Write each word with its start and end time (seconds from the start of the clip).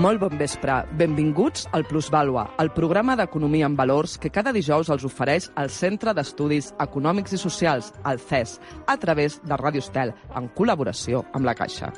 Molt 0.00 0.16
bon 0.22 0.38
vespre. 0.40 0.72
Benvinguts 0.96 1.66
al 1.76 1.82
Plusvàlua, 1.84 2.46
el 2.62 2.70
programa 2.72 3.12
d'economia 3.20 3.66
en 3.68 3.74
valors 3.76 4.14
que 4.16 4.30
cada 4.32 4.52
dijous 4.56 4.88
els 4.88 5.02
ofereix 5.04 5.50
el 5.60 5.68
Centre 5.68 6.14
d'Estudis 6.16 6.70
Econòmics 6.80 7.34
i 7.36 7.40
Socials, 7.42 7.90
el 8.08 8.16
CES, 8.16 8.54
a 8.88 8.96
través 9.02 9.36
de 9.44 9.58
Ràdio 9.60 9.84
Estel, 9.84 10.14
en 10.32 10.48
col·laboració 10.56 11.20
amb 11.36 11.44
la 11.44 11.52
Caixa. 11.58 11.92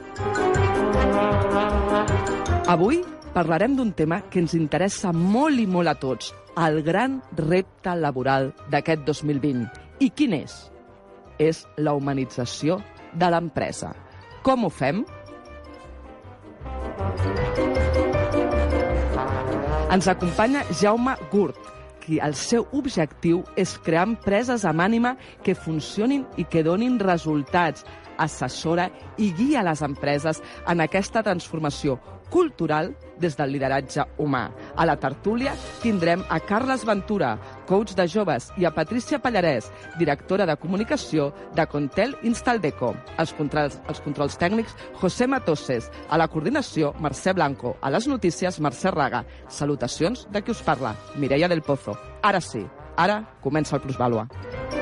Avui 2.74 3.04
parlarem 3.36 3.78
d'un 3.78 3.94
tema 3.94 4.24
que 4.26 4.42
ens 4.42 4.58
interessa 4.58 5.14
molt 5.14 5.62
i 5.62 5.68
molt 5.70 5.94
a 5.94 5.94
tots, 5.94 6.34
el 6.58 6.82
gran 6.82 7.20
repte 7.38 7.94
laboral 7.94 8.50
d'aquest 8.72 9.06
2020. 9.06 9.68
I 10.02 10.10
quin 10.10 10.34
és? 10.42 10.58
És 11.38 11.68
la 11.78 11.94
humanització 11.94 12.82
de 13.14 13.30
l'empresa. 13.30 13.94
Com 14.42 14.66
ho 14.66 14.74
fem? 14.74 15.04
Ens 19.92 20.06
acompanya 20.08 20.62
Jaume 20.80 21.12
Gurt, 21.28 21.58
qui 22.00 22.16
el 22.24 22.32
seu 22.32 22.62
objectiu 22.72 23.42
és 23.60 23.74
crear 23.84 24.06
empreses 24.08 24.62
amb 24.64 24.80
ànima 24.80 25.10
que 25.44 25.52
funcionin 25.52 26.22
i 26.40 26.46
que 26.48 26.62
donin 26.64 26.94
resultats, 27.02 27.84
assessora 28.22 28.88
i 29.18 29.32
guia 29.36 29.64
les 29.66 29.82
empreses 29.82 30.42
en 30.68 30.80
aquesta 30.84 31.22
transformació 31.22 31.98
cultural 32.32 32.94
des 33.20 33.36
del 33.36 33.52
lideratge 33.52 34.02
humà. 34.18 34.46
A 34.74 34.86
la 34.88 34.96
tertúlia 34.96 35.52
tindrem 35.82 36.24
a 36.28 36.40
Carles 36.40 36.86
Ventura, 36.88 37.36
coach 37.68 37.94
de 37.94 38.08
joves, 38.08 38.48
i 38.56 38.64
a 38.64 38.72
Patricia 38.74 39.20
Pallarès, 39.22 39.68
directora 40.00 40.48
de 40.48 40.56
comunicació 40.56 41.30
de 41.54 41.66
Contel 41.68 42.16
Instaldeco. 42.24 42.94
Els 43.20 43.34
controls, 43.36 43.78
els 43.86 44.00
controls 44.00 44.38
tècnics, 44.40 44.74
José 45.00 45.28
Matoses. 45.28 45.90
A 46.08 46.18
la 46.18 46.28
coordinació, 46.32 46.94
Mercè 46.98 47.36
Blanco. 47.36 47.76
A 47.80 47.92
les 47.92 48.08
notícies, 48.08 48.60
Mercè 48.60 48.90
Raga. 48.90 49.26
Salutacions 49.48 50.26
de 50.32 50.42
qui 50.42 50.56
us 50.56 50.64
parla, 50.64 50.96
Mireia 51.16 51.52
del 51.52 51.62
Pozo. 51.62 51.98
Ara 52.22 52.40
sí, 52.40 52.64
ara 52.96 53.22
comença 53.44 53.76
el 53.76 53.84
Plusvàlua. 53.84 54.81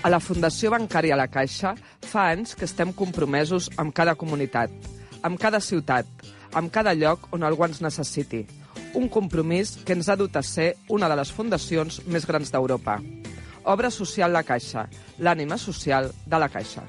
A 0.00 0.08
la 0.08 0.16
Fundació 0.16 0.70
Bancària 0.72 1.16
La 1.18 1.26
Caixa 1.28 1.74
fa 2.08 2.30
anys 2.32 2.54
que 2.56 2.64
estem 2.64 2.88
compromesos 2.96 3.66
amb 3.76 3.92
cada 3.92 4.14
comunitat, 4.16 4.72
amb 5.20 5.36
cada 5.36 5.60
ciutat, 5.60 6.08
amb 6.56 6.72
cada 6.72 6.94
lloc 6.96 7.26
on 7.36 7.44
algú 7.44 7.66
ens 7.66 7.82
necessiti. 7.84 8.46
Un 8.96 9.10
compromís 9.12 9.74
que 9.84 9.92
ens 9.92 10.08
ha 10.08 10.16
dut 10.16 10.40
a 10.40 10.42
ser 10.42 10.72
una 10.88 11.10
de 11.12 11.20
les 11.20 11.28
fundacions 11.36 12.00
més 12.08 12.24
grans 12.24 12.48
d'Europa. 12.48 12.96
Obra 13.68 13.92
Social 13.92 14.32
La 14.32 14.42
Caixa, 14.42 14.88
l'ànima 15.20 15.60
social 15.60 16.08
de 16.24 16.40
la 16.40 16.48
Caixa. 16.48 16.88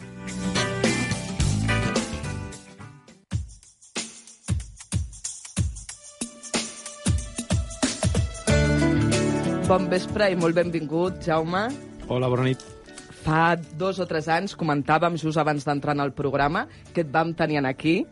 Bon 9.67 9.91
vespre 9.91 10.31
i 10.31 10.35
molt 10.39 10.55
benvingut, 10.55 11.19
Jaume. 11.27 11.67
Hola, 12.07 12.31
bona 12.31 12.47
nit. 12.47 12.80
Fa 13.21 13.55
dos 13.77 13.99
o 14.01 14.07
tres 14.09 14.27
anys 14.31 14.55
comentàvem, 14.57 15.17
just 15.21 15.37
abans 15.37 15.65
d'entrar 15.67 15.93
en 15.97 16.01
el 16.05 16.13
programa, 16.17 16.65
que 16.93 17.03
et 17.05 17.11
vam 17.13 17.35
tenir 17.37 17.61
aquí 17.65 18.05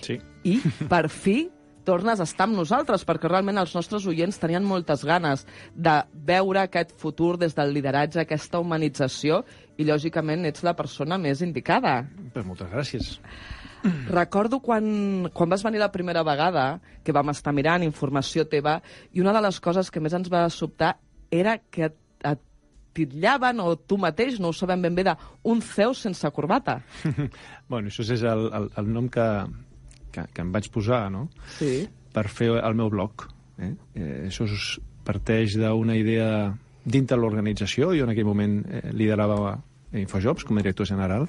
Sí. 0.00 0.18
i, 0.44 0.60
per 0.88 1.08
fi, 1.08 1.48
tornes 1.86 2.20
a 2.20 2.26
estar 2.26 2.46
amb 2.48 2.56
nosaltres, 2.58 3.04
perquè 3.06 3.28
realment 3.30 3.58
els 3.58 3.74
nostres 3.76 4.06
oients 4.10 4.38
tenien 4.42 4.64
moltes 4.66 5.04
ganes 5.06 5.46
de 5.74 5.94
veure 6.26 6.64
aquest 6.64 6.96
futur 6.98 7.36
des 7.38 7.54
del 7.54 7.72
lideratge, 7.74 8.20
aquesta 8.20 8.60
humanització, 8.60 9.44
i, 9.76 9.84
lògicament, 9.84 10.44
ets 10.48 10.64
la 10.66 10.74
persona 10.76 11.18
més 11.18 11.42
indicada. 11.44 12.00
Pues 12.34 12.46
moltes 12.46 12.72
gràcies. 12.72 13.12
Recordo 14.10 14.58
quan, 14.64 15.28
quan 15.32 15.52
vas 15.52 15.62
venir 15.62 15.78
la 15.78 15.92
primera 15.92 16.24
vegada, 16.26 16.80
que 17.04 17.14
vam 17.14 17.30
estar 17.30 17.52
mirant 17.54 17.84
informació 17.86 18.46
teva, 18.50 18.80
i 19.12 19.22
una 19.22 19.34
de 19.36 19.44
les 19.44 19.60
coses 19.62 19.92
que 19.92 20.02
més 20.02 20.16
ens 20.16 20.32
va 20.32 20.48
sobtar 20.50 20.96
era 21.30 21.58
que 21.70 21.90
et, 21.90 21.96
et 22.26 22.42
titllaven, 22.96 23.60
o 23.60 23.76
tu 23.76 23.98
mateix, 24.00 24.40
no 24.40 24.50
ho 24.50 24.56
sabem 24.56 24.82
ben 24.88 24.96
bé, 24.96 25.04
d'un 25.06 25.60
CEO 25.62 25.92
sense 25.94 26.30
corbata. 26.32 26.78
bueno, 27.70 27.88
això 27.92 28.02
és 28.06 28.22
el, 28.24 28.46
el, 28.56 28.70
el 28.80 28.90
nom 28.92 29.08
que, 29.12 29.26
que, 30.14 30.24
que 30.32 30.42
em 30.44 30.52
vaig 30.54 30.70
posar, 30.74 31.06
no?, 31.12 31.28
Sí. 31.60 31.84
per 32.16 32.26
fer 32.32 32.48
el 32.56 32.74
meu 32.78 32.88
blog. 32.88 33.26
Eh? 33.60 33.74
Eh, 33.94 34.26
això 34.30 34.46
es 34.48 34.78
parteix 35.04 35.54
d'una 35.60 35.94
idea 36.00 36.54
dintre 36.86 37.18
l'organització. 37.20 37.90
Jo 37.92 38.06
en 38.06 38.12
aquell 38.14 38.24
moment 38.28 38.62
eh, 38.70 38.86
liderava 38.96 39.58
Infojobs 39.96 40.44
com 40.48 40.56
a 40.56 40.62
director 40.64 40.88
general. 40.88 41.28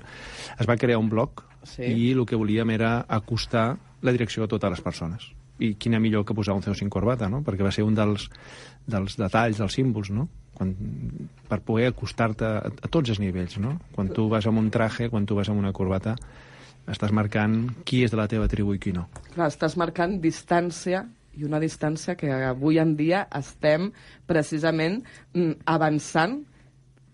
Es 0.58 0.68
va 0.68 0.78
crear 0.80 0.98
un 1.00 1.10
blog 1.12 1.44
Sí. 1.68 1.84
i 1.84 2.12
el 2.14 2.22
que 2.26 2.38
volíem 2.40 2.70
era 2.72 3.02
acostar 3.12 3.74
la 4.02 4.12
direcció 4.16 4.46
a 4.46 4.48
totes 4.48 4.72
les 4.72 4.80
persones. 4.86 5.26
I 5.60 5.74
quina 5.76 6.00
millor 6.00 6.24
que 6.24 6.36
posar 6.38 6.54
un 6.56 6.62
CEO 6.64 6.76
sin 6.78 6.88
corbata, 6.90 7.28
no? 7.28 7.42
Perquè 7.44 7.66
va 7.66 7.74
ser 7.76 7.84
un 7.84 7.96
dels, 7.98 8.30
dels 8.88 9.18
detalls, 9.20 9.58
dels 9.60 9.76
símbols, 9.76 10.12
no? 10.16 10.30
Quan, 10.58 10.72
per 11.48 11.60
poder 11.62 11.92
acostar-te 11.92 12.46
a, 12.48 12.66
a 12.66 12.90
tots 12.90 13.12
els 13.14 13.20
nivells, 13.22 13.60
no? 13.62 13.76
Quan 13.94 14.10
tu 14.10 14.26
vas 14.32 14.48
amb 14.50 14.58
un 14.58 14.72
traje, 14.74 15.12
quan 15.14 15.28
tu 15.30 15.38
vas 15.38 15.50
amb 15.54 15.62
una 15.62 15.70
corbata, 15.78 16.16
estàs 16.90 17.12
marcant 17.14 17.60
qui 17.86 18.00
és 18.08 18.12
de 18.14 18.18
la 18.18 18.26
teva 18.32 18.48
tribu 18.50 18.74
i 18.74 18.80
qui 18.82 18.94
no. 18.96 19.06
Clar, 19.36 19.52
estàs 19.52 19.76
marcant 19.78 20.18
distància 20.24 21.04
i 21.38 21.46
una 21.46 21.60
distància 21.62 22.16
que 22.18 22.32
avui 22.34 22.80
en 22.82 22.96
dia 22.98 23.28
estem 23.38 23.92
precisament 24.26 25.04
mm, 25.36 25.60
avançant 25.70 26.40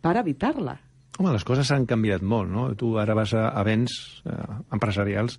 per 0.03 0.15
evitar-la. 0.21 0.77
Home, 1.19 1.29
les 1.35 1.43
coses 1.45 1.67
s'han 1.69 1.83
canviat 1.85 2.23
molt, 2.25 2.49
no? 2.49 2.63
Tu 2.79 2.87
ara 2.97 3.13
vas 3.13 3.35
a 3.37 3.43
events 3.61 3.93
eh, 4.25 4.37
empresarials 4.73 5.35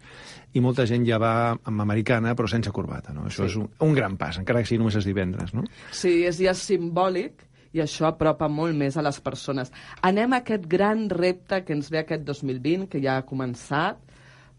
i 0.54 0.60
molta 0.62 0.84
gent 0.86 1.02
ja 1.08 1.16
va 1.18 1.32
amb 1.56 1.82
americana 1.82 2.36
però 2.38 2.46
sense 2.50 2.70
corbata, 2.70 3.12
no? 3.16 3.24
Això 3.26 3.42
Sí. 3.42 3.50
és 3.50 3.56
un, 3.58 3.66
un 3.82 3.96
gran 3.96 4.14
pas, 4.20 4.38
encara 4.38 4.60
que 4.62 4.68
sigui 4.70 4.78
només 4.84 4.94
els 5.00 5.08
divendres, 5.08 5.50
no? 5.56 5.64
Sí, 5.90 6.20
és 6.28 6.38
ja 6.38 6.54
simbòlic 6.54 7.42
i 7.74 7.82
això 7.82 8.06
apropa 8.08 8.48
molt 8.48 8.76
més 8.78 8.96
a 8.96 9.02
les 9.02 9.18
persones. 9.20 9.72
Anem 10.06 10.32
a 10.32 10.42
aquest 10.44 10.68
gran 10.70 11.08
repte 11.10 11.64
que 11.66 11.74
ens 11.74 11.90
ve 11.90 12.00
aquest 12.04 12.22
2020, 12.26 12.86
que 12.92 13.02
ja 13.02 13.18
ha 13.18 13.26
començat, 13.26 13.98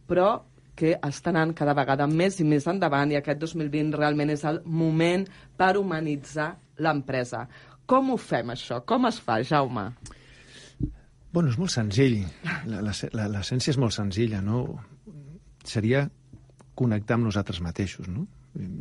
però 0.05 0.43
que 0.75 0.97
està 1.07 1.31
anant 1.31 1.53
cada 1.55 1.73
vegada 1.77 2.07
més 2.11 2.41
i 2.43 2.45
més 2.47 2.67
endavant 2.67 3.13
i 3.13 3.17
aquest 3.17 3.39
2020 3.39 3.95
realment 3.95 4.33
és 4.33 4.43
el 4.43 4.59
moment 4.67 5.23
per 5.55 5.77
humanitzar 5.79 6.51
l'empresa. 6.83 7.45
Com 7.87 8.11
ho 8.11 8.19
fem, 8.19 8.51
això? 8.51 8.81
Com 8.83 9.07
es 9.07 9.21
fa, 9.23 9.39
Jaume? 9.45 9.87
Bueno, 11.31 11.51
és 11.51 11.57
molt 11.59 11.71
senzill. 11.71 12.21
L'essència 12.67 13.71
és 13.71 13.79
molt 13.79 13.95
senzilla, 13.95 14.41
no? 14.43 14.65
Seria 15.63 16.05
connectar 16.75 17.17
amb 17.17 17.29
nosaltres 17.29 17.61
mateixos, 17.63 18.09
no? 18.11 18.27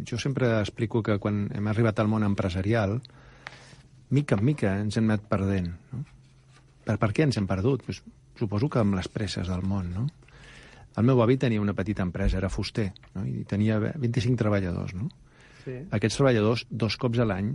Jo 0.06 0.18
sempre 0.22 0.50
explico 0.60 1.02
que 1.02 1.18
quan 1.22 1.48
hem 1.54 1.70
arribat 1.70 1.98
al 1.98 2.10
món 2.10 2.26
empresarial, 2.26 3.00
mica 4.14 4.38
en 4.38 4.44
mica 4.46 4.76
ens 4.80 4.96
hem 4.98 5.10
anat 5.10 5.26
perdent, 5.30 5.72
no? 5.92 6.04
Per, 6.84 6.96
per 7.00 7.10
què 7.16 7.24
ens 7.26 7.38
hem 7.40 7.46
perdut? 7.48 7.82
Pues, 7.86 8.02
suposo 8.38 8.68
que 8.68 8.80
amb 8.82 8.96
les 8.98 9.08
presses 9.08 9.48
del 9.48 9.62
món, 9.66 9.92
no? 9.94 10.06
El 10.96 11.06
meu 11.08 11.20
avi 11.24 11.36
tenia 11.40 11.60
una 11.62 11.74
petita 11.74 12.04
empresa, 12.06 12.38
era 12.38 12.48
fuster, 12.52 12.90
no? 13.16 13.24
i 13.26 13.42
tenia 13.50 13.78
25 13.80 14.38
treballadors, 14.38 14.92
no? 14.94 15.08
Sí. 15.64 15.78
Aquests 15.96 16.18
treballadors, 16.20 16.66
dos 16.70 16.96
cops 17.00 17.18
a 17.18 17.26
l'any, 17.26 17.48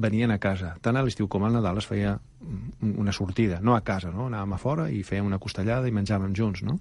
venien 0.00 0.30
a 0.32 0.38
casa. 0.40 0.74
Tant 0.84 0.96
a 0.96 1.02
l'estiu 1.04 1.28
com 1.28 1.44
al 1.44 1.52
Nadal 1.56 1.80
es 1.80 1.86
feia 1.88 2.14
un- 2.44 2.94
una 3.02 3.12
sortida, 3.16 3.58
no 3.60 3.74
a 3.76 3.82
casa, 3.84 4.10
no? 4.12 4.28
Anàvem 4.30 4.54
a 4.56 4.58
fora 4.60 4.88
i 4.92 5.02
fèiem 5.04 5.26
una 5.28 5.38
costellada 5.42 5.88
i 5.88 5.92
menjàvem 5.92 6.32
junts, 6.36 6.62
no? 6.62 6.78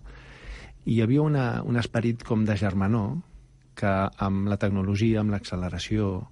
I 0.85 0.96
hi 0.97 1.02
havia 1.02 1.22
una, 1.23 1.46
un 1.63 1.75
esperit 1.81 2.23
com 2.23 2.46
de 2.46 2.56
germanor 2.56 3.17
que 3.75 3.91
amb 4.19 4.47
la 4.47 4.57
tecnologia, 4.62 5.19
amb 5.19 5.31
l'acceleració, 5.35 6.28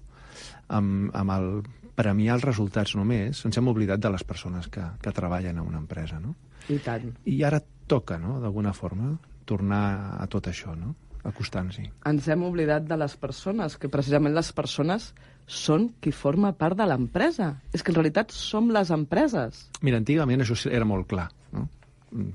amb, 0.68 1.10
amb 1.12 1.30
el 1.34 1.48
premiar 1.94 2.38
els 2.38 2.44
resultats 2.46 2.96
només, 2.98 3.44
ens 3.46 3.58
hem 3.58 3.70
oblidat 3.70 4.02
de 4.02 4.10
les 4.10 4.24
persones 4.26 4.68
que, 4.68 4.82
que 5.02 5.14
treballen 5.14 5.58
a 5.58 5.66
una 5.66 5.78
empresa, 5.78 6.20
no? 6.20 6.34
I 6.68 6.80
tant. 6.82 7.10
I 7.28 7.42
ara 7.44 7.60
toca, 7.86 8.18
no?, 8.18 8.40
d'alguna 8.42 8.72
forma, 8.72 9.14
tornar 9.44 10.18
a 10.18 10.26
tot 10.30 10.48
això, 10.50 10.74
no?, 10.78 10.94
acostant-s'hi. 11.24 11.86
ens 12.04 12.26
hem 12.28 12.42
oblidat 12.44 12.84
de 12.84 12.98
les 13.00 13.14
persones, 13.16 13.78
que 13.80 13.88
precisament 13.88 14.34
les 14.36 14.50
persones 14.52 15.14
són 15.46 15.88
qui 16.00 16.12
forma 16.12 16.52
part 16.56 16.76
de 16.76 16.84
l'empresa. 16.88 17.54
És 17.72 17.82
que 17.82 17.92
en 17.92 17.96
realitat 17.96 18.32
som 18.32 18.68
les 18.72 18.90
empreses. 18.92 19.70
Mira, 19.80 20.00
antigament 20.00 20.44
això 20.44 20.56
era 20.70 20.84
molt 20.88 21.08
clar? 21.08 21.30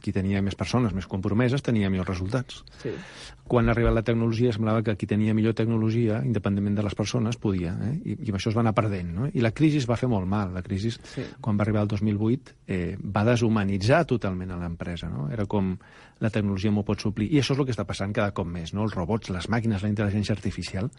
Qui 0.03 0.11
tenia 0.11 0.41
més 0.43 0.55
persones, 0.59 0.91
més 0.93 1.07
compromeses, 1.07 1.61
tenia 1.63 1.89
millors 1.89 2.09
resultats. 2.09 2.63
Sí. 2.81 2.91
Quan 3.49 3.69
ha 3.69 3.71
arribat 3.71 3.93
la 3.95 4.03
tecnologia, 4.03 4.51
semblava 4.51 4.83
que 4.83 4.95
qui 4.99 5.07
tenia 5.07 5.33
millor 5.33 5.55
tecnologia, 5.55 6.19
independentment 6.25 6.75
de 6.75 6.83
les 6.83 6.95
persones, 6.99 7.37
podia, 7.39 7.71
eh? 7.87 7.93
I, 8.03 8.17
i 8.27 8.33
amb 8.33 8.37
això 8.37 8.51
es 8.51 8.57
va 8.57 8.61
anar 8.65 8.73
perdent, 8.77 9.13
no? 9.15 9.29
I 9.33 9.41
la 9.41 9.53
crisi 9.55 9.79
es 9.79 9.87
va 9.89 9.95
fer 9.97 10.09
molt 10.11 10.27
mal. 10.27 10.51
La 10.53 10.61
crisi, 10.61 10.91
Sí. 10.91 11.23
quan 11.41 11.57
va 11.57 11.63
arribar 11.63 11.81
el 11.85 11.87
2008, 11.87 12.53
eh, 12.67 12.97
va 12.99 13.23
deshumanitzar 13.23 14.03
totalment 14.05 14.51
a 14.51 14.57
l'empresa, 14.59 15.09
no? 15.09 15.29
Era 15.31 15.45
com 15.45 15.71
la 16.19 16.29
tecnologia 16.29 16.71
m'ho 16.75 16.83
pot 16.83 16.99
suplir. 16.99 17.29
I 17.31 17.39
això 17.39 17.53
és 17.55 17.59
el 17.59 17.65
que 17.65 17.71
està 17.71 17.85
passant 17.87 18.11
cada 18.13 18.33
cop 18.35 18.45
més, 18.47 18.73
no? 18.73 18.83
Els 18.83 18.93
robots, 18.93 19.29
les 19.31 19.47
màquines, 19.49 19.81
la 19.81 19.89
intel·ligència 19.89 20.35
artificial, 20.35 20.91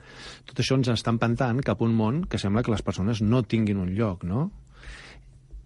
tot 0.47 0.59
això 0.59 0.75
ens 0.81 0.89
està 0.89 1.13
empantant 1.13 1.61
cap 1.61 1.81
a 1.81 1.85
un 1.85 1.95
món 1.95 2.25
que 2.25 2.39
sembla 2.39 2.63
que 2.65 2.73
les 2.73 2.83
persones 2.83 3.21
no 3.21 3.43
tinguin 3.43 3.77
un 3.77 3.95
lloc, 3.95 4.25
no? 4.25 4.51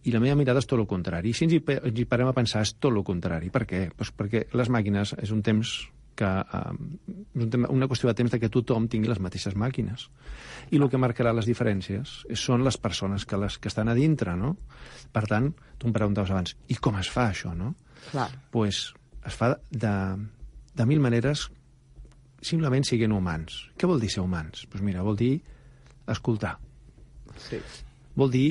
I 0.04 0.12
la 0.12 0.20
meva 0.20 0.36
mirada 0.36 0.60
és 0.60 0.68
tot 0.68 0.80
el 0.80 0.88
contrari. 0.88 1.32
I 1.32 1.36
si 1.36 1.46
ens 1.46 1.56
hi, 1.56 1.62
ens 1.74 2.00
hi 2.00 2.06
parem 2.08 2.28
a 2.28 2.36
pensar, 2.36 2.62
és 2.66 2.74
tot 2.76 2.92
el 2.92 3.04
contrari. 3.06 3.50
Per 3.52 3.64
què? 3.68 3.86
Pues 3.96 4.12
perquè 4.12 4.46
les 4.52 4.70
màquines 4.72 5.14
és 5.22 5.32
un 5.32 5.40
temps 5.44 5.74
que 6.14 6.28
eh, 6.28 6.74
és 7.34 7.42
un 7.42 7.50
tema, 7.50 7.70
una 7.74 7.88
qüestió 7.90 8.08
de 8.10 8.16
temps 8.18 8.30
de 8.30 8.38
que 8.42 8.50
tothom 8.52 8.86
tingui 8.90 9.10
les 9.10 9.20
mateixes 9.22 9.56
màquines. 9.58 10.06
I 10.70 10.78
el 10.78 10.86
que 10.90 11.00
marcarà 11.00 11.34
les 11.34 11.48
diferències 11.48 12.20
són 12.38 12.64
les 12.66 12.78
persones 12.80 13.26
que, 13.26 13.40
les, 13.40 13.58
que 13.58 13.70
estan 13.72 13.90
a 13.90 13.96
dintre, 13.98 14.36
no? 14.38 14.54
Per 15.14 15.24
tant, 15.30 15.50
tu 15.78 15.90
em 15.90 15.96
preguntaves 15.96 16.30
abans, 16.34 16.54
i 16.70 16.78
com 16.78 17.00
es 17.00 17.10
fa 17.10 17.28
això, 17.32 17.54
no? 17.56 17.74
Clar. 18.10 18.28
pues, 18.52 18.90
es 19.24 19.36
fa 19.36 19.54
de, 19.70 19.94
de 20.76 20.86
mil 20.86 21.00
maneres 21.00 21.48
simplement 22.44 22.84
siguent 22.84 23.14
humans. 23.16 23.64
Què 23.80 23.88
vol 23.88 24.02
dir 24.02 24.12
ser 24.12 24.22
humans? 24.22 24.66
Pues 24.70 24.84
mira, 24.84 25.02
vol 25.02 25.16
dir 25.16 25.38
escoltar. 26.12 26.58
Sí. 27.48 27.58
Vol 28.14 28.30
dir 28.30 28.48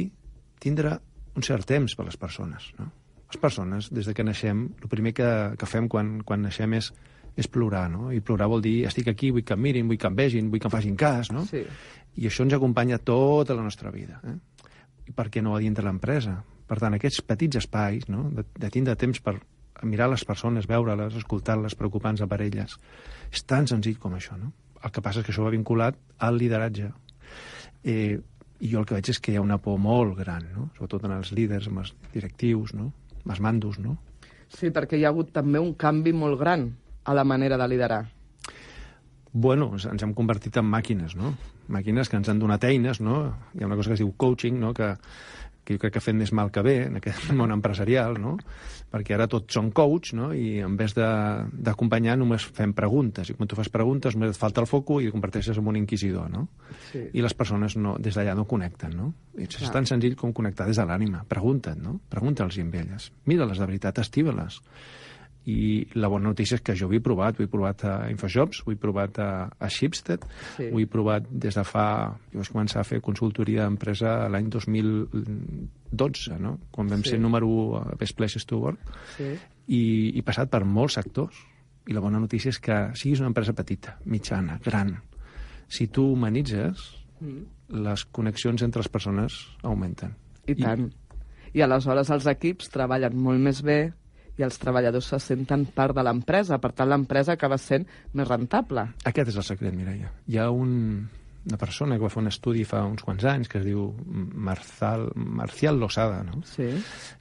tindre 0.64 0.98
un 1.36 1.46
cert 1.46 1.66
temps 1.70 1.96
per 1.98 2.06
les 2.08 2.20
persones, 2.20 2.72
no? 2.80 2.92
Les 3.34 3.40
persones, 3.42 3.88
des 3.90 4.06
de 4.06 4.14
que 4.14 4.24
naixem, 4.24 4.68
el 4.84 4.90
primer 4.90 5.14
que, 5.18 5.30
que 5.58 5.66
fem 5.70 5.88
quan, 5.90 6.20
quan 6.22 6.44
naixem 6.46 6.76
és, 6.78 6.92
és 7.36 7.50
plorar, 7.50 7.88
no? 7.90 8.12
I 8.14 8.22
plorar 8.22 8.50
vol 8.52 8.62
dir 8.62 8.84
estic 8.86 9.10
aquí, 9.10 9.32
vull 9.34 9.46
que 9.48 9.58
em 9.58 9.64
mirin, 9.66 9.88
vull 9.90 9.98
que 9.98 10.10
em 10.10 10.18
vegin, 10.20 10.52
vull 10.54 10.62
que 10.62 10.70
em 10.70 10.74
facin 10.76 10.98
cas, 11.00 11.32
no? 11.34 11.48
Sí. 11.50 11.64
I 12.22 12.30
això 12.30 12.46
ens 12.46 12.54
acompanya 12.54 13.00
tota 13.02 13.58
la 13.58 13.66
nostra 13.66 13.90
vida. 13.90 14.20
Eh? 14.30 14.36
I 15.10 15.16
per 15.18 15.32
què 15.34 15.42
no 15.42 15.56
a 15.58 15.62
dintre 15.64 15.86
l'empresa? 15.88 16.38
Per 16.70 16.78
tant, 16.80 16.94
aquests 16.94 17.24
petits 17.26 17.58
espais 17.60 18.06
no? 18.08 18.28
de, 18.32 18.46
de 18.60 18.70
tindre 18.74 18.96
temps 19.00 19.20
per 19.24 19.40
mirar 19.84 20.08
les 20.12 20.24
persones, 20.26 20.68
veure-les, 20.70 21.18
escoltar-les, 21.20 21.76
preocupar-nos 21.76 22.30
per 22.30 22.40
elles. 22.46 22.78
És 23.34 23.44
tan 23.50 23.68
senzill 23.68 23.98
com 24.00 24.14
això, 24.16 24.38
no? 24.38 24.54
El 24.84 24.92
que 24.94 25.02
passa 25.02 25.22
és 25.22 25.26
que 25.26 25.34
això 25.34 25.46
va 25.46 25.54
vinculat 25.54 25.98
al 26.24 26.38
lideratge. 26.38 26.92
Eh, 27.84 28.20
I 28.64 28.72
jo 28.72 28.80
el 28.80 28.88
que 28.88 28.96
veig 28.96 29.10
és 29.12 29.20
que 29.20 29.34
hi 29.34 29.38
ha 29.40 29.44
una 29.44 29.60
por 29.60 29.76
molt 29.82 30.16
gran, 30.18 30.46
no? 30.56 30.70
Sobretot 30.78 31.04
en 31.10 31.18
els 31.18 31.34
líders, 31.36 31.68
amb 31.68 31.84
els 31.84 31.92
directius, 32.14 32.72
no? 32.78 32.92
Amb 33.24 33.36
els 33.36 33.42
mandos, 33.44 33.80
no? 33.84 33.98
Sí, 34.54 34.70
perquè 34.72 35.00
hi 35.00 35.04
ha 35.04 35.12
hagut 35.12 35.34
també 35.36 35.60
un 35.60 35.74
canvi 35.76 36.14
molt 36.16 36.40
gran 36.40 36.70
a 37.04 37.16
la 37.18 37.26
manera 37.28 37.58
de 37.60 37.68
liderar. 37.68 38.04
Bueno, 39.34 39.72
ens 39.76 40.06
hem 40.06 40.14
convertit 40.14 40.60
en 40.62 40.68
màquines, 40.70 41.16
no? 41.18 41.34
Màquines 41.74 42.10
que 42.10 42.20
ens 42.20 42.30
han 42.30 42.40
donat 42.40 42.64
eines, 42.70 43.02
no? 43.02 43.24
Hi 43.58 43.64
ha 43.64 43.68
una 43.68 43.76
cosa 43.80 43.92
que 43.92 43.98
es 43.98 44.04
diu 44.04 44.14
coaching, 44.16 44.60
no? 44.62 44.74
Que, 44.78 44.94
que 45.64 45.76
jo 45.76 45.82
crec 45.82 45.96
que 45.96 46.02
ha 46.02 46.04
fet 46.04 46.16
més 46.18 46.34
mal 46.36 46.52
que 46.54 46.64
bé 46.66 46.76
en 46.88 47.00
aquest 47.00 47.32
món 47.40 47.54
empresarial, 47.56 48.18
no? 48.22 48.36
Perquè 48.94 49.16
ara 49.16 49.28
tots 49.32 49.56
són 49.56 49.72
coach, 49.74 50.14
no? 50.18 50.30
I 50.38 50.60
en 50.66 50.76
vez 50.78 50.94
d'acompanyar 50.94 52.18
només 52.20 52.46
fem 52.46 52.76
preguntes. 52.78 53.32
I 53.32 53.38
quan 53.38 53.50
tu 53.50 53.58
fas 53.58 53.72
preguntes 53.74 54.18
només 54.18 54.36
et 54.36 54.40
falta 54.40 54.62
el 54.62 54.70
foco 54.70 55.00
i 55.02 55.10
et 55.10 55.16
converteixes 55.16 55.58
en 55.58 55.70
un 55.72 55.80
inquisidor, 55.80 56.30
no? 56.30 56.46
Sí. 56.92 57.08
I 57.14 57.26
les 57.26 57.34
persones 57.38 57.78
no, 57.80 57.96
des 57.98 58.20
d'allà 58.20 58.36
no 58.38 58.46
connecten, 58.50 58.94
no? 58.98 59.14
I 59.38 59.48
és 59.48 59.58
Clar. 59.58 59.72
tan 59.80 59.90
senzill 59.90 60.18
com 60.20 60.36
connectar 60.36 60.68
des 60.70 60.78
de 60.78 60.86
l'ànima. 60.86 61.24
Pregunta't, 61.30 61.80
no? 61.82 61.98
Pregunta'ls 62.12 62.60
amb 62.62 62.76
elles. 62.84 63.10
Mira-les 63.26 63.64
de 63.64 63.70
veritat, 63.72 64.04
estiva-les. 64.04 64.62
I 65.46 65.88
la 66.00 66.08
bona 66.08 66.30
notícia 66.30 66.56
és 66.56 66.62
que 66.64 66.76
jo 66.76 66.88
ho 66.88 66.94
he 66.96 67.02
provat. 67.04 67.36
Ho 67.40 67.44
he 67.44 67.48
provat 67.52 67.84
a 67.84 68.10
Infojobs, 68.10 68.62
ho 68.66 68.72
he 68.72 68.78
provat 68.80 69.18
a, 69.20 69.50
a 69.60 69.68
Shipstead, 69.70 70.24
Sí. 70.58 70.70
ho 70.72 70.80
he 70.80 70.86
provat 70.88 71.26
des 71.30 71.56
de 71.56 71.64
fa... 71.68 72.16
Jo 72.32 72.40
vaig 72.40 72.52
començar 72.54 72.80
a 72.80 72.88
fer 72.88 73.02
consultoria 73.02 73.66
d'empresa 73.68 74.30
l'any 74.32 74.48
2012, 74.50 76.40
no? 76.40 76.60
Quan 76.72 76.88
vam 76.88 77.04
Sí. 77.04 77.10
ser 77.12 77.20
número 77.20 77.48
1 77.48 77.78
a 77.78 77.96
Best 78.00 78.16
Places 78.16 78.46
to 78.46 78.58
Work. 78.60 78.80
Sí. 79.18 79.34
I, 79.68 80.12
i 80.18 80.22
passat 80.22 80.50
per 80.50 80.64
molts 80.66 80.94
sectors. 80.96 81.36
I 81.88 81.94
la 81.94 82.00
bona 82.00 82.20
notícia 82.20 82.50
és 82.50 82.60
que 82.60 82.92
siguis 82.96 83.20
una 83.20 83.28
empresa 83.28 83.52
petita, 83.54 83.98
mitjana, 84.06 84.60
gran, 84.64 85.02
si 85.68 85.88
tu 85.88 86.14
humanitzes, 86.14 87.00
Mm. 87.24 87.46
les 87.84 88.04
connexions 88.12 88.62
entre 88.64 88.82
les 88.82 88.90
persones 88.90 89.34
augmenten. 89.62 90.14
I 90.46 90.56
tant. 90.56 90.90
I 91.54 91.62
aleshores 91.62 92.10
els 92.10 92.26
equips 92.28 92.68
treballen 92.70 93.16
molt 93.16 93.40
més 93.40 93.62
bé 93.64 93.94
i 94.40 94.46
els 94.46 94.58
treballadors 94.62 95.12
se 95.14 95.20
senten 95.22 95.66
part 95.76 95.96
de 95.96 96.04
l'empresa. 96.06 96.60
Per 96.62 96.72
tant, 96.74 96.90
l'empresa 96.90 97.36
acaba 97.38 97.60
sent 97.62 97.86
més 98.14 98.30
rentable. 98.30 98.88
Aquest 99.06 99.34
és 99.34 99.38
el 99.38 99.46
secret, 99.46 99.76
Mireia. 99.78 100.10
Hi 100.28 100.40
ha 100.42 100.48
un, 100.52 100.72
una 101.46 101.60
persona 101.62 101.98
que 101.98 102.06
va 102.06 102.12
fer 102.14 102.24
un 102.24 102.32
estudi 102.32 102.64
fa 102.68 102.84
uns 102.88 103.06
quants 103.06 103.26
anys 103.30 103.52
que 103.52 103.60
es 103.62 103.68
diu 103.68 103.90
Marzal, 104.08 105.10
Marcial 105.16 105.78
Losada, 105.82 106.24
no? 106.26 106.42
Sí. 106.50 106.70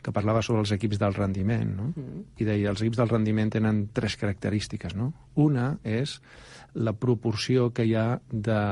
que 0.03 0.14
parlava 0.14 0.43
sobre 0.43 0.64
els 0.64 0.73
equips 0.79 1.00
del 1.03 1.17
rendiment, 1.19 1.75
no? 1.76 1.91
Mm. 1.93 2.23
I 2.38 2.49
deia, 2.49 2.70
els 2.73 2.85
equips 2.85 3.03
del 3.03 3.12
rendiment 3.12 3.53
tenen 3.59 3.85
tres 3.93 4.17
característiques, 4.20 4.97
no? 4.97 5.12
Una 5.43 5.75
és 5.85 6.20
la 6.75 6.94
proporció 6.97 7.69
que 7.76 7.85
hi 7.85 7.93
ha 7.99 8.06
de 8.31 8.62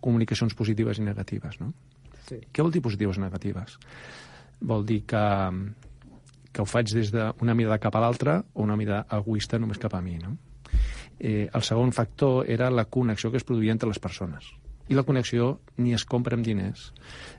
comunicacions 0.00 0.54
positives 0.54 1.00
i 1.00 1.04
negatives, 1.04 1.58
no? 1.60 1.72
sí. 2.28 2.38
Què 2.52 2.64
vol 2.64 2.72
dir 2.74 2.84
positives 2.84 3.18
i 3.18 3.24
negatives? 3.24 3.78
Vol 4.68 4.84
dir 4.86 5.02
que, 5.08 5.24
que 6.58 6.64
ho 6.64 6.66
faig 6.66 6.90
des 6.90 7.12
d'una 7.14 7.54
mirada 7.54 7.78
cap 7.78 7.94
a 7.94 8.00
l'altra 8.02 8.40
o 8.54 8.64
una 8.64 8.74
mirada 8.76 9.04
egoista 9.14 9.60
només 9.62 9.78
cap 9.78 9.92
a 9.94 10.00
mi, 10.02 10.16
no? 10.18 10.32
Eh, 11.20 11.46
el 11.54 11.62
segon 11.62 11.92
factor 11.94 12.48
era 12.50 12.66
la 12.70 12.88
connexió 12.90 13.30
que 13.30 13.38
es 13.38 13.46
produïa 13.46 13.70
entre 13.70 13.86
les 13.86 14.00
persones. 14.02 14.48
I 14.90 14.96
la 14.98 15.04
connexió 15.06 15.60
ni 15.76 15.94
es 15.94 16.02
compra 16.08 16.34
amb 16.34 16.46
diners, 16.46 16.88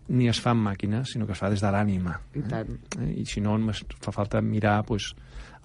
ni 0.07 0.29
es 0.31 0.39
fa 0.39 0.53
amb 0.53 0.63
màquines, 0.69 1.11
sinó 1.11 1.27
que 1.27 1.35
es 1.35 1.41
fa 1.41 1.51
des 1.51 1.59
de 1.59 1.73
l'ànima. 1.75 2.15
I 2.31 2.45
tant. 2.47 2.71
Eh? 2.95 3.09
I 3.19 3.27
si 3.27 3.43
no, 3.43 3.57
només 3.59 3.83
fa 3.99 4.15
falta 4.15 4.39
mirar 4.39 4.77
pues, 4.87 5.11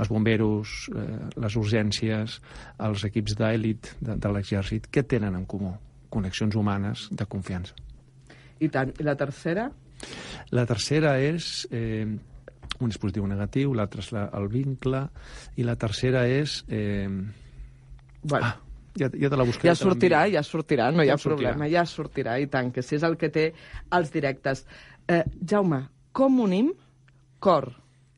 els 0.02 0.10
bomberos, 0.10 0.74
eh, 0.90 1.06
les 1.46 1.60
urgències, 1.62 2.40
els 2.90 3.06
equips 3.06 3.38
d'èlit 3.38 3.94
de, 4.00 4.18
de 4.18 4.34
l'exèrcit, 4.34 4.90
què 4.90 5.06
tenen 5.06 5.38
en 5.38 5.46
comú? 5.46 5.76
Connexions 6.10 6.58
humanes 6.58 7.06
de 7.12 7.30
confiança. 7.30 7.78
I 8.58 8.74
tant. 8.74 8.98
I 8.98 9.06
la 9.06 9.14
tercera? 9.14 9.70
La 10.50 10.66
tercera 10.66 11.20
és... 11.22 11.68
Eh, 11.70 12.33
un 12.80 12.90
és 12.90 12.98
positiu 12.98 13.24
o 13.24 13.28
negatiu, 13.30 13.72
l'altre 13.74 14.00
és 14.00 14.10
la, 14.12 14.28
el 14.38 14.48
vincle, 14.48 15.04
i 15.56 15.62
la 15.66 15.76
tercera 15.76 16.26
és... 16.28 16.62
Eh, 16.68 17.08
Bueno, 18.24 18.46
ah, 18.46 18.56
ja, 18.96 19.10
ja 19.12 19.28
te 19.28 19.36
la 19.36 19.44
buscaré. 19.44 19.68
ja 19.68 19.74
sortirà, 19.76 20.22
ja 20.32 20.40
sortirà, 20.42 20.86
no 20.90 21.02
hi 21.02 21.08
Ja 21.10 21.14
ha 21.14 21.18
sortirà. 21.20 21.50
problema, 21.52 21.66
ja 21.68 21.82
sortirà, 21.84 22.38
i 22.40 22.46
tant, 22.48 22.70
que 22.72 22.80
si 22.82 22.94
és 22.96 23.02
el 23.04 23.18
que 23.20 23.28
té 23.28 23.52
els 23.92 24.10
directes. 24.12 24.64
Eh, 25.06 25.22
Jaume, 25.46 25.82
com 26.12 26.40
unim 26.40 26.72
cor 27.38 27.70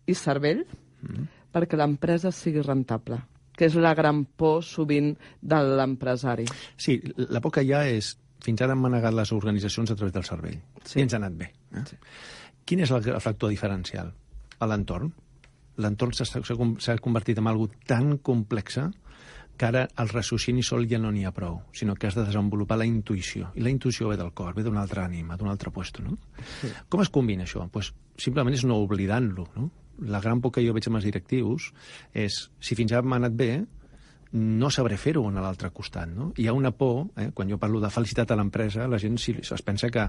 i 0.06 0.14
cervell 0.14 0.64
Mm. 1.02 1.26
perquè 1.52 1.76
l'empresa 1.76 2.30
sigui 2.32 2.62
rentable? 2.62 3.18
Que 3.56 3.66
és 3.66 3.74
la 3.74 3.94
gran 3.94 4.24
por 4.24 4.62
sovint 4.64 5.16
de 5.40 5.56
l'empresari. 5.76 6.44
Sí, 6.76 7.00
la 7.16 7.40
por 7.40 7.52
que 7.52 7.62
hi 7.62 7.72
ha 7.72 7.84
és... 7.88 8.16
Fins 8.42 8.60
ara 8.62 8.72
han 8.76 8.80
manegat 8.80 9.14
les 9.14 9.30
organitzacions 9.32 9.90
a 9.90 9.96
través 9.96 10.12
del 10.14 10.24
cervell. 10.24 10.56
Sí. 10.84 10.92
Sí. 10.92 10.98
I 11.00 11.02
ens 11.02 11.14
ha 11.14 11.16
anat 11.16 11.32
bé. 11.38 11.50
Eh? 11.74 11.82
Sí. 11.88 11.96
Quin 12.64 12.80
és 12.80 12.90
el, 12.90 13.08
el 13.08 13.20
factor 13.20 13.50
diferencial? 13.50 14.12
A 14.58 14.68
l'entorn. 14.70 15.12
L'entorn 15.82 16.14
s'ha 16.16 16.98
convertit 17.04 17.38
en 17.38 17.50
algo 17.50 17.68
tan 17.86 18.16
complexa 18.18 18.90
que 19.56 19.66
ara 19.66 19.86
el 19.96 20.08
raciocini 20.08 20.62
sol 20.62 20.84
ja 20.88 20.98
no 21.00 21.10
n'hi 21.12 21.24
ha 21.24 21.32
prou, 21.32 21.62
sinó 21.72 21.94
que 21.96 22.08
has 22.08 22.16
de 22.16 22.24
desenvolupar 22.26 22.76
la 22.78 22.86
intuïció. 22.88 23.50
I 23.56 23.64
la 23.64 23.72
intuïció 23.72 24.10
ve 24.10 24.18
del 24.20 24.32
cor, 24.36 24.52
ve 24.56 24.64
d'un 24.64 24.76
altre 24.76 25.00
ànima, 25.02 25.36
d'un 25.36 25.48
altre 25.48 25.72
puesto, 25.72 26.04
no? 26.04 26.18
Sí. 26.60 26.70
Com 26.92 27.00
es 27.04 27.12
combina 27.12 27.46
això? 27.46 27.64
Pues, 27.72 27.92
simplement 28.20 28.56
és 28.56 28.66
no 28.68 28.78
oblidant-lo, 28.84 29.48
no? 29.56 29.70
La 30.12 30.20
gran 30.20 30.42
por 30.44 30.52
que 30.52 30.60
jo 30.60 30.74
veig 30.76 30.90
amb 30.90 31.00
els 31.00 31.08
directius 31.08 31.70
és, 32.12 32.36
si 32.60 32.76
fins 32.76 32.92
ara 32.92 33.08
m'ha 33.08 33.16
anat 33.22 33.36
bé, 33.36 33.50
no 34.36 34.68
sabré 34.70 34.98
fer-ho 35.00 35.22
en 35.30 35.38
l'altre 35.40 35.70
costat, 35.74 36.10
no? 36.12 36.30
Hi 36.36 36.46
ha 36.48 36.54
una 36.56 36.70
por, 36.76 37.06
eh? 37.16 37.30
quan 37.34 37.48
jo 37.48 37.58
parlo 37.58 37.80
de 37.80 37.90
felicitat 37.90 38.30
a 38.30 38.36
l'empresa, 38.38 38.86
la 38.88 38.98
gent 39.00 39.16
si, 39.18 39.34
es 39.40 39.64
pensa 39.64 39.88
que 39.90 40.04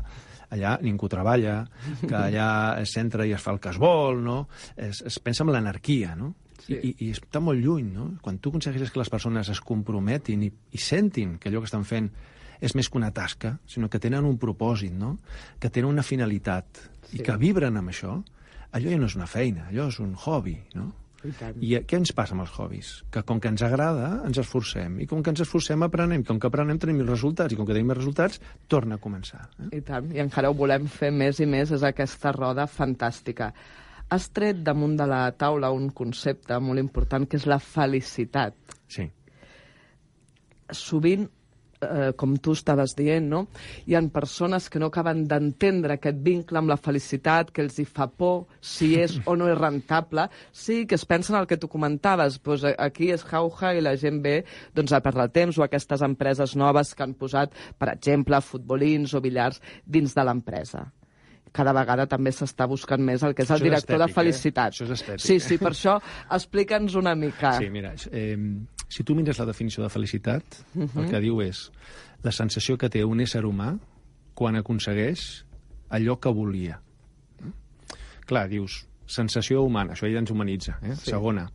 allà 0.52 0.78
ningú 0.84 1.08
treballa, 1.12 1.62
que 2.02 2.16
allà 2.16 2.50
es 2.82 2.92
centra 2.98 3.26
i 3.26 3.34
es 3.36 3.42
fa 3.44 3.54
el 3.56 3.62
que 3.64 3.72
es 3.72 3.80
vol, 3.80 4.20
no? 4.24 4.38
Es, 4.76 5.02
es 5.08 5.20
pensa 5.24 5.46
en 5.46 5.54
l'anarquia, 5.56 6.16
no? 6.20 6.34
Sí. 6.66 6.74
I, 6.76 6.78
i, 6.90 6.96
I 7.08 7.12
està 7.16 7.40
molt 7.40 7.62
lluny, 7.64 7.88
no? 7.94 8.10
Quan 8.22 8.42
tu 8.44 8.52
aconsegueixes 8.52 8.92
que 8.92 9.00
les 9.00 9.14
persones 9.14 9.50
es 9.54 9.62
comprometin 9.64 10.44
i, 10.44 10.52
i 10.52 10.82
sentin 10.82 11.38
que 11.38 11.50
allò 11.52 11.64
que 11.64 11.72
estan 11.72 11.86
fent 11.88 12.12
és 12.60 12.74
més 12.74 12.90
que 12.90 12.98
una 12.98 13.14
tasca, 13.14 13.60
sinó 13.70 13.88
que 13.88 14.02
tenen 14.02 14.26
un 14.26 14.40
propòsit, 14.42 14.92
no? 14.98 15.16
Que 15.62 15.70
tenen 15.70 15.92
una 15.94 16.04
finalitat 16.04 16.88
Sí. 17.08 17.22
i 17.22 17.24
que 17.24 17.38
vibren 17.40 17.78
amb 17.80 17.94
això, 17.94 18.18
allò 18.76 18.90
ja 18.92 18.98
no 19.00 19.08
és 19.08 19.16
una 19.16 19.28
feina, 19.32 19.70
allò 19.70 19.88
és 19.88 20.00
un 20.04 20.16
hobby, 20.20 20.58
no? 20.76 20.90
I 21.26 21.32
tant. 21.34 21.58
I 21.64 21.72
eh, 21.80 21.82
què 21.88 21.98
ens 21.98 22.14
passa 22.16 22.36
amb 22.36 22.44
els 22.44 22.54
hobbies? 22.54 22.92
Que 23.14 23.24
com 23.28 23.40
que 23.42 23.50
ens 23.50 23.64
agrada, 23.66 24.10
ens 24.28 24.38
esforcem. 24.42 25.00
I 25.02 25.08
com 25.10 25.24
que 25.26 25.34
ens 25.34 25.42
esforcem, 25.46 25.82
aprenem. 25.86 26.24
Com 26.28 26.40
que 26.42 26.50
aprenem, 26.50 26.78
tenim 26.82 27.02
els 27.02 27.10
resultats. 27.10 27.54
I 27.54 27.60
com 27.60 27.66
que 27.68 27.74
tenim 27.74 27.94
els 27.94 28.02
resultats, 28.02 28.42
torna 28.70 29.00
a 29.00 29.02
començar. 29.02 29.48
Eh? 29.58 29.72
I 29.80 29.82
tant, 29.88 30.12
i 30.14 30.22
encara 30.24 30.52
ho 30.52 30.58
volem 30.58 30.86
fer 30.92 31.10
més 31.16 31.42
i 31.42 31.50
més, 31.50 31.74
és 31.74 31.86
aquesta 31.88 32.34
roda 32.36 32.68
fantàstica. 32.70 33.52
Has 34.14 34.30
tret 34.32 34.62
damunt 34.64 34.96
de 35.00 35.08
la 35.10 35.26
taula 35.36 35.74
un 35.76 35.90
concepte 35.96 36.60
molt 36.64 36.80
important, 36.80 37.26
que 37.28 37.40
és 37.42 37.48
la 37.50 37.60
felicitat. 37.60 38.78
Sí. 38.88 39.10
Sovint, 40.72 41.26
eh, 41.82 42.12
com 42.18 42.36
tu 42.38 42.54
estaves 42.58 42.96
dient, 42.98 43.28
no? 43.30 43.46
hi 43.86 43.96
ha 43.96 44.02
persones 44.14 44.70
que 44.70 44.80
no 44.80 44.90
acaben 44.92 45.26
d'entendre 45.30 45.98
aquest 45.98 46.20
vincle 46.24 46.60
amb 46.60 46.72
la 46.72 46.78
felicitat, 46.78 47.52
que 47.52 47.64
els 47.66 47.78
hi 47.80 47.86
fa 47.86 48.08
por 48.08 48.46
si 48.62 48.94
és 49.00 49.18
o 49.26 49.36
no 49.40 49.50
és 49.52 49.58
rentable. 49.58 50.28
Sí, 50.52 50.86
que 50.88 50.96
es 50.96 51.06
pensen 51.06 51.38
el 51.40 51.48
que 51.48 51.58
tu 51.58 51.70
comentaves, 51.72 52.40
doncs 52.44 52.68
aquí 52.78 53.12
és 53.14 53.26
jauja 53.28 53.74
i 53.76 53.84
la 53.84 53.96
gent 54.00 54.22
ve 54.24 54.42
doncs, 54.76 54.94
a 54.94 55.02
perdre 55.04 55.28
temps, 55.34 55.58
o 55.58 55.66
aquestes 55.66 56.04
empreses 56.06 56.56
noves 56.56 56.94
que 56.96 57.04
han 57.06 57.18
posat, 57.18 57.54
per 57.78 57.94
exemple, 57.94 58.42
futbolins 58.42 59.14
o 59.14 59.22
billars 59.24 59.62
dins 59.86 60.16
de 60.16 60.24
l'empresa. 60.24 60.88
cada 61.58 61.74
vegada 61.74 62.06
també 62.06 62.30
s'està 62.36 62.68
buscant 62.70 63.02
més 63.02 63.24
el 63.24 63.34
que 63.34 63.42
és 63.42 63.50
el 63.50 63.56
Això 63.56 63.64
és 63.64 63.66
director 63.66 63.96
estètic, 63.96 64.14
de 64.14 64.14
felicitat. 64.20 64.68
Eh? 64.68 64.76
Això 64.76 64.86
és 64.86 64.92
estètic. 65.00 65.26
Sí, 65.26 65.40
sí, 65.40 65.58
per 65.58 65.72
això 65.72 65.96
explica'ns 66.38 66.98
una 67.00 67.16
mica. 67.16 67.56
Sí, 67.58 67.70
mira, 67.74 67.94
eh, 68.12 68.36
si 68.90 69.04
tu 69.04 69.16
mires 69.16 69.40
la 69.40 69.46
definició 69.46 69.84
de 69.84 69.90
felicitat, 69.90 70.44
uh 70.44 70.82
-huh. 70.82 70.90
Mhm. 70.94 71.04
el 71.04 71.10
que 71.10 71.20
diu 71.20 71.42
és 71.42 71.72
la 72.24 72.32
sensació 72.32 72.78
que 72.78 72.90
té 72.90 73.04
un 73.04 73.20
ésser 73.20 73.44
humà 73.44 73.78
quan 74.34 74.56
aconsegueix 74.56 75.46
allò 75.90 76.20
que 76.20 76.30
volia. 76.30 76.82
Clar, 78.26 78.50
dius, 78.50 78.88
sensació 79.06 79.64
humana, 79.64 79.94
això 79.94 80.12
ja 80.12 80.20
ens 80.20 80.32
humanitza. 80.32 80.80
Eh? 80.84 80.96
Sí. 80.96 81.12
Segona, 81.12 81.50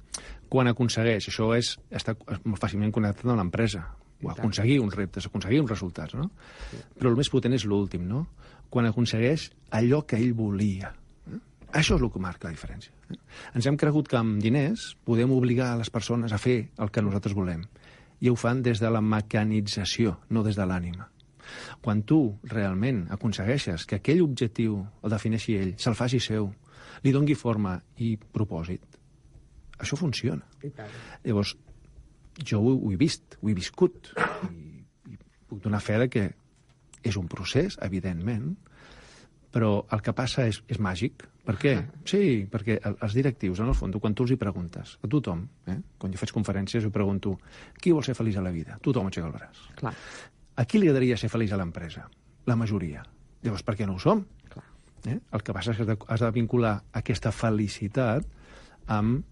quan 0.49 0.69
aconsegueix, 0.69 1.29
això 1.29 1.57
és, 1.57 1.79
està 1.91 2.17
molt 2.45 2.61
fàcilment 2.63 2.93
connectat 2.93 3.27
amb 3.27 3.39
l'empresa, 3.39 3.85
o 4.23 4.31
aconseguir 4.31 4.79
uns 4.81 4.95
reptes, 4.95 5.27
aconseguir 5.27 5.61
uns 5.61 5.71
resultats, 5.71 6.15
no? 6.15 6.31
Sí. 6.71 6.81
Però 6.99 7.11
el 7.11 7.17
més 7.19 7.31
potent 7.33 7.55
és 7.57 7.67
l'últim, 7.69 8.07
no? 8.09 8.27
Quan 8.71 8.87
aconsegueix 8.87 9.51
allò 9.71 10.07
que 10.07 10.17
ell 10.17 10.33
volia. 10.33 10.95
Això 11.73 11.97
és 11.97 12.03
el 12.05 12.11
que 12.13 12.21
marca 12.21 12.49
la 12.49 12.55
diferència. 12.55 12.93
Ens 13.57 13.67
hem 13.67 13.79
cregut 13.81 14.09
que 14.09 14.19
amb 14.19 14.43
diners 14.45 14.93
podem 15.09 15.33
obligar 15.33 15.73
a 15.73 15.81
les 15.81 15.91
persones 15.91 16.33
a 16.33 16.41
fer 16.41 16.59
el 16.79 16.93
que 16.93 17.03
nosaltres 17.05 17.37
volem. 17.37 17.65
I 18.21 18.31
ho 18.31 18.37
fan 18.37 18.63
des 18.63 18.81
de 18.83 18.91
la 18.93 19.01
mecanització, 19.01 20.19
no 20.31 20.45
des 20.45 20.59
de 20.59 20.67
l'ànima. 20.69 21.09
Quan 21.83 22.05
tu 22.07 22.21
realment 22.49 23.07
aconsegueixes 23.11 23.87
que 23.89 23.99
aquell 23.99 24.23
objectiu 24.23 24.79
el 25.03 25.15
defineixi 25.17 25.57
ell, 25.59 25.73
se'l 25.81 25.99
faci 25.99 26.21
seu, 26.23 26.53
li 27.03 27.13
dongui 27.13 27.35
forma 27.35 27.79
i 28.05 28.15
propòsit, 28.17 29.01
això 29.83 29.99
funciona. 29.99 30.47
Llavors, 31.25 31.57
jo 32.39 32.61
ho, 32.61 32.77
ho 32.77 32.93
he 32.93 32.99
vist, 33.01 33.37
ho 33.41 33.51
he 33.51 33.57
viscut, 33.59 34.13
i, 34.53 34.85
i 35.11 35.19
puc 35.49 35.63
donar 35.65 35.83
fe 35.83 35.99
de 36.05 36.09
que 36.13 36.29
és 37.03 37.19
un 37.19 37.27
procés, 37.31 37.77
evidentment, 37.83 38.53
però 39.53 39.83
el 39.93 40.03
que 40.05 40.15
passa 40.17 40.47
és, 40.49 40.63
és 40.71 40.79
màgic. 40.81 41.27
Per 41.45 41.57
què? 41.59 41.73
Sí, 42.07 42.47
perquè 42.51 42.77
el- 42.87 42.97
els 43.03 43.15
directius, 43.15 43.59
en 43.61 43.69
el 43.69 43.75
fons, 43.75 43.97
quan 44.01 44.15
tu 44.15 44.23
els 44.23 44.31
hi 44.31 44.37
preguntes, 44.37 44.99
a 45.03 45.09
tothom, 45.09 45.49
eh? 45.67 45.79
quan 45.99 46.13
jo 46.13 46.19
faig 46.19 46.31
conferències, 46.33 46.85
jo 46.85 46.91
pregunto 46.95 47.39
qui 47.81 47.91
vol 47.91 48.05
ser 48.05 48.15
feliç 48.15 48.37
a 48.39 48.43
la 48.43 48.51
vida? 48.55 48.79
Tothom 48.81 49.07
aixeca 49.11 49.27
el 49.27 49.33
braç. 49.33 49.59
Clar, 49.77 49.95
A 50.55 50.65
qui 50.67 50.79
li 50.79 50.87
agradaria 50.87 51.17
ser 51.17 51.31
feliç 51.33 51.51
a 51.53 51.57
l'empresa? 51.57 52.09
La 52.47 52.55
majoria. 52.57 53.03
Llavors, 53.43 53.63
per 53.65 53.75
què 53.75 53.87
no 53.87 53.95
ho 53.95 53.99
som? 53.99 54.27
clar. 54.53 54.65
Eh? 55.07 55.19
El 55.33 55.43
que 55.43 55.53
passa 55.53 55.73
és 55.73 55.79
que 55.79 55.97
has 56.07 56.21
de 56.21 56.31
vincular 56.31 56.83
aquesta 56.93 57.33
felicitat 57.33 58.27
amb 58.87 59.25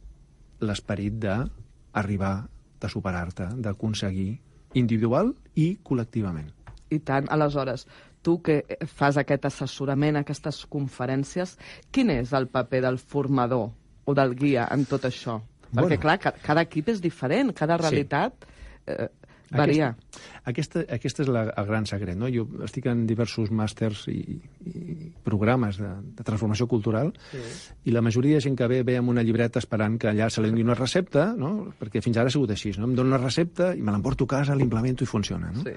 l'esperit 0.60 1.12
d'arribar, 1.20 2.48
de 2.80 2.88
superar-te, 2.88 3.46
d'aconseguir 3.60 4.40
individual 4.74 5.34
i 5.54 5.78
col·lectivament. 5.84 6.50
I 6.90 6.98
tant. 7.06 7.28
Aleshores, 7.30 7.86
tu 8.22 8.40
que 8.42 8.64
fas 8.86 9.16
aquest 9.16 9.44
assessorament, 9.46 10.16
aquestes 10.20 10.64
conferències, 10.68 11.56
quin 11.90 12.10
és 12.10 12.32
el 12.36 12.48
paper 12.48 12.82
del 12.82 12.98
formador 12.98 13.70
o 14.04 14.14
del 14.14 14.34
guia 14.34 14.68
en 14.70 14.84
tot 14.84 15.04
això? 15.08 15.40
Perquè, 15.70 15.86
Bueno. 15.86 16.00
clar, 16.02 16.18
ca- 16.18 16.34
cada 16.42 16.62
equip 16.62 16.88
és 16.88 17.00
diferent, 17.00 17.52
cada 17.54 17.76
Sí. 17.78 17.82
realitat 17.82 18.44
eh, 18.86 19.08
varia. 19.50 19.96
Aquesta, 20.44 20.80
aquesta, 20.80 20.94
aquesta 20.94 21.22
és 21.22 21.28
la, 21.28 21.42
el 21.56 21.66
gran 21.66 21.86
secret. 21.86 22.16
No? 22.16 22.28
Jo 22.30 22.44
estic 22.64 22.86
en 22.86 23.06
diversos 23.06 23.50
màsters 23.50 24.04
i, 24.08 24.40
i 24.66 25.12
programes 25.24 25.78
de, 25.78 25.88
de 26.16 26.24
transformació 26.26 26.66
cultural 26.68 27.12
Sí. 27.30 27.38
i 27.84 27.90
la 27.94 28.02
majoria 28.02 28.36
de 28.36 28.40
gent 28.40 28.56
que 28.58 28.66
ve 28.66 28.82
ve 28.82 28.96
amb 28.98 29.08
una 29.10 29.22
llibreta 29.22 29.58
esperant 29.58 29.98
que 29.98 30.08
allà 30.10 30.28
se 30.30 30.42
li 30.42 30.50
doni 30.50 30.62
una 30.62 30.74
recepta, 30.74 31.32
no? 31.36 31.72
perquè 31.80 32.02
fins 32.02 32.16
ara 32.16 32.28
ha 32.28 32.30
sigut 32.30 32.50
així. 32.50 32.72
No? 32.78 32.84
Em 32.86 32.94
dono 32.94 33.08
una 33.14 33.18
recepta 33.22 33.72
i 33.74 33.80
me 33.82 33.92
l'emporto 33.92 34.24
a 34.24 34.26
casa, 34.38 34.54
l'implemento 34.54 35.04
i 35.04 35.06
funciona. 35.06 35.50
No? 35.52 35.62
Sí. 35.62 35.70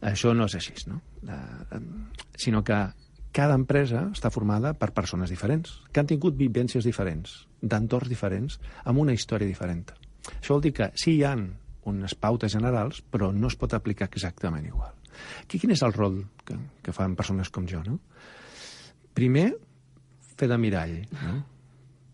Això 0.00 0.32
no 0.34 0.46
és 0.48 0.56
així, 0.56 0.74
no? 0.88 1.00
Eh, 1.28 1.36
eh, 1.76 1.80
sinó 2.40 2.62
que 2.64 2.78
cada 3.36 3.54
empresa 3.54 4.06
està 4.10 4.30
formada 4.32 4.72
per 4.74 4.90
persones 4.96 5.30
diferents, 5.30 5.80
que 5.92 6.02
han 6.02 6.08
tingut 6.10 6.38
vivències 6.38 6.86
diferents, 6.86 7.44
d'entorns 7.62 8.08
diferents, 8.10 8.58
amb 8.84 9.02
una 9.04 9.14
història 9.14 9.48
diferent. 9.48 9.84
Això 10.32 10.56
vol 10.56 10.64
dir 10.64 10.72
que 10.76 10.90
sí 10.98 11.18
hi 11.18 11.24
han 11.28 11.46
unes 11.90 12.14
pautes 12.14 12.52
generals, 12.52 13.00
però 13.02 13.30
no 13.32 13.48
es 13.48 13.56
pot 13.60 13.74
aplicar 13.76 14.08
exactament 14.10 14.66
igual. 14.66 14.96
Aquí, 15.44 15.58
quin 15.60 15.72
és 15.74 15.82
el 15.84 15.94
rol 15.94 16.22
que, 16.46 16.56
que 16.82 16.94
fan 16.96 17.16
persones 17.18 17.50
com 17.52 17.66
jo, 17.68 17.82
no? 17.86 17.98
Primer, 19.16 19.50
fer 20.38 20.48
de 20.48 20.58
mirall, 20.60 20.96
no? 21.20 21.40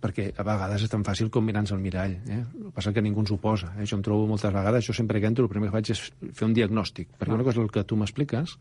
Perquè 0.01 0.27
a 0.37 0.45
vegades 0.47 0.85
és 0.87 0.93
tan 0.93 1.05
fàcil 1.07 1.31
com 1.33 1.45
mirar-nos 1.47 1.73
al 1.75 1.81
mirall. 1.83 2.17
Eh? 2.29 2.41
El 2.41 2.67
que 2.69 2.73
passa 2.77 2.93
que 2.93 3.03
ningú 3.05 3.23
ens 3.23 3.33
ho 3.33 3.39
posa. 3.41 3.73
Eh? 3.79 3.87
Jo 3.89 3.99
em 3.99 4.05
trobo 4.05 4.27
moltes 4.29 4.53
vegades, 4.53 4.85
jo 4.87 4.95
sempre 4.97 5.21
que 5.21 5.31
entro, 5.31 5.47
el 5.47 5.53
primer 5.53 5.71
que 5.71 5.77
faig 5.79 5.93
és 5.95 6.03
fer 6.37 6.49
un 6.49 6.57
diagnòstic, 6.57 7.15
perquè 7.19 7.35
una 7.35 7.47
cosa 7.47 7.61
és 7.61 7.65
el 7.65 7.73
que 7.73 7.85
tu 7.89 7.99
m'expliques 8.01 8.57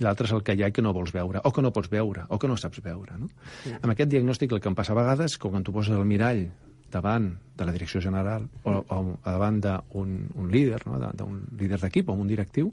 i 0.00 0.06
l'altra 0.06 0.28
és 0.28 0.34
el 0.36 0.44
que 0.44 0.56
hi 0.56 0.66
ha 0.66 0.70
que 0.74 0.84
no 0.84 0.92
vols 0.96 1.14
veure, 1.14 1.40
o 1.44 1.54
que 1.54 1.64
no 1.64 1.72
pots 1.72 1.90
veure, 1.92 2.26
o 2.28 2.38
que 2.38 2.50
no 2.50 2.58
saps 2.60 2.82
veure. 2.84 3.16
No? 3.18 3.30
Sí. 3.64 3.72
Amb 3.80 3.94
aquest 3.94 4.12
diagnòstic 4.12 4.52
el 4.52 4.60
que 4.60 4.70
em 4.72 4.76
passa 4.78 4.94
a 4.94 5.00
vegades 5.00 5.34
és 5.34 5.40
que 5.40 5.50
quan 5.50 5.64
tu 5.64 5.72
poses 5.74 5.96
el 5.96 6.04
mirall 6.08 6.46
davant 6.94 7.32
de 7.58 7.66
la 7.66 7.72
direcció 7.74 8.00
general 8.00 8.44
o, 8.62 8.76
o 8.78 8.98
davant 9.24 9.58
d'un 9.64 10.12
un 10.34 10.50
líder, 10.52 10.84
no? 10.86 11.00
d'un 11.16 11.40
líder 11.58 11.80
d'equip 11.82 12.10
o 12.10 12.14
un 12.14 12.30
directiu, 12.30 12.70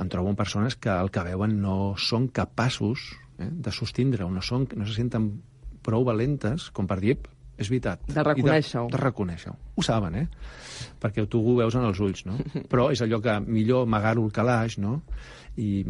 em 0.00 0.08
trobo 0.08 0.32
amb 0.32 0.38
persones 0.38 0.76
que 0.76 0.90
el 0.90 1.12
que 1.12 1.24
veuen 1.26 1.60
no 1.62 1.94
són 2.00 2.28
capaços 2.32 3.12
eh, 3.38 3.46
de 3.50 3.72
sostindre, 3.74 4.24
o 4.24 4.32
no, 4.32 4.42
són, 4.42 4.66
no 4.74 4.88
se 4.88 4.96
senten 4.96 5.30
prou 5.82 6.04
valentes 6.04 6.70
com 6.70 6.86
per 6.86 7.00
dir, 7.00 7.16
"Ep, 7.18 7.28
és 7.60 7.68
veritat. 7.68 8.00
De 8.08 8.22
reconèixer-ho. 8.24 8.86
De, 8.88 8.96
de 8.96 9.02
reconèixer-ho. 9.02 9.54
Ho 9.76 9.84
saben, 9.84 10.16
eh? 10.16 10.26
Perquè 11.00 11.26
tu 11.28 11.42
ho 11.44 11.56
veus 11.58 11.76
en 11.76 11.84
els 11.84 12.00
ulls, 12.00 12.24
no? 12.28 12.38
Però 12.72 12.88
és 12.94 13.02
allò 13.04 13.20
que 13.20 13.36
millor 13.44 13.84
amagar-ho 13.84 14.24
al 14.24 14.32
calaix, 14.32 14.78
no? 14.80 15.02
I, 15.60 15.82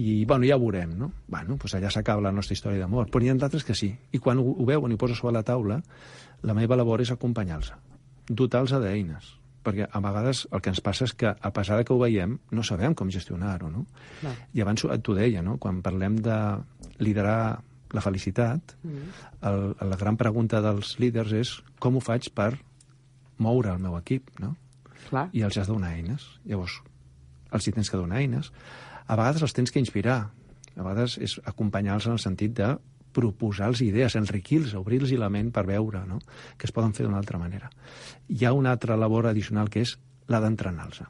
i 0.00 0.24
bueno, 0.24 0.46
ja 0.48 0.56
ho 0.56 0.62
veurem, 0.62 0.94
no? 0.96 1.10
Bueno, 1.28 1.58
doncs 1.58 1.76
allà 1.76 1.90
s'acaba 1.92 2.24
la 2.24 2.32
nostra 2.32 2.56
història 2.56 2.80
d'amor. 2.80 3.10
Però 3.12 3.22
n'hi 3.22 3.32
ha 3.34 3.36
d'altres 3.36 3.68
que 3.68 3.76
sí. 3.76 3.92
I 3.92 4.22
quan 4.22 4.40
ho, 4.40 4.46
ho 4.56 4.68
veuen 4.68 4.92
i 4.92 4.96
ho 4.96 5.02
posen 5.02 5.18
sobre 5.18 5.36
la 5.36 5.44
taula, 5.44 5.80
la 6.46 6.56
meva 6.56 6.78
labor 6.80 7.04
és 7.04 7.12
acompanyar-los, 7.12 7.74
dotar-los 8.30 8.72
d'eines. 8.80 9.36
Perquè 9.60 9.90
a 9.92 10.00
vegades 10.00 10.46
el 10.48 10.62
que 10.64 10.72
ens 10.72 10.80
passa 10.80 11.04
és 11.04 11.12
que, 11.12 11.34
a 11.36 11.50
pesar 11.52 11.76
de 11.76 11.84
que 11.84 11.92
ho 11.92 12.00
veiem, 12.00 12.38
no 12.56 12.62
sabem 12.64 12.94
com 12.96 13.12
gestionar-ho, 13.12 13.68
no? 13.68 13.84
Clar. 14.22 14.32
I 14.56 14.64
abans 14.64 14.86
t'ho 14.88 15.16
deia, 15.18 15.44
no? 15.44 15.58
Quan 15.60 15.82
parlem 15.84 16.16
de 16.24 16.38
liderar 16.96 17.60
la 17.92 18.00
felicitat, 18.00 18.76
Mm. 18.82 19.08
el, 19.42 19.76
la 19.90 19.96
gran 19.96 20.16
pregunta 20.16 20.60
dels 20.62 20.98
líders 20.98 21.32
és 21.32 21.62
com 21.78 21.96
ho 21.96 22.00
faig 22.00 22.30
per 22.34 22.58
moure 23.38 23.70
el 23.72 23.78
meu 23.78 23.96
equip, 23.98 24.30
no? 24.40 24.56
Clar. 25.08 25.28
I 25.32 25.42
els 25.42 25.56
has 25.56 25.66
de 25.66 25.72
donar 25.72 25.94
eines. 25.96 26.26
Llavors, 26.44 26.80
els 27.52 27.66
hi 27.66 27.72
tens 27.72 27.90
que 27.90 27.96
donar 27.96 28.18
eines. 28.20 28.52
A 29.06 29.16
vegades 29.16 29.42
els 29.42 29.52
tens 29.56 29.70
que 29.72 29.80
inspirar. 29.80 30.30
A 30.76 30.82
vegades 30.82 31.16
és 31.18 31.40
acompanyar-los 31.44 32.06
en 32.06 32.12
el 32.12 32.18
sentit 32.22 32.52
de 32.54 32.76
proposar-los 33.12 33.80
idees, 33.82 34.14
enriquir-los, 34.14 34.74
obrir-los 34.78 35.10
la 35.18 35.28
ment 35.32 35.50
per 35.50 35.64
veure 35.66 36.04
no? 36.06 36.20
que 36.56 36.68
es 36.68 36.72
poden 36.72 36.92
fer 36.94 37.06
d'una 37.06 37.18
altra 37.18 37.38
manera. 37.42 37.70
Hi 38.28 38.44
ha 38.44 38.52
una 38.54 38.70
altra 38.70 38.96
labor 38.96 39.26
addicional 39.26 39.68
que 39.68 39.80
és 39.82 39.96
la 40.30 40.38
d'entrenar-los. 40.40 41.02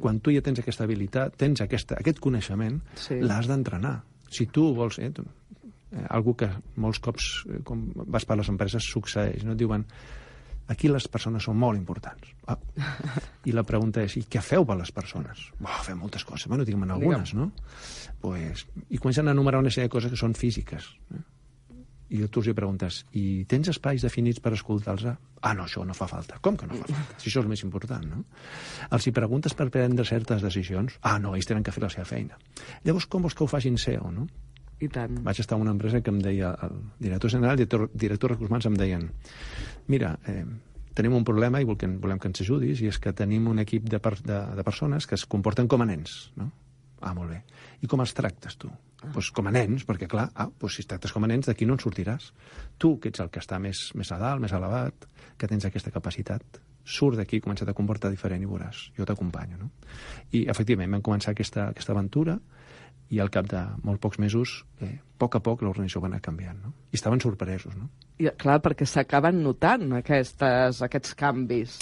Quan 0.00 0.20
tu 0.24 0.32
ja 0.32 0.40
tens 0.40 0.62
aquesta 0.62 0.84
habilitat, 0.86 1.34
tens 1.36 1.60
aquesta, 1.60 1.98
aquest 2.00 2.18
coneixement, 2.18 2.80
Sí. 2.96 3.18
l'has 3.20 3.46
d'entrenar. 3.46 4.04
Si 4.30 4.46
tu 4.46 4.70
vols... 4.74 4.98
Eh, 4.98 5.10
tu, 5.10 5.26
eh, 5.94 6.04
algú 6.10 6.34
que 6.38 6.50
molts 6.76 7.00
cops, 7.04 7.30
eh, 7.48 7.62
com 7.64 7.86
vas 7.94 8.26
per 8.26 8.38
les 8.40 8.50
empreses, 8.52 8.90
succeeix, 8.90 9.44
no? 9.46 9.54
Et 9.54 9.62
diuen, 9.62 9.86
aquí 10.68 10.88
les 10.88 11.06
persones 11.08 11.44
són 11.44 11.58
molt 11.60 11.78
importants. 11.78 12.32
Ah. 12.48 12.58
I 13.48 13.54
la 13.56 13.64
pregunta 13.68 14.04
és, 14.04 14.16
i 14.20 14.24
què 14.30 14.42
feu 14.44 14.66
per 14.68 14.78
les 14.80 14.92
persones? 14.94 15.48
Oh, 15.60 15.82
fem 15.84 16.00
moltes 16.00 16.24
coses. 16.24 16.48
Bueno, 16.48 16.64
digue'm 16.64 16.88
algunes, 16.88 17.34
no? 17.36 17.50
Pues, 18.20 18.66
I 18.88 18.98
comencen 18.98 19.28
a 19.28 19.36
enumerar 19.36 19.60
una 19.60 19.72
sèrie 19.72 19.90
de 19.90 19.96
coses 19.96 20.12
que 20.12 20.20
són 20.20 20.36
físiques. 20.38 20.90
Eh? 21.12 21.22
I 22.14 22.26
tu 22.30 22.42
els 22.42 22.48
hi 22.50 22.54
preguntes, 22.54 23.00
i 23.16 23.44
tens 23.48 23.70
espais 23.72 24.04
definits 24.04 24.40
per 24.40 24.52
escoltar-los? 24.54 25.16
Ah, 25.44 25.52
no, 25.56 25.64
això 25.64 25.82
no 25.88 25.96
fa 25.96 26.06
falta. 26.06 26.38
Com 26.44 26.56
que 26.56 26.68
no 26.68 26.76
fa 26.78 26.86
falta? 26.86 27.16
Si 27.18 27.30
això 27.30 27.40
és 27.40 27.44
el 27.44 27.50
més 27.50 27.64
important, 27.66 28.04
no? 28.06 28.22
Els 28.94 29.08
hi 29.08 29.12
preguntes 29.16 29.56
per 29.56 29.66
prendre 29.72 30.06
certes 30.08 30.44
decisions? 30.44 30.98
Ah, 31.02 31.16
no, 31.18 31.34
ells 31.34 31.48
tenen 31.48 31.64
que 31.64 31.72
fer 31.74 31.82
la 31.82 31.90
seva 31.92 32.06
feina. 32.08 32.38
Llavors, 32.84 33.08
com 33.10 33.24
vols 33.24 33.34
que 33.34 33.44
ho 33.44 33.50
facin 33.50 33.80
SEO, 33.80 34.12
no? 34.14 34.28
I 34.84 34.92
tant. 34.92 35.18
vaig 35.24 35.40
estar 35.40 35.58
en 35.58 35.64
una 35.64 35.74
empresa 35.74 36.02
que 36.04 36.12
em 36.12 36.20
deia, 36.22 36.52
el 36.66 36.78
director 37.00 37.32
general, 37.36 37.58
director, 37.58 37.88
director 37.92 38.30
de 38.30 38.34
recursos 38.34 38.52
humans 38.52 38.68
em 38.70 38.78
deien 38.78 39.08
mira, 39.88 40.18
eh, 40.28 40.44
tenim 40.94 41.14
un 41.18 41.24
problema 41.26 41.60
i 41.60 41.68
volem, 41.68 41.98
volem 42.00 42.20
que 42.22 42.30
ens 42.30 42.44
ajudis 42.44 42.82
i 42.84 42.90
és 42.90 42.98
que 43.02 43.12
tenim 43.16 43.48
un 43.50 43.62
equip 43.62 43.88
de, 43.90 44.00
per, 44.02 44.16
de, 44.22 44.40
de 44.56 44.66
persones 44.66 45.08
que 45.10 45.18
es 45.18 45.26
comporten 45.26 45.68
com 45.68 45.82
a 45.82 45.88
nens, 45.88 46.30
no? 46.38 46.50
Ah, 47.04 47.12
molt 47.12 47.34
bé. 47.34 47.42
I 47.84 47.88
com 47.90 48.00
els 48.00 48.14
tractes, 48.16 48.56
tu? 48.56 48.70
Doncs 49.02 49.12
pues 49.12 49.28
com 49.36 49.50
a 49.50 49.52
nens, 49.52 49.82
perquè, 49.84 50.06
clar, 50.08 50.30
ah, 50.40 50.46
pues 50.48 50.78
si 50.78 50.84
es 50.84 50.88
tractes 50.88 51.12
com 51.12 51.26
a 51.26 51.28
nens, 51.28 51.50
d'aquí 51.50 51.66
no 51.68 51.74
en 51.76 51.82
sortiràs. 51.82 52.30
Tu, 52.80 52.94
que 52.96 53.10
ets 53.12 53.20
el 53.20 53.28
que 53.34 53.42
està 53.42 53.58
més, 53.60 53.90
més 53.98 54.12
a 54.14 54.20
dalt, 54.22 54.40
més 54.40 54.54
elevat, 54.56 55.04
que 55.36 55.50
tens 55.50 55.66
aquesta 55.68 55.92
capacitat, 55.92 56.62
surt 56.84 57.18
d'aquí 57.20 57.42
comença 57.44 57.66
a 57.68 57.76
comportar 57.76 58.08
diferent 58.12 58.40
i 58.44 58.48
veuràs. 58.48 58.86
Jo 58.96 59.04
t'acompanyo, 59.08 59.60
no? 59.60 59.70
I, 60.30 60.46
efectivament, 60.48 60.96
vam 60.96 61.04
començar 61.04 61.34
aquesta, 61.34 61.68
aquesta 61.74 61.92
aventura 61.92 62.38
i 63.10 63.20
al 63.20 63.30
cap 63.30 63.48
de 63.50 63.60
molt 63.84 64.00
pocs 64.02 64.18
mesos, 64.22 64.62
eh, 64.80 64.96
a 64.96 65.18
poc 65.20 65.36
a 65.38 65.42
poc, 65.44 65.62
l'organització 65.62 66.02
va 66.02 66.10
anar 66.10 66.22
canviant, 66.24 66.58
no? 66.62 66.72
I 66.90 66.98
estaven 66.98 67.22
sorpresos, 67.22 67.76
no? 67.76 67.90
I, 68.18 68.30
clar, 68.40 68.60
perquè 68.64 68.86
s'acaben 68.88 69.42
notant 69.44 69.92
aquestes, 70.00 70.82
aquests 70.86 71.14
canvis. 71.18 71.78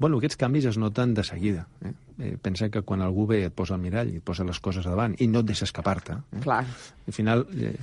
Bueno, 0.00 0.16
aquests 0.16 0.38
canvis 0.40 0.70
es 0.70 0.78
noten 0.80 1.12
de 1.14 1.24
seguida. 1.24 1.66
Eh? 1.84 1.92
Eh, 2.20 2.36
pensa 2.40 2.70
que 2.72 2.82
quan 2.82 3.02
algú 3.04 3.26
ve 3.28 3.42
et 3.46 3.54
posa 3.56 3.76
el 3.76 3.82
mirall 3.82 4.12
i 4.12 4.20
et 4.20 4.24
posa 4.24 4.46
les 4.48 4.60
coses 4.60 4.84
davant 4.84 5.16
i 5.20 5.28
no 5.28 5.42
et 5.42 5.50
deixa 5.50 5.66
escapar-te. 5.68 6.16
Eh? 6.36 6.44
Clar. 6.44 6.62
Al 6.64 7.16
final, 7.16 7.44
eh, 7.56 7.74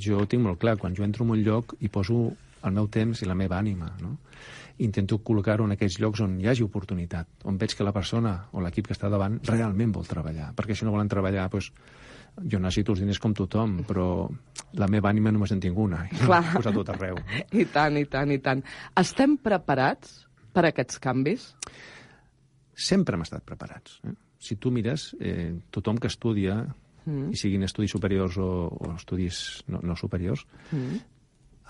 jo 0.00 0.22
ho 0.22 0.28
tinc 0.28 0.44
molt 0.44 0.60
clar, 0.60 0.76
quan 0.80 0.96
jo 0.96 1.04
entro 1.04 1.24
en 1.24 1.34
un 1.36 1.42
lloc 1.44 1.76
i 1.80 1.92
poso 1.92 2.30
el 2.66 2.72
meu 2.72 2.88
temps 2.88 3.20
i 3.22 3.28
la 3.28 3.36
meva 3.38 3.60
ànima, 3.60 3.92
no? 4.00 4.16
intento 4.78 5.18
col·locar-ho 5.24 5.64
en 5.64 5.72
aquells 5.72 5.98
llocs 6.02 6.20
on 6.24 6.34
hi 6.40 6.48
hagi 6.50 6.64
oportunitat, 6.64 7.28
on 7.48 7.56
veig 7.60 7.72
que 7.76 7.84
la 7.86 7.94
persona 7.96 8.34
o 8.52 8.60
l'equip 8.60 8.88
que 8.88 8.96
està 8.96 9.08
davant 9.12 9.38
realment 9.48 9.94
vol 9.94 10.08
treballar, 10.08 10.50
perquè 10.56 10.76
si 10.76 10.84
no 10.84 10.92
volen 10.92 11.08
treballar, 11.08 11.46
doncs, 11.52 11.70
jo 12.44 12.60
necessito 12.60 12.92
els 12.92 13.02
diners 13.02 13.20
com 13.22 13.34
tothom, 13.36 13.78
però 13.88 14.06
la 14.76 14.88
meva 14.92 15.10
ànima 15.10 15.32
només 15.32 15.52
en 15.54 15.60
tinc 15.62 15.78
una, 15.80 16.04
i 16.10 16.20
Clar. 16.20 16.42
l'he 16.42 16.60
posat 16.60 16.76
tot 16.76 16.92
arreu. 16.92 17.20
I 17.56 17.66
tant, 17.72 17.96
i 17.96 18.04
tant, 18.12 18.32
i 18.34 18.38
tant. 18.44 18.62
Estem 19.00 19.38
preparats 19.42 20.22
per 20.52 20.66
a 20.66 20.72
aquests 20.72 21.00
canvis? 21.02 21.50
Sempre 22.76 23.16
hem 23.16 23.24
estat 23.24 23.44
preparats. 23.48 24.00
Eh? 24.04 24.14
Si 24.46 24.58
tu 24.60 24.72
mires, 24.72 25.08
eh, 25.20 25.54
tothom 25.72 26.00
que 26.00 26.10
estudia, 26.12 26.58
mm. 27.06 27.30
i 27.32 27.40
siguin 27.40 27.64
estudis 27.64 27.94
superiors 27.96 28.36
o, 28.42 28.50
o 28.68 28.94
estudis 28.94 29.62
no, 29.72 29.80
no 29.80 29.96
superiors, 29.96 30.44
mm. 30.70 31.04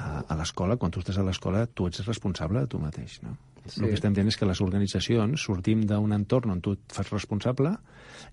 a, 0.03 0.09
a 0.27 0.39
l'escola, 0.41 0.79
quan 0.81 0.95
tu 0.95 1.03
estàs 1.03 1.21
a 1.23 1.27
l'escola, 1.27 1.67
tu 1.67 1.87
ets 1.87 2.03
responsable 2.09 2.65
de 2.65 2.73
tu 2.75 2.83
mateix, 2.83 3.21
no? 3.23 3.37
Sí. 3.73 3.83
El 3.83 3.91
que 3.91 3.99
estem 3.99 4.15
dient 4.17 4.29
és 4.31 4.37
que 4.39 4.49
les 4.49 4.61
organitzacions 4.65 5.43
sortim 5.49 5.85
d'un 5.89 6.15
entorn 6.17 6.55
on 6.55 6.63
tu 6.65 6.77
et 6.77 6.95
fas 6.95 7.11
responsable 7.13 7.75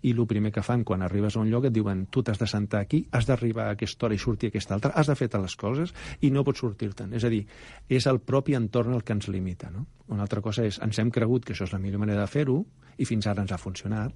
i 0.04 0.12
el 0.12 0.26
primer 0.28 0.52
que 0.52 0.64
fan 0.64 0.84
quan 0.84 1.02
arribes 1.02 1.36
a 1.36 1.42
un 1.42 1.50
lloc 1.52 1.68
et 1.68 1.74
diuen 1.76 2.06
tu 2.12 2.24
t'has 2.24 2.40
de 2.40 2.48
sentar 2.48 2.82
aquí, 2.84 3.04
has 3.12 3.28
d'arribar 3.28 3.68
a 3.70 3.78
aquesta 3.78 4.08
hora 4.08 4.16
i 4.16 4.22
sortir 4.22 4.50
a 4.50 4.54
aquesta 4.54 4.76
altra, 4.76 4.92
has 4.96 5.08
de 5.08 5.16
fer 5.16 5.30
les 5.34 5.56
coses 5.56 5.94
i 6.22 6.32
no 6.32 6.44
pots 6.44 6.60
sortir-te'n. 6.64 7.14
És 7.14 7.24
a 7.24 7.32
dir, 7.32 7.46
és 7.90 8.08
el 8.08 8.20
propi 8.20 8.56
entorn 8.56 8.94
el 8.94 9.04
que 9.04 9.14
ens 9.14 9.28
limita. 9.28 9.72
No? 9.72 9.86
Una 10.08 10.28
altra 10.28 10.42
cosa 10.42 10.66
és, 10.68 10.80
ens 10.84 11.00
hem 11.00 11.12
cregut 11.12 11.46
que 11.46 11.54
això 11.54 11.68
és 11.68 11.74
la 11.74 11.80
millor 11.80 12.04
manera 12.04 12.22
de 12.22 12.28
fer-ho 12.28 12.60
i 12.98 13.08
fins 13.10 13.28
ara 13.28 13.42
ens 13.42 13.52
ha 13.52 13.58
funcionat. 13.58 14.14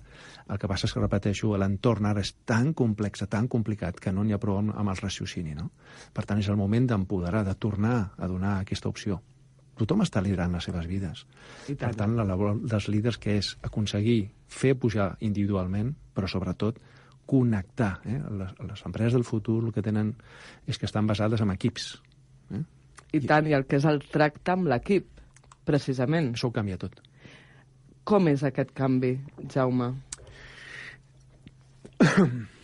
El 0.48 0.60
que 0.60 0.70
passa 0.70 0.88
és 0.88 0.94
que, 0.94 1.02
repeteixo, 1.02 1.56
l'entorn 1.58 2.06
ara 2.06 2.22
és 2.22 2.34
tan 2.46 2.74
complex, 2.78 3.24
tan 3.32 3.48
complicat, 3.48 4.00
que 4.00 4.14
no 4.14 4.24
n'hi 4.24 4.36
ha 4.36 4.42
prou 4.42 4.60
amb, 4.60 4.76
amb 4.76 4.94
el 4.94 5.02
raciocini. 5.02 5.56
No? 5.58 5.72
Per 6.14 6.26
tant, 6.26 6.44
és 6.44 6.52
el 6.52 6.60
moment 6.60 6.92
d'empoderar, 6.92 7.46
de 7.48 7.56
tornar 7.56 7.98
a 8.18 8.30
donar 8.30 8.60
aquesta 8.60 8.92
opció 8.92 9.22
tothom 9.80 10.04
està 10.06 10.22
liderant 10.24 10.54
les 10.56 10.68
seves 10.68 10.88
vides. 10.90 11.26
I 11.68 11.76
tant. 11.76 11.92
Per 11.92 11.96
tant, 12.02 12.16
la 12.18 12.26
labor 12.28 12.58
dels 12.62 12.88
líders 12.94 13.20
que 13.22 13.38
és 13.40 13.54
aconseguir 13.68 14.30
fer 14.48 14.76
pujar 14.80 15.12
individualment, 15.22 15.94
però 16.16 16.30
sobretot 16.32 16.80
connectar. 17.28 18.00
Eh? 18.08 18.18
Les, 18.40 18.56
les 18.64 18.86
empreses 18.88 19.14
del 19.18 19.28
futur 19.28 19.60
el 19.66 19.74
que 19.76 19.84
tenen 19.86 20.14
és 20.66 20.80
que 20.80 20.88
estan 20.88 21.08
basades 21.10 21.44
en 21.44 21.52
equips. 21.54 22.02
Eh? 22.56 22.64
I 23.20 23.24
tant, 23.28 23.48
i 23.48 23.56
el 23.58 23.68
que 23.68 23.80
és 23.82 23.88
el 23.88 24.02
tracte 24.12 24.56
amb 24.56 24.72
l'equip, 24.72 25.08
precisament. 25.68 26.34
Això 26.38 26.50
ho 26.50 26.56
canvia 26.56 26.80
tot. 26.82 27.02
Com 28.08 28.30
és 28.32 28.44
aquest 28.48 28.72
canvi, 28.76 29.18
Jaume? 29.52 29.94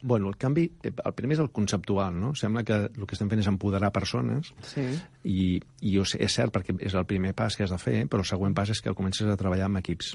Bueno, 0.00 0.28
el 0.28 0.36
canvi, 0.36 0.70
eh, 0.82 0.92
el 1.04 1.12
primer 1.14 1.34
és 1.34 1.40
el 1.42 1.50
conceptual, 1.50 2.14
no? 2.20 2.34
Sembla 2.38 2.62
que 2.62 2.76
el 2.86 3.06
que 3.06 3.16
estem 3.16 3.28
fent 3.28 3.40
és 3.42 3.48
empoderar 3.50 3.90
persones 3.92 4.52
Sí. 4.62 4.84
i, 5.24 5.60
i 5.82 5.98
és 5.98 6.32
cert 6.34 6.54
perquè 6.54 6.76
és 6.86 6.94
el 6.94 7.04
primer 7.04 7.34
pas 7.34 7.56
que 7.56 7.64
has 7.64 7.70
de 7.74 7.78
fer, 7.78 8.06
però 8.08 8.22
el 8.22 8.28
següent 8.30 8.54
pas 8.54 8.70
és 8.70 8.80
que 8.80 8.94
comences 8.94 9.26
a 9.26 9.36
treballar 9.36 9.66
amb 9.66 9.78
equips. 9.82 10.14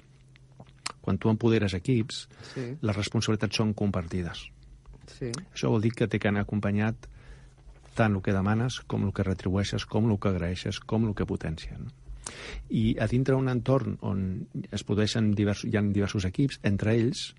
Quan 1.01 1.17
tu 1.17 1.29
empoderes 1.29 1.73
equips, 1.73 2.29
Sí. 2.53 2.77
les 2.81 2.95
responsabilitats 2.95 3.55
són 3.57 3.73
compartides. 3.73 4.45
Sí. 5.19 5.31
Això 5.53 5.69
vol 5.69 5.81
dir 5.81 5.91
que 5.91 6.07
té 6.07 6.17
que 6.17 6.29
anar 6.29 6.41
acompanyat 6.47 6.95
tant 7.93 8.15
el 8.15 8.21
que 8.21 8.31
demanes, 8.33 8.79
com 8.87 9.03
el 9.05 9.11
que 9.13 9.23
retribueixes, 9.23 9.85
com 9.85 10.09
el 10.09 10.17
que 10.17 10.29
agraeixes, 10.29 10.79
com 10.79 11.05
el 11.05 11.13
que 11.13 11.25
potencia. 11.25 11.77
No? 11.77 11.91
I 12.69 12.95
a 12.99 13.05
dintre 13.07 13.35
un 13.35 13.49
entorn 13.49 13.97
on 14.01 14.47
es 14.71 14.83
produeixen 14.83 15.33
diversos, 15.35 15.65
hi 15.69 15.75
ha 15.77 15.81
diversos 15.81 16.23
equips, 16.25 16.59
entre 16.63 16.95
ells 16.95 17.35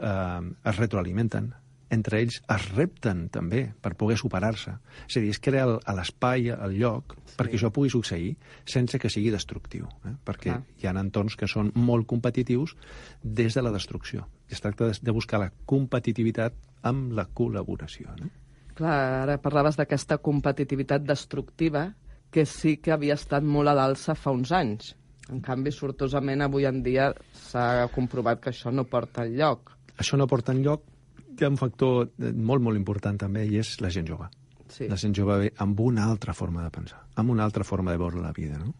eh, 0.00 0.70
es 0.70 0.78
retroalimenten, 0.78 1.50
entre 1.90 2.20
ells 2.22 2.38
es 2.54 2.66
repten 2.70 3.24
també 3.34 3.64
per 3.82 3.96
poder 3.98 4.16
superar-se. 4.20 4.76
És 5.08 5.18
a 5.18 5.22
dir, 5.22 5.32
es 5.34 5.40
crea 5.42 5.66
l'espai, 5.96 6.52
el 6.54 6.76
lloc, 6.78 7.16
sí. 7.24 7.36
perquè 7.38 7.58
això 7.58 7.72
pugui 7.74 7.90
succeir 7.92 8.30
sense 8.64 9.00
que 9.02 9.10
sigui 9.10 9.32
destructiu. 9.34 9.88
Eh? 10.06 10.14
Perquè 10.26 10.52
Clar. 10.52 10.60
hi 10.78 10.86
ha 10.86 10.94
entorns 11.02 11.36
que 11.36 11.50
són 11.50 11.72
molt 11.74 12.06
competitius 12.10 12.76
des 13.22 13.58
de 13.58 13.64
la 13.66 13.74
destrucció. 13.74 14.28
I 14.48 14.54
es 14.56 14.62
tracta 14.62 14.86
de, 14.86 14.98
de 15.02 15.16
buscar 15.16 15.42
la 15.42 15.50
competitivitat 15.66 16.54
amb 16.86 17.12
la 17.18 17.26
col·laboració. 17.26 18.14
No? 18.20 18.30
Clar, 18.78 19.00
ara 19.26 19.40
parlaves 19.42 19.76
d'aquesta 19.76 20.20
competitivitat 20.22 21.02
destructiva 21.04 21.90
que 22.30 22.46
sí 22.46 22.76
que 22.78 22.94
havia 22.94 23.18
estat 23.18 23.42
molt 23.42 23.68
a 23.68 23.74
l'alça 23.74 24.14
fa 24.14 24.32
uns 24.32 24.54
anys. 24.54 24.94
En 25.28 25.42
canvi, 25.44 25.72
sortosament, 25.74 26.40
avui 26.42 26.66
en 26.66 26.82
dia 26.82 27.10
s'ha 27.36 27.86
comprovat 27.94 28.40
que 28.40 28.50
això 28.54 28.72
no 28.72 28.86
porta 28.88 29.26
enlloc. 29.28 29.74
Això 30.00 30.16
no 30.16 30.26
porta 30.30 30.56
enlloc. 30.56 30.86
Hi 31.36 31.44
ha 31.44 31.52
un 31.52 31.60
factor 31.60 32.08
molt, 32.18 32.62
molt 32.64 32.76
important 32.80 33.20
també, 33.20 33.44
i 33.46 33.60
és 33.60 33.76
la 33.84 33.92
gent 33.92 34.08
jove. 34.08 34.30
Sí. 34.70 34.86
La 34.88 34.96
gent 35.00 35.14
jove 35.16 35.36
ve 35.38 35.52
amb 35.58 35.80
una 35.82 36.06
altra 36.06 36.34
forma 36.36 36.62
de 36.62 36.70
pensar, 36.70 37.00
amb 37.18 37.30
una 37.30 37.44
altra 37.44 37.64
forma 37.66 37.90
de 37.92 37.98
veure 37.98 38.22
la 38.22 38.32
vida, 38.32 38.58
no? 38.58 38.74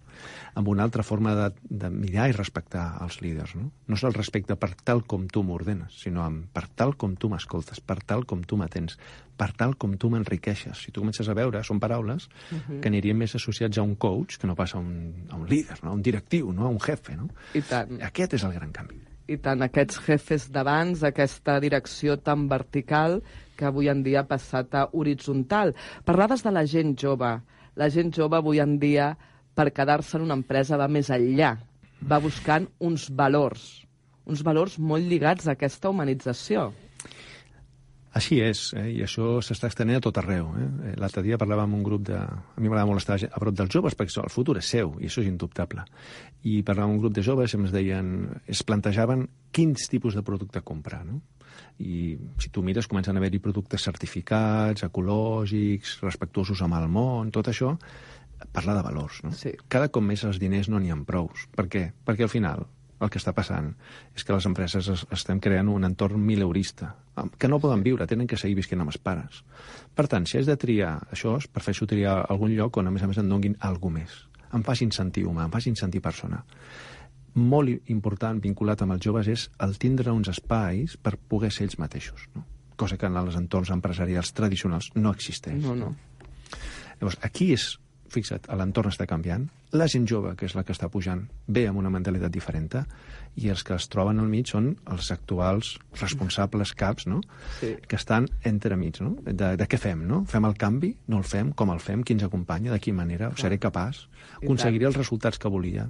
amb 0.54 0.68
una 0.68 0.82
altra 0.82 1.02
forma 1.02 1.34
de, 1.34 1.48
de 1.62 1.90
mirar 1.90 2.28
i 2.30 2.34
respectar 2.36 2.84
els 3.04 3.20
líders. 3.22 3.54
No, 3.58 3.70
no 3.88 3.98
és 3.98 4.04
el 4.06 4.14
respecte 4.14 4.56
per 4.60 4.72
tal 4.84 5.02
com 5.08 5.26
tu 5.30 5.42
m'ordenes, 5.46 5.96
sinó 6.02 6.24
amb, 6.24 6.46
per 6.54 6.66
tal 6.76 6.96
com 7.00 7.16
tu 7.16 7.30
m'escoltes, 7.32 7.80
per 7.80 8.00
tal 8.06 8.26
com 8.28 8.42
tu 8.46 8.58
m'atens, 8.60 8.98
per 9.40 9.50
tal 9.56 9.76
com 9.80 9.96
tu 10.00 10.10
m'enriqueixes. 10.12 10.84
Si 10.84 10.92
tu 10.92 11.04
comences 11.04 11.28
a 11.28 11.36
veure, 11.36 11.62
són 11.64 11.80
paraules 11.80 12.28
uh 12.28 12.56
-huh. 12.56 12.80
que 12.80 12.88
anirien 12.88 13.16
més 13.16 13.34
associats 13.34 13.78
a 13.78 13.82
un 13.82 13.94
coach 13.96 14.38
que 14.38 14.46
no 14.46 14.54
pas 14.54 14.74
a 14.74 14.78
un, 14.78 15.26
a 15.30 15.36
un 15.36 15.48
líder, 15.48 15.82
no? 15.82 15.90
a 15.90 15.92
un 15.94 16.02
directiu, 16.02 16.52
no? 16.52 16.66
a 16.66 16.68
un 16.68 16.80
jefe. 16.80 17.16
No? 17.16 17.28
I 17.54 17.62
tant. 17.62 18.02
Aquest 18.02 18.34
és 18.34 18.44
el 18.44 18.52
gran 18.52 18.72
canvi. 18.72 19.00
I 19.30 19.36
tant, 19.38 19.60
aquests 19.62 20.00
jefes 20.02 20.48
d'abans, 20.50 21.04
aquesta 21.06 21.60
direcció 21.62 22.16
tan 22.18 22.48
vertical 22.50 23.20
que 23.54 23.68
avui 23.68 23.86
en 23.92 24.02
dia 24.02 24.24
ha 24.24 24.26
passat 24.26 24.74
a 24.74 24.88
horitzontal. 24.90 25.70
Parlaves 26.08 26.42
de 26.42 26.50
la 26.50 26.64
gent 26.66 26.96
jove. 26.98 27.30
La 27.78 27.88
gent 27.94 28.10
jove 28.16 28.40
avui 28.40 28.58
en 28.58 28.74
dia, 28.82 29.12
per 29.54 29.68
quedar-se 29.76 30.18
en 30.18 30.26
una 30.26 30.38
empresa, 30.40 30.80
va 30.80 30.90
més 30.90 31.12
enllà. 31.14 31.52
Va 32.02 32.18
buscant 32.18 32.66
uns 32.82 33.06
valors, 33.14 33.84
uns 34.26 34.42
valors 34.42 34.78
molt 34.82 35.06
lligats 35.06 35.46
a 35.46 35.54
aquesta 35.54 35.92
humanització. 35.94 36.70
Així 38.18 38.40
és, 38.42 38.60
eh? 38.74 38.88
i 38.90 39.02
això 39.04 39.36
s'està 39.44 39.68
estenent 39.70 40.00
a 40.00 40.02
tot 40.02 40.16
arreu. 40.18 40.48
Eh? 40.58 40.94
L'altre 40.98 41.22
dia 41.22 41.38
parlava 41.38 41.62
amb 41.66 41.76
un 41.78 41.84
grup 41.86 42.08
de... 42.08 42.18
A 42.18 42.58
mi 42.58 42.66
m'agrada 42.66 42.88
molt 42.88 43.02
estar 43.04 43.18
a 43.22 43.42
prop 43.42 43.54
dels 43.54 43.70
joves, 43.70 43.94
perquè 43.94 44.18
el 44.24 44.32
futur 44.34 44.56
és 44.58 44.70
seu, 44.74 44.96
i 44.98 45.06
això 45.06 45.22
és 45.22 45.28
indubtable. 45.30 45.84
I 46.42 46.60
parlava 46.66 46.88
amb 46.88 46.98
un 46.98 47.04
grup 47.04 47.14
de 47.14 47.22
joves 47.26 47.54
i 47.54 47.60
ens 47.60 47.74
deien... 47.74 48.08
Es 48.50 48.64
plantejaven 48.66 49.28
quins 49.54 49.86
tipus 49.92 50.18
de 50.18 50.24
producte 50.26 50.64
comprar, 50.66 51.04
no? 51.06 51.20
I 51.78 52.16
si 52.42 52.50
tu 52.50 52.64
mires, 52.66 52.88
comencen 52.90 53.14
a 53.14 53.22
haver-hi 53.22 53.38
productes 53.42 53.86
certificats, 53.86 54.82
ecològics, 54.86 56.00
respectuosos 56.02 56.64
amb 56.66 56.80
el 56.80 56.90
món, 56.90 57.30
tot 57.34 57.48
això, 57.52 57.76
parla 58.50 58.74
de 58.74 58.84
valors, 58.90 59.22
no? 59.22 59.30
Sí. 59.38 59.54
Cada 59.70 59.88
cop 59.94 60.02
més 60.04 60.26
els 60.26 60.42
diners 60.42 60.68
no 60.72 60.82
n'hi 60.82 60.90
ha 60.90 60.98
prous. 61.06 61.46
Per 61.54 61.68
què? 61.70 61.86
Perquè 62.06 62.26
al 62.26 62.32
final 62.32 62.66
el 63.00 63.10
que 63.10 63.18
està 63.20 63.32
passant 63.36 63.70
és 64.14 64.24
que 64.24 64.34
les 64.34 64.46
empreses 64.48 64.88
es, 64.92 65.04
estem 65.14 65.40
creant 65.40 65.70
un 65.72 65.86
entorn 65.88 66.20
mileurista, 66.20 66.94
amb- 67.16 67.36
que 67.40 67.48
no 67.48 67.60
poden 67.60 67.82
viure, 67.82 68.06
tenen 68.06 68.28
que 68.28 68.36
seguir 68.36 68.58
visquent 68.58 68.82
amb 68.82 68.92
els 68.92 68.98
pares. 68.98 69.42
Per 69.94 70.06
tant, 70.08 70.26
si 70.28 70.38
has 70.38 70.46
de 70.46 70.56
triar 70.60 70.98
això, 71.10 71.36
es 71.40 71.48
prefereixo 71.48 71.88
triar 71.88 72.18
algun 72.28 72.52
lloc 72.56 72.76
on, 72.76 72.88
a 72.88 72.94
més 72.94 73.02
a 73.02 73.08
més, 73.08 73.18
em 73.18 73.28
donguin 73.28 73.56
alguna 73.60 74.00
més. 74.00 74.26
Em 74.52 74.62
facin 74.66 74.90
sentir 74.92 75.24
humà, 75.26 75.46
em 75.46 75.52
facin 75.54 75.76
sentir 75.78 76.02
persona. 76.02 76.42
Molt 77.34 77.90
important, 77.92 78.40
vinculat 78.42 78.82
amb 78.82 78.96
els 78.96 79.04
joves, 79.04 79.28
és 79.30 79.50
el 79.62 79.76
tindre 79.78 80.10
uns 80.12 80.28
espais 80.28 80.96
per 80.98 81.16
poder 81.16 81.52
ser 81.54 81.68
ells 81.68 81.78
mateixos, 81.78 82.26
no? 82.34 82.44
cosa 82.80 82.96
que 82.96 83.06
en 83.06 83.16
els 83.20 83.36
entorns 83.36 83.70
empresarials 83.70 84.32
tradicionals 84.32 84.90
no 84.96 85.12
existeix. 85.12 85.60
No, 85.62 85.74
no. 85.76 85.94
Llavors, 86.98 87.18
aquí 87.22 87.52
és, 87.52 87.74
fixa't, 88.08 88.48
l'entorn 88.56 88.88
està 88.88 89.06
canviant, 89.06 89.44
la 89.72 89.86
gent 89.90 90.06
jove, 90.08 90.34
que 90.36 90.46
és 90.48 90.54
la 90.58 90.64
que 90.66 90.74
està 90.74 90.88
pujant, 90.90 91.22
ve 91.46 91.66
amb 91.70 91.78
una 91.78 91.90
mentalitat 91.92 92.32
diferent, 92.34 92.68
i 93.40 93.48
els 93.52 93.62
que 93.64 93.74
es 93.76 93.86
troben 93.88 94.18
al 94.18 94.28
mig 94.28 94.50
són 94.50 94.72
els 94.90 95.10
actuals 95.14 95.76
responsables 96.00 96.74
caps, 96.74 97.06
no? 97.06 97.20
Sí. 97.60 97.76
que 97.88 97.96
estan 97.96 98.28
entremig, 98.44 99.00
no? 99.00 99.14
De, 99.24 99.54
de 99.56 99.68
què 99.70 99.78
fem, 99.78 100.02
no? 100.06 100.24
Fem 100.28 100.46
el 100.48 100.56
canvi? 100.58 100.94
No 101.08 101.20
el 101.22 101.26
fem? 101.26 101.52
Com 101.56 101.70
el 101.74 101.80
fem? 101.80 102.02
Qui 102.02 102.16
ens 102.16 102.26
acompanya? 102.26 102.72
De 102.74 102.80
quina 102.82 103.02
manera? 103.02 103.30
Seré 103.38 103.58
capaç? 103.62 104.06
Aconseguiré 104.42 104.88
els 104.90 104.98
resultats 104.98 105.38
que 105.38 105.52
volia? 105.52 105.88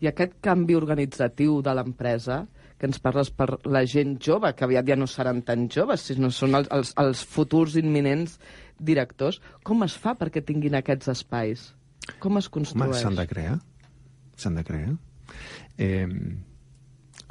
I 0.00 0.10
aquest 0.10 0.38
canvi 0.44 0.76
organitzatiu 0.78 1.60
de 1.62 1.74
l'empresa, 1.74 2.44
que 2.78 2.88
ens 2.90 3.00
parles 3.02 3.30
per 3.32 3.48
la 3.64 3.84
gent 3.88 4.16
jove, 4.22 4.52
que 4.54 4.66
aviat 4.66 4.86
ja 4.88 4.98
no 4.98 5.08
seran 5.08 5.42
tan 5.46 5.66
joves, 5.72 6.04
sinó 6.10 6.30
són 6.30 6.58
els, 6.58 6.70
els, 6.74 6.92
els 7.00 7.24
futurs 7.24 7.76
imminents 7.80 8.36
directors, 8.78 9.40
com 9.64 9.82
es 9.86 9.96
fa 9.96 10.14
perquè 10.18 10.44
tinguin 10.44 10.76
aquests 10.76 11.08
espais? 11.14 11.70
Com 12.22 12.38
es 12.40 12.48
construeix? 12.52 13.00
s'han 13.02 13.18
de 13.18 13.26
crear. 13.30 13.58
S'han 14.36 14.58
de 14.58 14.64
crear. 14.66 14.92
Eh, 15.78 16.06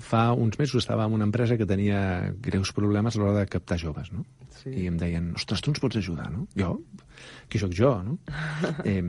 fa 0.04 0.34
uns 0.34 0.60
mesos 0.60 0.84
estava 0.84 1.06
en 1.06 1.14
una 1.16 1.28
empresa 1.28 1.58
que 1.58 1.66
tenia 1.66 2.34
greus 2.44 2.74
problemes 2.76 3.16
a 3.16 3.22
l'hora 3.22 3.40
de 3.40 3.48
captar 3.48 3.78
joves, 3.80 4.12
no? 4.12 4.26
Sí. 4.62 4.72
I 4.72 4.88
em 4.92 4.98
deien, 5.00 5.34
ostres, 5.36 5.62
tu 5.62 5.72
ens 5.72 5.80
pots 5.84 6.00
ajudar, 6.00 6.30
no? 6.32 6.48
Jo? 6.58 6.76
Qui 7.50 7.62
sóc 7.62 7.76
jo, 7.76 7.92
no? 8.04 8.18
eh, 8.84 9.04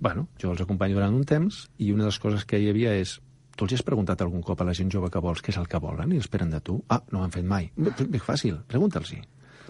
bueno, 0.00 0.28
jo 0.40 0.54
els 0.54 0.62
acompanyo 0.64 1.00
durant 1.00 1.16
un 1.16 1.26
temps 1.28 1.66
i 1.78 1.92
una 1.92 2.06
de 2.06 2.12
les 2.12 2.20
coses 2.22 2.46
que 2.48 2.60
hi 2.60 2.70
havia 2.72 2.94
és 3.00 3.18
Tu 3.60 3.66
els 3.66 3.74
has 3.76 3.82
preguntat 3.84 4.22
algun 4.24 4.40
cop 4.40 4.62
a 4.62 4.64
la 4.64 4.72
gent 4.72 4.88
jove 4.88 5.10
que 5.12 5.20
vols 5.20 5.42
què 5.44 5.52
és 5.52 5.58
el 5.60 5.66
que 5.68 5.76
volen 5.84 6.14
i 6.16 6.20
esperen 6.22 6.48
de 6.48 6.62
tu? 6.64 6.78
Ah, 6.88 7.02
no 7.12 7.20
ho 7.20 7.24
han 7.26 7.34
fet 7.34 7.44
mai. 7.44 7.66
És 7.76 8.22
fàcil, 8.24 8.54
pregunta'ls-hi. 8.70 9.18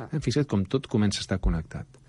Eh, 0.05 0.21
fixa't 0.23 0.47
com 0.47 0.63
tot 0.63 0.87
comença 0.93 1.19
a 1.19 1.25
estar 1.25 1.41
connectat. 1.43 2.00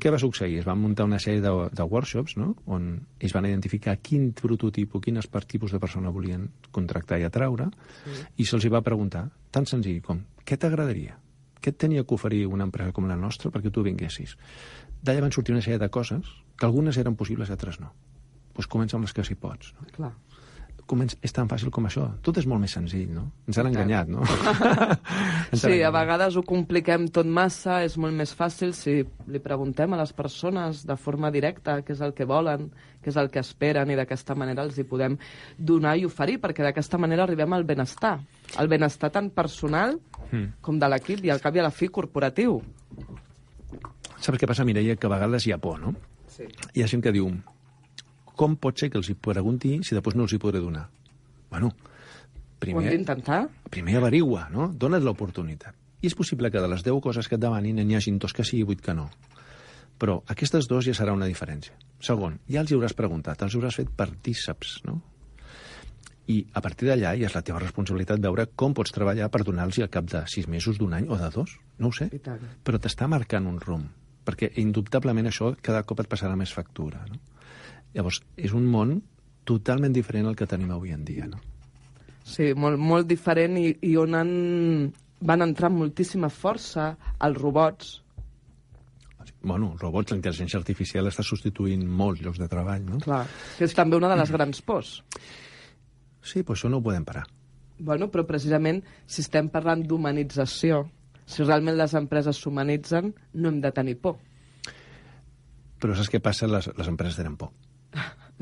Què 0.00 0.12
va 0.12 0.20
succeir? 0.20 0.58
Es 0.62 0.66
van 0.68 0.80
muntar 0.80 1.04
una 1.04 1.18
sèrie 1.20 1.42
de, 1.44 1.52
de 1.76 1.84
workshops 1.84 2.38
no? 2.40 2.52
on 2.72 2.86
ells 3.20 3.34
van 3.36 3.48
identificar 3.48 3.98
quin 4.00 4.30
prototip 4.36 4.96
o 4.96 5.00
per 5.02 5.44
tipus 5.44 5.72
de 5.72 5.80
persona 5.80 6.10
volien 6.10 6.48
contractar 6.70 7.18
i 7.20 7.24
atraure 7.28 7.68
sí. 8.04 8.24
i 8.36 8.44
se'ls 8.48 8.68
va 8.72 8.82
preguntar, 8.82 9.28
tan 9.50 9.66
senzill 9.66 10.00
com, 10.02 10.24
què 10.44 10.56
t'agradaria? 10.56 11.18
Què 11.62 11.70
et 11.70 11.78
tenia 11.78 12.02
que 12.02 12.14
oferir 12.14 12.46
una 12.46 12.64
empresa 12.64 12.92
com 12.92 13.06
la 13.06 13.16
nostra 13.16 13.50
perquè 13.50 13.70
tu 13.70 13.82
vinguessis? 13.82 14.36
D'allà 15.02 15.20
van 15.20 15.32
sortir 15.32 15.54
una 15.54 15.62
sèrie 15.62 15.78
de 15.78 15.90
coses 15.90 16.26
que 16.56 16.66
algunes 16.66 16.96
eren 16.96 17.16
possibles 17.16 17.48
i 17.48 17.52
altres 17.52 17.78
no. 17.80 17.92
Doncs 17.92 18.56
pues 18.56 18.68
comença 18.68 18.96
amb 18.96 19.06
les 19.06 19.14
que 19.16 19.24
s'hi 19.24 19.36
pots. 19.38 19.74
No? 19.78 19.88
Clar 19.94 20.12
comença, 20.86 21.16
és 21.24 21.32
tan 21.34 21.48
fàcil 21.50 21.70
com 21.74 21.86
això. 21.88 22.04
Tot 22.24 22.38
és 22.40 22.46
molt 22.48 22.62
més 22.62 22.74
senzill, 22.74 23.10
no? 23.14 23.24
Ens 23.48 23.58
han 23.60 23.68
enganyat, 23.70 24.10
no? 24.12 24.24
Sí, 25.62 25.82
a 25.84 25.90
vegades 25.92 26.36
ho 26.38 26.42
compliquem 26.46 27.06
tot 27.12 27.28
massa, 27.28 27.82
és 27.84 27.98
molt 28.00 28.16
més 28.16 28.32
fàcil 28.36 28.72
si 28.76 29.02
li 29.02 29.40
preguntem 29.42 29.92
a 29.92 29.98
les 30.00 30.14
persones 30.16 30.82
de 30.88 30.96
forma 30.96 31.30
directa 31.34 31.80
què 31.84 31.92
és 31.92 32.00
el 32.04 32.14
que 32.16 32.26
volen, 32.28 32.70
què 33.04 33.12
és 33.12 33.18
el 33.20 33.28
que 33.32 33.42
esperen 33.42 33.92
i 33.92 33.98
d'aquesta 33.98 34.36
manera 34.38 34.64
els 34.64 34.78
hi 34.78 34.86
podem 34.88 35.18
donar 35.58 35.96
i 36.00 36.06
oferir, 36.08 36.38
perquè 36.40 36.64
d'aquesta 36.64 37.00
manera 37.02 37.26
arribem 37.26 37.52
al 37.52 37.66
benestar. 37.68 38.16
El 38.58 38.72
benestar 38.72 39.12
tant 39.12 39.28
personal 39.34 39.98
mm. 40.30 40.62
com 40.64 40.80
de 40.80 40.88
l'equip 40.88 41.24
i 41.26 41.34
al 41.34 41.42
cap 41.44 41.56
i 41.56 41.60
a 41.60 41.68
la 41.68 41.74
fi 41.74 41.90
corporatiu. 41.92 42.60
Saps 44.22 44.38
què 44.38 44.48
passa, 44.48 44.64
Mireia? 44.64 44.96
Que 44.96 45.08
a 45.10 45.14
vegades 45.16 45.46
hi 45.46 45.52
ha 45.52 45.60
por, 45.60 45.80
no? 45.82 45.96
Sí. 46.32 46.46
Hi 46.72 46.84
ha 46.84 46.88
gent 46.88 47.02
que 47.04 47.12
diu, 47.12 47.28
com 48.36 48.56
pot 48.56 48.78
ser 48.78 48.90
que 48.90 49.00
els 49.00 49.10
hi 49.10 49.16
pregunti 49.18 49.78
si 49.86 49.96
després 49.96 50.16
no 50.18 50.26
els 50.26 50.34
hi 50.34 50.40
podré 50.42 50.62
donar? 50.62 50.86
Bueno, 51.52 51.72
primer... 52.62 52.80
Ho 52.80 52.86
hem 52.86 52.96
d'intentar. 52.96 53.44
Primer 53.70 53.98
averigua, 54.00 54.48
no? 54.52 54.70
Dona't 54.72 55.04
l'oportunitat. 55.04 55.76
I 56.02 56.10
és 56.10 56.16
possible 56.18 56.50
que 56.50 56.60
de 56.62 56.70
les 56.70 56.82
10 56.82 56.98
coses 57.04 57.28
que 57.28 57.38
et 57.38 57.42
demanin 57.42 57.78
n'hi 57.78 57.96
hagi 57.98 58.16
dos 58.18 58.34
que 58.34 58.46
sí 58.46 58.58
i 58.58 58.66
8 58.66 58.82
que 58.82 58.94
no. 58.98 59.06
Però 60.02 60.18
aquestes 60.34 60.66
dues 60.66 60.88
ja 60.88 60.96
serà 60.98 61.14
una 61.14 61.28
diferència. 61.30 61.76
Segon, 62.02 62.40
ja 62.50 62.64
els 62.64 62.72
hi 62.72 62.78
hauràs 62.78 62.96
preguntat, 62.98 63.44
els 63.46 63.54
hauràs 63.54 63.78
fet 63.78 63.92
partíceps, 63.94 64.80
no? 64.88 64.98
I 66.32 66.40
a 66.54 66.62
partir 66.64 66.88
d'allà 66.88 67.12
ja 67.18 67.28
és 67.28 67.34
la 67.34 67.42
teva 67.46 67.60
responsabilitat 67.62 68.22
veure 68.22 68.48
com 68.58 68.74
pots 68.74 68.94
treballar 68.94 69.28
per 69.30 69.42
donar-los 69.46 69.78
al 69.82 69.90
cap 69.90 70.06
de 70.10 70.22
sis 70.30 70.46
mesos, 70.48 70.78
d'un 70.78 70.94
any 70.94 71.08
o 71.10 71.18
de 71.18 71.30
dos. 71.34 71.56
No 71.78 71.90
ho 71.90 71.94
sé. 71.94 72.08
Però 72.62 72.78
t'està 72.78 73.08
marcant 73.10 73.46
un 73.50 73.58
rumb. 73.62 73.90
Perquè 74.22 74.52
indubtablement 74.62 75.26
això 75.26 75.50
cada 75.62 75.82
cop 75.82 76.00
et 76.02 76.10
passarà 76.10 76.36
més 76.38 76.54
factura. 76.54 77.02
No? 77.10 77.18
Llavors, 77.92 78.22
és 78.40 78.52
un 78.56 78.66
món 78.72 79.00
totalment 79.48 79.92
diferent 79.92 80.28
al 80.28 80.36
que 80.38 80.48
tenim 80.48 80.70
avui 80.72 80.94
en 80.94 81.04
dia, 81.04 81.26
no? 81.28 81.40
Sí, 82.22 82.52
molt, 82.54 82.78
molt 82.78 83.08
diferent 83.10 83.58
i, 83.58 83.66
i 83.82 83.96
on 83.98 84.14
han, 84.14 84.30
van 85.26 85.44
entrar 85.44 85.70
amb 85.70 85.82
moltíssima 85.82 86.30
força 86.32 86.92
els 87.26 87.40
robots. 87.40 87.98
Bueno, 89.42 89.72
els 89.72 89.82
robots, 89.82 90.12
la 90.12 90.20
intel·ligència 90.20 90.60
artificial 90.60 91.10
està 91.10 91.24
substituint 91.26 91.82
molts 91.82 92.22
llocs 92.22 92.38
de 92.38 92.48
treball, 92.50 92.84
no? 92.86 93.00
Clar, 93.02 93.24
que 93.58 93.66
és 93.66 93.74
també 93.74 93.98
una 93.98 94.10
de 94.12 94.18
les 94.20 94.30
grans 94.34 94.62
pors. 94.62 95.00
Sí, 96.22 96.44
però 96.46 96.54
això 96.54 96.70
no 96.70 96.78
ho 96.78 96.86
podem 96.86 97.04
parar. 97.04 97.24
Bueno, 97.82 98.06
però 98.12 98.22
precisament, 98.28 98.78
si 99.10 99.24
estem 99.24 99.48
parlant 99.50 99.82
d'humanització, 99.82 100.84
si 101.26 101.42
realment 101.42 101.74
les 101.74 101.96
empreses 101.98 102.38
s'humanitzen, 102.38 103.10
no 103.34 103.50
hem 103.50 103.58
de 103.64 103.74
tenir 103.74 103.96
por. 103.98 104.20
Però 105.82 105.98
saps 105.98 106.12
què 106.12 106.22
passa? 106.22 106.46
Les, 106.46 106.70
les 106.78 106.90
empreses 106.92 107.18
tenen 107.18 107.34
por 107.40 107.50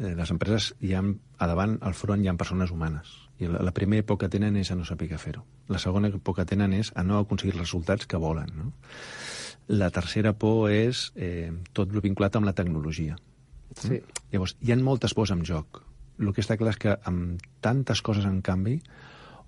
eh, 0.01 0.15
les 0.17 0.31
empreses 0.33 0.73
hi 0.81 0.95
ha, 0.97 1.03
a 1.05 1.49
davant, 1.51 1.77
al 1.87 1.95
front, 1.95 2.25
hi 2.25 2.31
ha 2.31 2.37
persones 2.41 2.73
humanes. 2.73 3.13
I 3.41 3.49
la, 3.49 3.63
la 3.65 3.75
primera 3.77 4.07
por 4.07 4.19
que 4.21 4.29
tenen 4.33 4.57
és 4.61 4.73
a 4.73 4.77
no 4.77 4.87
saber 4.89 5.11
què 5.11 5.19
fer-ho. 5.21 5.45
La 5.69 5.79
segona 5.79 6.11
por 6.11 6.37
que 6.37 6.47
tenen 6.49 6.75
és 6.77 6.93
a 6.97 7.05
no 7.07 7.21
aconseguir 7.21 7.55
els 7.55 7.63
resultats 7.65 8.09
que 8.09 8.21
volen. 8.21 8.51
No? 8.57 8.73
La 9.71 9.91
tercera 9.95 10.33
por 10.33 10.71
és 10.73 11.11
eh, 11.15 11.53
tot 11.77 11.93
el 11.93 12.03
vinculat 12.05 12.37
amb 12.37 12.49
la 12.49 12.57
tecnologia. 12.57 13.17
Sí. 13.79 14.01
Llavors, 14.33 14.57
hi 14.61 14.73
ha 14.73 14.81
moltes 14.83 15.15
pors 15.15 15.31
en 15.31 15.45
joc. 15.47 15.85
El 16.21 16.33
que 16.37 16.43
està 16.43 16.57
clar 16.61 16.75
és 16.75 16.81
que 16.81 16.97
amb 17.09 17.41
tantes 17.65 18.03
coses 18.05 18.27
en 18.29 18.41
canvi, 18.45 18.81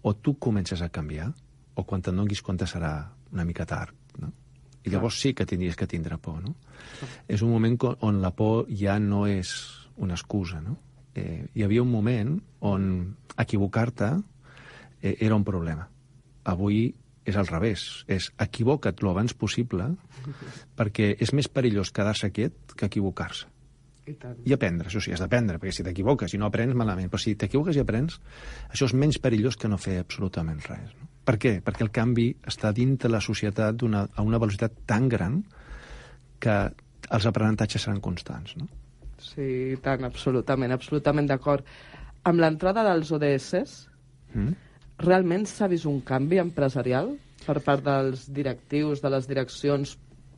o 0.02 0.14
tu 0.14 0.36
comences 0.38 0.80
a 0.82 0.88
canviar, 0.88 1.32
o 1.74 1.84
quan 1.88 2.02
te'n 2.04 2.16
donis 2.16 2.42
compte 2.44 2.68
serà 2.68 2.94
una 3.32 3.44
mica 3.48 3.66
tard. 3.68 3.94
No? 4.20 4.32
I 4.82 4.90
llavors 4.90 5.20
sí 5.20 5.32
que 5.34 5.46
tindries 5.46 5.76
que 5.78 5.86
tindre 5.86 6.18
por, 6.18 6.40
no? 6.42 6.56
És 7.30 7.42
un 7.42 7.52
moment 7.52 7.78
on 8.02 8.18
la 8.22 8.32
por 8.34 8.66
ja 8.68 8.98
no 8.98 9.26
és 9.30 9.52
una 9.96 10.14
excusa, 10.14 10.60
no? 10.60 10.78
Eh, 11.14 11.46
hi 11.54 11.64
havia 11.64 11.82
un 11.82 11.90
moment 11.92 12.38
on 12.64 13.16
equivocar-te 13.36 14.10
eh, 15.02 15.16
era 15.20 15.36
un 15.36 15.44
problema. 15.44 15.88
Avui 16.48 16.86
és 17.24 17.36
al 17.38 17.46
revés, 17.46 18.04
és 18.10 18.30
equivoca't 18.42 19.02
lo 19.04 19.12
abans 19.12 19.34
possible 19.38 19.92
perquè 20.78 21.12
és 21.22 21.32
més 21.36 21.48
perillós 21.48 21.92
quedar-se 21.94 22.32
quiet 22.34 22.74
que 22.74 22.88
equivocar-se. 22.88 23.50
I, 24.02 24.16
tant. 24.18 24.38
I 24.42 24.54
aprendre, 24.56 24.88
això 24.90 24.98
sí, 24.98 25.12
has 25.14 25.20
d'aprendre, 25.22 25.60
perquè 25.62 25.76
si 25.76 25.84
t'equivoques 25.86 26.32
i 26.34 26.38
no 26.40 26.48
aprens, 26.48 26.74
malament. 26.74 27.06
Però 27.12 27.22
si 27.22 27.36
t'equivoques 27.38 27.78
i 27.78 27.82
aprens, 27.84 28.18
això 28.66 28.88
és 28.88 28.94
menys 28.98 29.20
perillós 29.22 29.54
que 29.54 29.70
no 29.70 29.78
fer 29.78 30.00
absolutament 30.02 30.58
res. 30.66 30.96
No? 30.98 31.06
Per 31.22 31.36
què? 31.38 31.52
Perquè 31.62 31.86
el 31.86 31.92
canvi 31.94 32.32
està 32.50 32.72
dins 32.74 32.98
de 32.98 33.10
la 33.12 33.20
societat 33.22 33.84
una, 33.86 34.08
a 34.10 34.24
una 34.26 34.40
velocitat 34.42 34.82
tan 34.90 35.06
gran 35.12 35.38
que 36.42 36.56
els 37.14 37.28
aprenentatges 37.30 37.86
seran 37.86 38.02
constants. 38.02 38.56
No? 38.58 38.66
Sí, 39.22 39.48
tant, 39.84 40.04
absolutament, 40.08 40.74
absolutament 40.74 41.30
d'acord. 41.30 41.66
Amb 42.28 42.42
l'entrada 42.42 42.84
dels 42.86 43.10
ODS, 43.14 43.66
mm? 44.34 44.54
realment 45.02 45.46
s'ha 45.50 45.70
vist 45.70 45.88
un 45.90 46.00
canvi 46.06 46.40
empresarial 46.42 47.14
per 47.42 47.58
part 47.64 47.82
dels 47.86 48.28
directius, 48.30 49.02
de 49.02 49.10
les 49.10 49.28
direccions, 49.30 49.96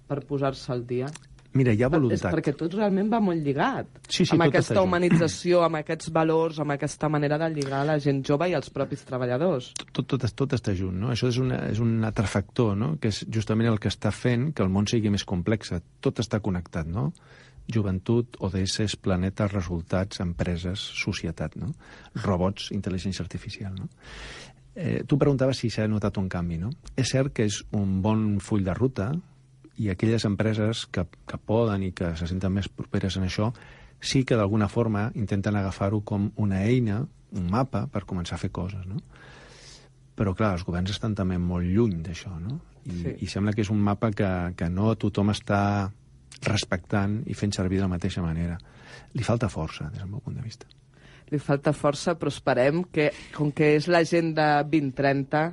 per 0.08 0.20
posar-se 0.28 0.72
al 0.72 0.84
dia? 0.88 1.08
Mira, 1.54 1.70
hi 1.70 1.84
ha 1.86 1.88
voluntat. 1.88 2.32
És 2.32 2.34
perquè 2.34 2.52
tot 2.58 2.72
realment 2.74 3.06
va 3.12 3.20
molt 3.22 3.44
lligat. 3.46 3.86
Sí, 4.08 4.24
sí, 4.24 4.32
amb 4.34 4.42
aquesta 4.48 4.82
humanització, 4.82 5.60
amb 5.62 5.78
aquests 5.78 6.10
valors, 6.14 6.58
amb 6.62 6.74
aquesta 6.74 7.10
manera 7.12 7.38
de 7.38 7.48
lligar 7.54 7.84
la 7.86 7.94
gent 8.02 8.24
jove 8.26 8.48
i 8.50 8.56
els 8.58 8.72
propis 8.74 9.04
treballadors. 9.06 9.70
Tot, 9.84 10.02
tot, 10.10 10.26
tot 10.34 10.56
està 10.58 10.74
junt, 10.74 10.96
no? 11.04 11.12
Això 11.14 11.30
és, 11.30 11.38
una, 11.38 11.60
és 11.70 11.78
un 11.82 12.02
altre 12.02 12.26
factor, 12.30 12.74
no? 12.78 12.96
Que 12.98 13.14
és 13.14 13.22
justament 13.30 13.70
el 13.70 13.78
que 13.78 13.92
està 13.92 14.10
fent 14.10 14.50
que 14.50 14.66
el 14.66 14.72
món 14.74 14.90
sigui 14.90 15.14
més 15.14 15.26
complex. 15.30 15.70
Tot 16.02 16.18
està 16.24 16.42
connectat, 16.42 16.90
no? 16.90 17.12
Joventut, 17.70 18.36
ODS, 18.44 18.96
planetes, 19.00 19.52
resultats, 19.52 20.20
empreses, 20.20 20.80
societat, 21.00 21.56
no? 21.56 21.72
Robots, 22.22 22.70
intel·ligència 22.76 23.24
artificial, 23.24 23.74
no? 23.78 23.88
Eh, 24.74 25.04
tu 25.06 25.16
preguntaves 25.16 25.60
si 25.62 25.70
s'ha 25.70 25.86
notat 25.88 26.18
un 26.18 26.28
canvi, 26.28 26.58
no? 26.58 26.72
És 26.98 27.14
cert 27.14 27.32
que 27.32 27.46
és 27.46 27.62
un 27.72 28.02
bon 28.02 28.40
full 28.42 28.66
de 28.66 28.74
ruta, 28.74 29.12
i 29.78 29.88
aquelles 29.90 30.24
empreses 30.26 30.84
que, 30.86 31.06
que 31.26 31.38
poden 31.38 31.82
i 31.82 31.92
que 31.96 32.12
se 32.18 32.28
senten 32.30 32.52
més 32.54 32.68
properes 32.70 33.16
en 33.18 33.26
això 33.26 33.50
sí 34.04 34.22
que 34.24 34.36
d'alguna 34.36 34.68
forma 34.68 35.08
intenten 35.16 35.56
agafar-ho 35.56 36.02
com 36.04 36.28
una 36.36 36.62
eina, 36.66 37.00
un 37.34 37.50
mapa, 37.50 37.86
per 37.90 38.04
començar 38.04 38.36
a 38.36 38.42
fer 38.42 38.52
coses, 38.52 38.84
no? 38.86 39.00
Però, 40.14 40.34
clar, 40.36 40.52
els 40.54 40.62
governs 40.66 40.92
estan 40.92 41.16
també 41.18 41.40
molt 41.42 41.66
lluny 41.66 42.02
d'això, 42.04 42.36
no? 42.38 42.60
I, 42.84 42.98
sí. 43.00 43.14
I 43.24 43.30
sembla 43.32 43.54
que 43.56 43.64
és 43.64 43.72
un 43.72 43.80
mapa 43.82 44.12
que, 44.14 44.30
que 44.58 44.68
no 44.70 44.92
tothom 45.00 45.32
està 45.32 45.90
respectant 46.42 47.20
i 47.26 47.34
fent 47.34 47.54
servir 47.54 47.78
de 47.80 47.86
la 47.86 47.92
mateixa 47.94 48.22
manera. 48.22 48.58
Li 49.14 49.26
falta 49.26 49.48
força, 49.48 49.88
des 49.90 50.02
del 50.02 50.10
meu 50.10 50.20
punt 50.20 50.36
de 50.36 50.44
vista. 50.44 50.66
Li 51.32 51.40
falta 51.40 51.72
força, 51.72 52.14
però 52.18 52.30
esperem 52.32 52.82
que, 52.92 53.10
com 53.34 53.52
que 53.52 53.74
és 53.78 53.88
l'agenda 53.88 54.62
2030, 54.62 55.44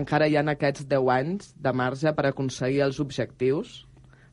encara 0.00 0.28
hi 0.28 0.36
ha 0.36 0.44
aquests 0.54 0.86
10 0.90 1.10
anys 1.14 1.52
de 1.60 1.72
marge 1.72 2.12
per 2.16 2.26
aconseguir 2.30 2.82
els 2.86 3.00
objectius. 3.04 3.84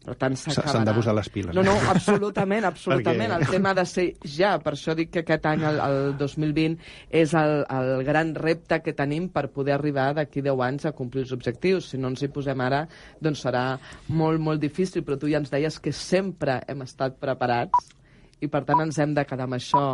Per 0.02 0.16
tant, 0.18 0.34
s'acabarà... 0.34 0.72
S'han 0.74 0.88
de 0.88 0.94
posar 0.98 1.14
les 1.14 1.28
piles. 1.30 1.54
No, 1.54 1.62
no, 1.66 1.76
absolutament, 1.92 2.66
absolutament. 2.66 3.36
Perquè... 3.36 3.46
El 3.46 3.54
tema 3.54 3.74
ha 3.74 3.78
de 3.78 3.86
ser 3.86 4.06
ja. 4.26 4.56
Per 4.64 4.74
això 4.74 4.96
dic 4.98 5.12
que 5.14 5.22
aquest 5.22 5.46
any, 5.52 5.66
el, 5.70 5.78
el 5.86 6.16
2020, 6.18 6.80
és 7.22 7.36
el, 7.38 7.54
el 7.70 8.02
gran 8.08 8.34
repte 8.34 8.82
que 8.82 8.96
tenim 8.98 9.30
per 9.34 9.52
poder 9.54 9.76
arribar 9.76 10.08
d'aquí 10.18 10.42
10 10.42 10.64
anys 10.68 10.90
a 10.90 10.94
complir 10.98 11.28
els 11.28 11.36
objectius. 11.38 11.92
Si 11.94 12.02
no 12.02 12.10
ens 12.10 12.26
hi 12.26 12.32
posem 12.34 12.66
ara, 12.66 12.88
doncs 13.22 13.46
serà 13.46 13.66
molt, 14.10 14.42
molt 14.42 14.64
difícil. 14.64 15.06
Però 15.06 15.20
tu 15.22 15.30
ja 15.30 15.44
ens 15.44 15.54
deies 15.54 15.78
que 15.78 15.94
sempre 15.94 16.58
hem 16.66 16.82
estat 16.88 17.22
preparats 17.22 17.94
i, 18.42 18.50
per 18.50 18.64
tant, 18.66 18.82
ens 18.82 18.98
hem 18.98 19.14
de 19.14 19.28
quedar 19.30 19.46
amb 19.46 19.60
això 19.60 19.86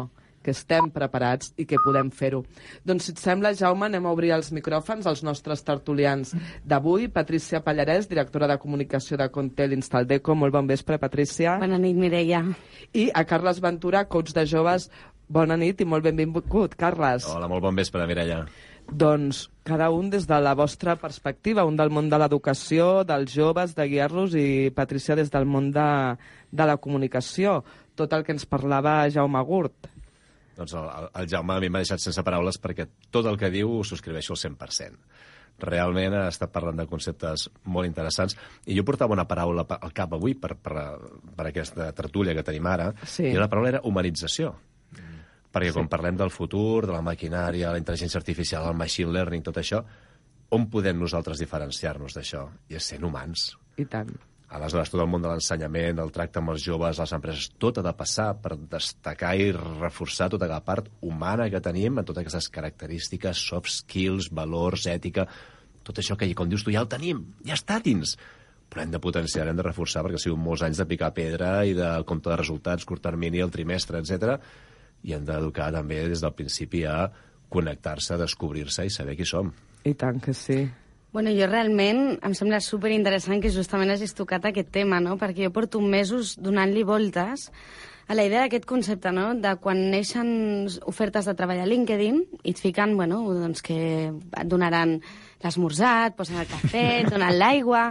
que 0.47 0.55
estem 0.55 0.87
preparats 0.95 1.51
i 1.59 1.65
que 1.67 1.79
podem 1.83 2.07
fer-ho. 2.15 2.45
Doncs, 2.87 3.09
si 3.09 3.15
et 3.15 3.19
sembla, 3.19 3.51
Jaume, 3.57 3.89
anem 3.89 4.07
a 4.07 4.13
obrir 4.15 4.31
els 4.37 4.53
micròfons 4.55 5.09
als 5.09 5.25
nostres 5.27 5.65
tertulians 5.67 6.31
d'avui. 6.63 7.09
Patricia 7.11 7.59
Pallarès, 7.65 8.07
directora 8.07 8.47
de 8.47 8.55
comunicació 8.61 9.19
de 9.19 9.27
Contel 9.33 9.75
Instaldeco. 9.75 10.37
Molt 10.39 10.55
bon 10.55 10.69
vespre, 10.71 11.01
Patricia. 11.01 11.57
Bona 11.59 11.81
nit, 11.81 11.99
Mireia. 11.99 12.45
I 12.95 13.09
a 13.11 13.25
Carles 13.27 13.59
Ventura, 13.63 14.05
coach 14.07 14.31
de 14.37 14.47
joves. 14.47 14.87
Bona 15.27 15.57
nit 15.59 15.83
i 15.83 15.85
molt 15.89 16.07
benvingut, 16.07 16.79
Carles. 16.79 17.27
Hola, 17.27 17.51
molt 17.51 17.65
bon 17.67 17.75
vespre, 17.75 18.07
Mireia. 18.07 18.45
Doncs 18.87 19.49
cada 19.67 19.89
un 19.91 20.07
des 20.09 20.23
de 20.29 20.39
la 20.39 20.53
vostra 20.55 20.95
perspectiva, 20.95 21.65
un 21.67 21.75
del 21.75 21.91
món 21.91 22.07
de 22.07 22.21
l'educació, 22.21 23.03
dels 23.03 23.33
joves, 23.35 23.75
de 23.75 23.89
guiar-los, 23.91 24.37
i 24.39 24.71
Patricia 24.71 25.19
des 25.19 25.27
del 25.33 25.43
món 25.43 25.73
de, 25.75 25.89
de 26.55 26.71
la 26.71 26.77
comunicació. 26.79 27.59
Tot 27.99 28.15
el 28.15 28.23
que 28.23 28.31
ens 28.31 28.47
parlava 28.47 29.01
Jaume 29.11 29.43
Gurt. 29.43 29.91
Doncs 30.57 30.73
el, 30.73 30.87
el, 31.13 31.27
Jaume 31.29 31.53
a 31.55 31.61
mi 31.61 31.69
m'ha 31.69 31.83
deixat 31.83 32.01
sense 32.01 32.23
paraules 32.25 32.57
perquè 32.61 32.87
tot 33.13 33.27
el 33.29 33.37
que 33.37 33.51
diu 33.53 33.77
ho 33.79 33.83
subscriveixo 33.85 34.33
al 34.33 34.41
100%. 34.41 34.97
Realment 35.57 36.13
ha 36.13 36.27
estat 36.29 36.51
parlant 36.53 36.77
de 36.77 36.85
conceptes 36.89 37.47
molt 37.65 37.87
interessants 37.89 38.35
i 38.69 38.75
jo 38.77 38.83
portava 38.85 39.15
una 39.15 39.25
paraula 39.29 39.63
al 39.79 39.93
cap 39.97 40.13
avui 40.13 40.35
per, 40.37 40.53
per, 40.61 40.75
per 41.37 41.47
aquesta 41.49 41.91
tertúlia 41.97 42.35
que 42.37 42.43
tenim 42.45 42.67
ara 42.69 42.91
Sí. 43.05 43.25
i 43.31 43.37
la 43.37 43.49
paraula 43.49 43.71
era 43.75 43.81
humanització. 43.83 44.53
Perquè 45.47 45.71
quan 45.73 45.87
parlem 45.89 46.17
del 46.19 46.29
futur, 46.29 46.85
de 46.85 46.91
la 46.93 47.01
maquinària, 47.01 47.71
la 47.71 47.79
intel·ligència 47.81 48.19
artificial, 48.19 48.67
el 48.67 48.77
machine 48.77 49.09
learning, 49.15 49.41
tot 49.47 49.57
això, 49.57 49.79
on 50.53 50.67
podem 50.69 50.99
nosaltres 50.99 51.39
diferenciar-nos 51.41 52.13
d'això? 52.13 52.43
I 52.69 52.77
és 52.77 52.89
sent 52.91 53.03
humans. 53.07 53.47
I 53.81 53.85
tant. 53.89 54.11
Aleshores, 54.47 54.87
tot 54.87 55.01
el 55.03 55.09
món 55.11 55.23
de 55.23 55.27
l'ensenyament, 55.27 55.99
el 55.99 56.11
tracte 56.15 56.39
amb 56.39 56.53
els 56.53 56.63
joves, 56.63 57.01
les 57.01 57.13
empreses, 57.17 57.49
tot 57.59 57.81
ha 57.81 57.83
de 57.83 57.91
passar 57.99 58.29
per 58.39 58.55
destacar 58.71 59.33
i 59.35 59.49
reforçar 59.51 60.29
tota 60.31 60.47
la 60.47 60.61
part 60.63 60.87
humana 61.03 61.49
que 61.51 61.59
tenim, 61.63 61.99
amb 61.99 62.07
totes 62.07 62.23
aquestes 62.23 62.47
característiques, 62.55 63.41
soft 63.49 63.73
skills, 63.73 64.29
valors, 64.31 64.87
ètica, 64.87 65.27
tot 65.83 65.99
això 65.99 66.15
que, 66.15 66.31
com 66.35 66.47
dius 66.47 66.63
tu, 66.63 66.71
ja 66.71 66.85
el 66.85 66.87
tenim, 66.91 67.25
ja 67.43 67.59
està 67.59 67.81
dins. 67.83 68.15
Però 68.71 68.83
hem 68.83 68.95
de 68.95 69.03
potenciar, 69.03 69.49
hem 69.51 69.59
de 69.59 69.67
reforçar, 69.67 70.05
perquè 70.05 70.19
ha 70.19 70.23
sigut 70.23 70.39
molts 70.39 70.63
anys 70.63 70.79
de 70.79 70.87
picar 70.87 71.11
pedra 71.15 71.51
i 71.67 71.75
de 71.75 71.91
compte 72.07 72.31
de 72.31 72.39
resultats, 72.39 72.87
curt 72.87 73.03
termini, 73.03 73.43
el 73.43 73.51
trimestre, 73.51 73.99
etc. 73.99 74.39
I 75.03 75.15
hem 75.15 75.27
d'educar 75.27 75.73
també 75.75 76.01
des 76.07 76.23
del 76.23 76.35
principi 76.39 76.87
a 76.87 77.09
connectar-se, 77.51 78.15
descobrir-se 78.19 78.87
i 78.87 78.91
saber 78.91 79.19
qui 79.19 79.27
som. 79.27 79.51
I 79.83 79.95
tant 79.95 80.23
que 80.23 80.35
sí. 80.35 80.63
Bueno, 81.17 81.31
jo 81.33 81.47
realment 81.49 82.19
em 82.21 82.33
sembla 82.37 82.59
super 82.61 82.91
interessant 82.93 83.39
que 83.41 83.49
justament 83.49 83.89
hagis 83.89 84.11
tocat 84.13 84.43
aquest 84.45 84.67
tema, 84.69 84.99
no? 85.01 85.15
Perquè 85.17 85.47
jo 85.47 85.53
porto 85.55 85.79
mesos 85.81 86.35
donant-li 86.37 86.83
voltes 86.85 87.47
a 88.05 88.13
la 88.13 88.27
idea 88.27 88.43
d'aquest 88.43 88.67
concepte, 88.69 89.09
no? 89.09 89.31
De 89.33 89.55
quan 89.63 89.81
neixen 89.89 90.29
ofertes 90.85 91.25
de 91.25 91.33
treball 91.39 91.63
a 91.63 91.65
LinkedIn 91.65 92.21
i 92.43 92.53
et 92.53 92.61
fiquen, 92.61 92.93
bueno, 93.01 93.23
doncs 93.33 93.65
que 93.65 93.79
et 94.13 94.45
donaran 94.45 94.99
l'esmorzar, 95.41 96.11
et 96.11 96.21
posen 96.21 96.37
el 96.37 96.51
cafè, 96.53 96.85
donen 97.09 97.33
l'aigua... 97.41 97.87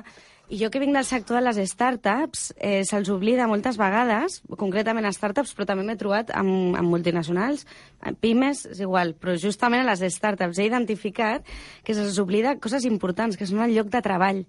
I 0.46 0.60
jo 0.60 0.68
que 0.70 0.78
vinc 0.78 0.94
del 0.94 1.04
sector 1.04 1.40
de 1.40 1.42
les 1.42 1.56
startups, 1.72 2.52
eh, 2.62 2.84
se'ls 2.86 3.08
oblida 3.10 3.48
moltes 3.50 3.74
vegades, 3.80 4.36
concretament 4.54 5.08
a 5.08 5.10
startups, 5.10 5.50
però 5.56 5.66
també 5.66 5.82
m'he 5.82 5.96
trobat 5.98 6.30
amb, 6.30 6.76
amb 6.78 6.86
multinacionals, 6.86 7.64
amb 7.98 8.20
pimes, 8.22 8.62
és 8.70 8.78
igual, 8.84 9.16
però 9.18 9.34
justament 9.42 9.82
a 9.82 9.88
les 9.90 10.04
startups. 10.14 10.60
He 10.62 10.68
identificat 10.68 11.42
que 11.82 11.96
se'ls 11.98 12.20
oblida 12.22 12.60
coses 12.62 12.86
importants, 12.86 13.34
que 13.34 13.48
són 13.50 13.64
el 13.64 13.74
lloc 13.74 13.90
de 13.90 14.04
treball. 14.06 14.44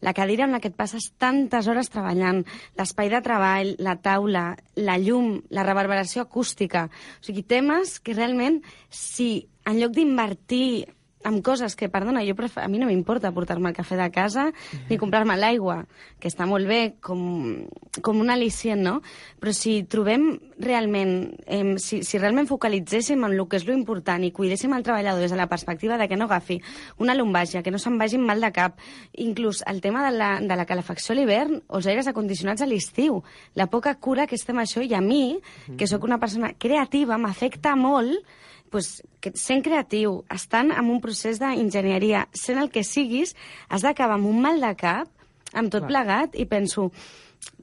La 0.00 0.14
cadira 0.14 0.46
en 0.46 0.54
la 0.54 0.60
que 0.62 0.70
et 0.70 0.78
passes 0.78 1.10
tantes 1.18 1.66
hores 1.66 1.90
treballant, 1.90 2.44
l'espai 2.78 3.10
de 3.10 3.20
treball, 3.20 3.74
la 3.82 3.96
taula, 3.98 4.54
la 4.76 4.96
llum, 5.02 5.40
la 5.50 5.66
reverberació 5.66 6.22
acústica... 6.22 6.86
O 7.20 7.26
sigui, 7.26 7.42
temes 7.42 7.98
que 7.98 8.14
realment, 8.14 8.62
si 8.88 9.48
en 9.66 9.82
lloc 9.82 9.98
d'invertir 9.98 10.94
amb 11.24 11.42
coses 11.44 11.76
que, 11.76 11.90
perdona, 11.92 12.22
jo 12.24 12.34
prefer... 12.36 12.64
a 12.64 12.68
mi 12.68 12.78
no 12.80 12.88
m'importa 12.88 13.32
portar-me 13.36 13.70
el 13.70 13.76
cafè 13.76 13.96
de 13.98 14.08
casa 14.12 14.46
ni 14.88 14.96
comprar-me 15.00 15.36
l'aigua, 15.36 15.84
que 16.20 16.30
està 16.30 16.46
molt 16.48 16.68
bé 16.68 16.96
com, 17.04 17.66
com 18.00 18.20
un 18.22 18.32
al·licient, 18.32 18.80
no? 18.80 19.00
Però 19.40 19.52
si 19.56 19.82
trobem 19.84 20.30
realment, 20.60 21.14
eh, 21.46 21.76
si, 21.82 22.00
si 22.06 22.20
realment 22.20 22.48
focalitzéssim 22.48 23.24
en 23.24 23.36
el 23.36 23.44
que 23.48 23.60
és 23.60 23.66
lo 23.68 23.76
important 23.76 24.24
i 24.24 24.32
cuidéssim 24.32 24.72
el 24.76 24.84
treballador 24.86 25.20
des 25.20 25.32
de 25.34 25.40
la 25.40 25.48
perspectiva 25.50 25.98
de 26.00 26.08
que 26.08 26.16
no 26.16 26.28
agafi 26.28 26.60
una 26.98 27.16
lumbàgia, 27.16 27.62
que 27.62 27.72
no 27.72 27.80
se'n 27.80 27.98
vagi 28.00 28.16
amb 28.20 28.28
mal 28.32 28.40
de 28.40 28.52
cap, 28.56 28.80
inclús 29.12 29.64
el 29.68 29.80
tema 29.84 30.04
de 30.08 30.16
la, 30.16 30.32
de 30.40 30.56
la 30.56 30.68
calefacció 30.68 31.14
a 31.14 31.20
l'hivern 31.20 31.60
o 31.68 31.80
els 31.80 31.88
aires 31.90 32.08
acondicionats 32.08 32.64
a 32.64 32.68
l'estiu, 32.68 33.22
la 33.54 33.68
poca 33.68 33.94
cura 34.00 34.26
que 34.26 34.38
estem 34.40 34.60
això 34.60 34.84
i 34.84 34.94
a 34.96 35.04
mi, 35.04 35.40
que 35.76 35.88
sóc 35.88 36.04
una 36.04 36.20
persona 36.20 36.54
creativa, 36.56 37.20
m'afecta 37.20 37.76
molt 37.76 38.24
pues, 38.70 39.02
que 39.20 39.32
sent 39.36 39.64
creatiu, 39.66 40.20
estant 40.32 40.72
en 40.72 40.90
un 40.90 41.00
procés 41.04 41.40
d'enginyeria, 41.42 42.26
sent 42.32 42.60
el 42.62 42.70
que 42.72 42.84
siguis, 42.86 43.34
has 43.68 43.84
d'acabar 43.86 44.16
amb 44.18 44.30
un 44.30 44.40
mal 44.42 44.62
de 44.62 44.72
cap, 44.78 45.10
amb 45.54 45.72
tot 45.72 45.84
Clar. 45.84 45.90
plegat, 45.90 46.38
i 46.38 46.46
penso, 46.50 46.90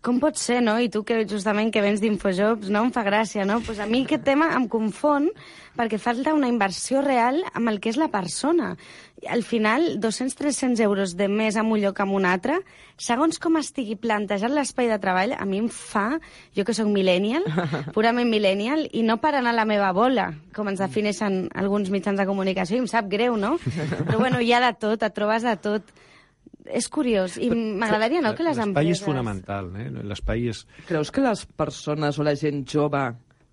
com 0.01 0.19
pot 0.21 0.37
ser, 0.39 0.61
no? 0.63 0.77
I 0.79 0.89
tu 0.93 1.03
que 1.05 1.23
justament 1.29 1.71
que 1.73 1.81
vens 1.83 2.01
d'Infojobs, 2.01 2.69
no? 2.73 2.85
Em 2.87 2.93
fa 2.95 3.03
gràcia, 3.05 3.45
no? 3.45 3.59
Pues 3.65 3.79
a 3.83 3.87
mi 3.89 4.03
aquest 4.05 4.23
tema 4.25 4.49
em 4.55 4.67
confon 4.71 5.27
perquè 5.77 5.99
falta 6.01 6.33
una 6.33 6.49
inversió 6.49 7.03
real 7.05 7.43
amb 7.53 7.69
el 7.69 7.79
que 7.81 7.91
és 7.91 7.99
la 8.01 8.07
persona. 8.13 8.71
Al 9.29 9.43
final, 9.45 9.99
200-300 10.01 10.81
euros 10.85 11.13
de 11.17 11.27
més 11.29 11.57
en 11.57 11.69
un 11.69 11.81
lloc 11.81 11.97
que 11.97 12.05
en 12.05 12.13
un 12.17 12.25
altre, 12.29 12.57
segons 12.97 13.37
com 13.41 13.59
estigui 13.61 13.97
plantejat 13.99 14.53
l'espai 14.53 14.89
de 14.89 14.97
treball, 15.01 15.35
a 15.37 15.45
mi 15.45 15.61
em 15.61 15.69
fa, 15.73 16.19
jo 16.57 16.65
que 16.65 16.73
sóc 16.77 16.89
millennial, 16.89 17.45
purament 17.97 18.29
millennial, 18.29 18.87
i 18.93 19.03
no 19.05 19.19
per 19.21 19.35
anar 19.35 19.53
a 19.53 19.59
la 19.61 19.69
meva 19.69 19.91
bola, 19.97 20.31
com 20.55 20.69
ens 20.69 20.81
defineixen 20.81 21.47
alguns 21.57 21.93
mitjans 21.93 22.21
de 22.21 22.29
comunicació, 22.29 22.77
i 22.77 22.85
em 22.85 22.89
sap 22.89 23.09
greu, 23.11 23.37
no? 23.37 23.57
Però 24.05 24.21
bueno, 24.21 24.41
hi 24.41 24.53
ha 24.53 24.63
de 24.65 24.73
tot, 24.77 25.05
et 25.05 25.17
trobes 25.17 25.45
de 25.45 25.57
tot. 25.61 25.97
És 26.75 26.89
curiós, 26.91 27.37
i 27.39 27.49
m'agradaria, 27.51 28.21
no?, 28.21 28.33
que 28.35 28.43
les 28.43 28.57
L'espai 28.57 28.67
empreses... 28.67 28.99
és 28.99 29.05
fonamental, 29.05 29.69
eh? 29.79 29.87
L'espai 30.03 30.49
és... 30.51 30.65
Creus 30.89 31.11
que 31.13 31.23
les 31.23 31.45
persones 31.59 32.19
o 32.19 32.25
la 32.27 32.35
gent 32.39 32.65
jove 32.67 33.03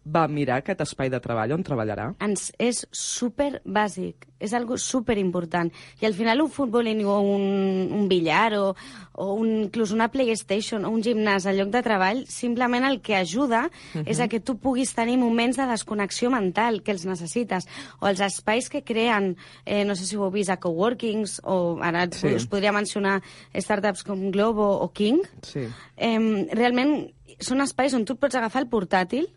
va 0.04 0.26
mirar 0.28 0.58
aquest 0.60 0.80
espai 0.84 1.08
de 1.10 1.20
treball 1.20 1.52
on 1.52 1.62
treballarà? 1.64 2.14
ens 2.20 2.52
és 2.58 2.86
super 2.92 3.62
bàsic, 3.64 4.26
és 4.38 4.52
algo 4.52 4.76
super 4.76 5.16
important. 5.18 5.70
I 6.02 6.06
al 6.06 6.12
final 6.14 6.42
un 6.42 6.50
futbolín 6.50 7.04
o 7.06 7.18
un, 7.20 7.88
un 7.92 8.08
billar 8.08 8.52
o, 8.58 8.74
o 9.14 9.32
un, 9.34 9.62
inclús 9.64 9.92
una 9.92 10.08
PlayStation 10.12 10.84
o 10.84 10.90
un 10.90 11.02
gimnàs 11.02 11.46
al 11.48 11.56
lloc 11.56 11.70
de 11.72 11.82
treball, 11.82 12.24
simplement 12.28 12.84
el 12.84 13.00
que 13.00 13.16
ajuda 13.16 13.70
uh 13.70 14.00
-huh. 14.00 14.02
és 14.06 14.20
a 14.20 14.28
que 14.28 14.40
tu 14.40 14.58
puguis 14.58 14.94
tenir 14.94 15.16
moments 15.18 15.56
de 15.56 15.66
desconnexió 15.66 16.30
mental, 16.30 16.82
que 16.82 16.92
els 16.92 17.06
necessites, 17.06 17.66
o 18.00 18.06
els 18.08 18.20
espais 18.20 18.68
que 18.68 18.82
creen, 18.84 19.36
eh, 19.64 19.84
no 19.84 19.94
sé 19.94 20.04
si 20.04 20.16
ho 20.16 20.24
heu 20.24 20.30
vist, 20.30 20.50
a 20.50 20.58
coworkings, 20.58 21.40
o 21.44 21.78
ara 21.80 22.08
Sí. 22.12 22.34
us 22.34 22.46
podria 22.46 22.72
mencionar 22.72 23.22
startups 23.54 24.02
com 24.04 24.30
Globo 24.30 24.62
o 24.82 24.92
King, 24.92 25.20
Sí. 25.42 25.60
eh, 25.96 26.46
realment 26.52 27.10
són 27.40 27.60
espais 27.62 27.94
on 27.94 28.04
tu 28.04 28.16
pots 28.16 28.34
agafar 28.34 28.62
el 28.62 28.68
portàtil, 28.68 29.28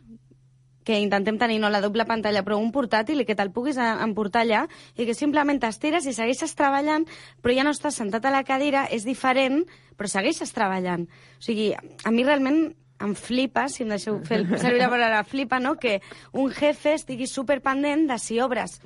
que 0.88 0.96
intentem 1.04 1.36
tenir 1.38 1.58
no 1.60 1.68
la 1.74 1.82
doble 1.84 2.06
pantalla, 2.08 2.46
però 2.48 2.56
un 2.62 2.72
portàtil 2.72 3.20
i 3.20 3.28
que 3.28 3.36
te'l 3.36 3.52
puguis 3.52 3.76
emportar 3.84 4.46
allà 4.46 4.64
i 4.96 5.04
que 5.06 5.14
simplement 5.18 5.60
t'estires 5.60 6.08
i 6.08 6.16
segueixes 6.16 6.56
treballant, 6.56 7.04
però 7.44 7.54
ja 7.58 7.68
no 7.68 7.76
estàs 7.76 8.00
sentat 8.00 8.24
a 8.26 8.32
la 8.32 8.46
cadira, 8.48 8.86
és 8.88 9.04
diferent, 9.04 9.66
però 10.00 10.08
segueixes 10.08 10.54
treballant. 10.56 11.04
O 11.38 11.44
sigui, 11.44 11.74
a 11.76 12.12
mi 12.16 12.24
realment 12.24 12.70
em 13.04 13.12
flipa, 13.20 13.68
si 13.70 13.84
em 13.84 13.92
deixeu 13.92 14.22
fer 14.26 14.40
el- 14.40 14.48
servir 14.64 14.80
la 14.80 14.88
paraula 14.90 15.24
flipa, 15.28 15.60
no? 15.60 15.76
que 15.76 16.00
un 16.32 16.48
jefe 16.56 16.96
estigui 16.96 17.28
superpendent 17.28 18.08
de 18.10 18.18
si 18.18 18.40
obres 18.40 18.80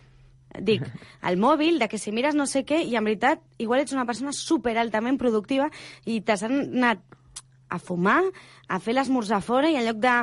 dic, 0.60 0.82
el 1.24 1.38
mòbil, 1.40 1.78
de 1.80 1.88
que 1.88 1.96
si 1.98 2.12
mires 2.12 2.36
no 2.36 2.44
sé 2.44 2.66
què, 2.68 2.82
i 2.84 2.98
en 3.00 3.06
veritat, 3.08 3.40
igual 3.58 3.80
ets 3.86 3.94
una 3.96 4.04
persona 4.10 4.34
super 4.36 4.74
altament 4.82 5.16
productiva 5.22 5.70
i 6.04 6.18
t'has 6.28 6.44
anat 6.44 7.00
a 7.72 7.80
fumar, 7.80 8.20
a 8.68 8.80
fer 8.84 8.96
l'esmorzar 8.98 9.42
fora 9.46 9.72
i 9.72 9.80
en 9.80 9.88
lloc 9.88 10.04
de 10.04 10.18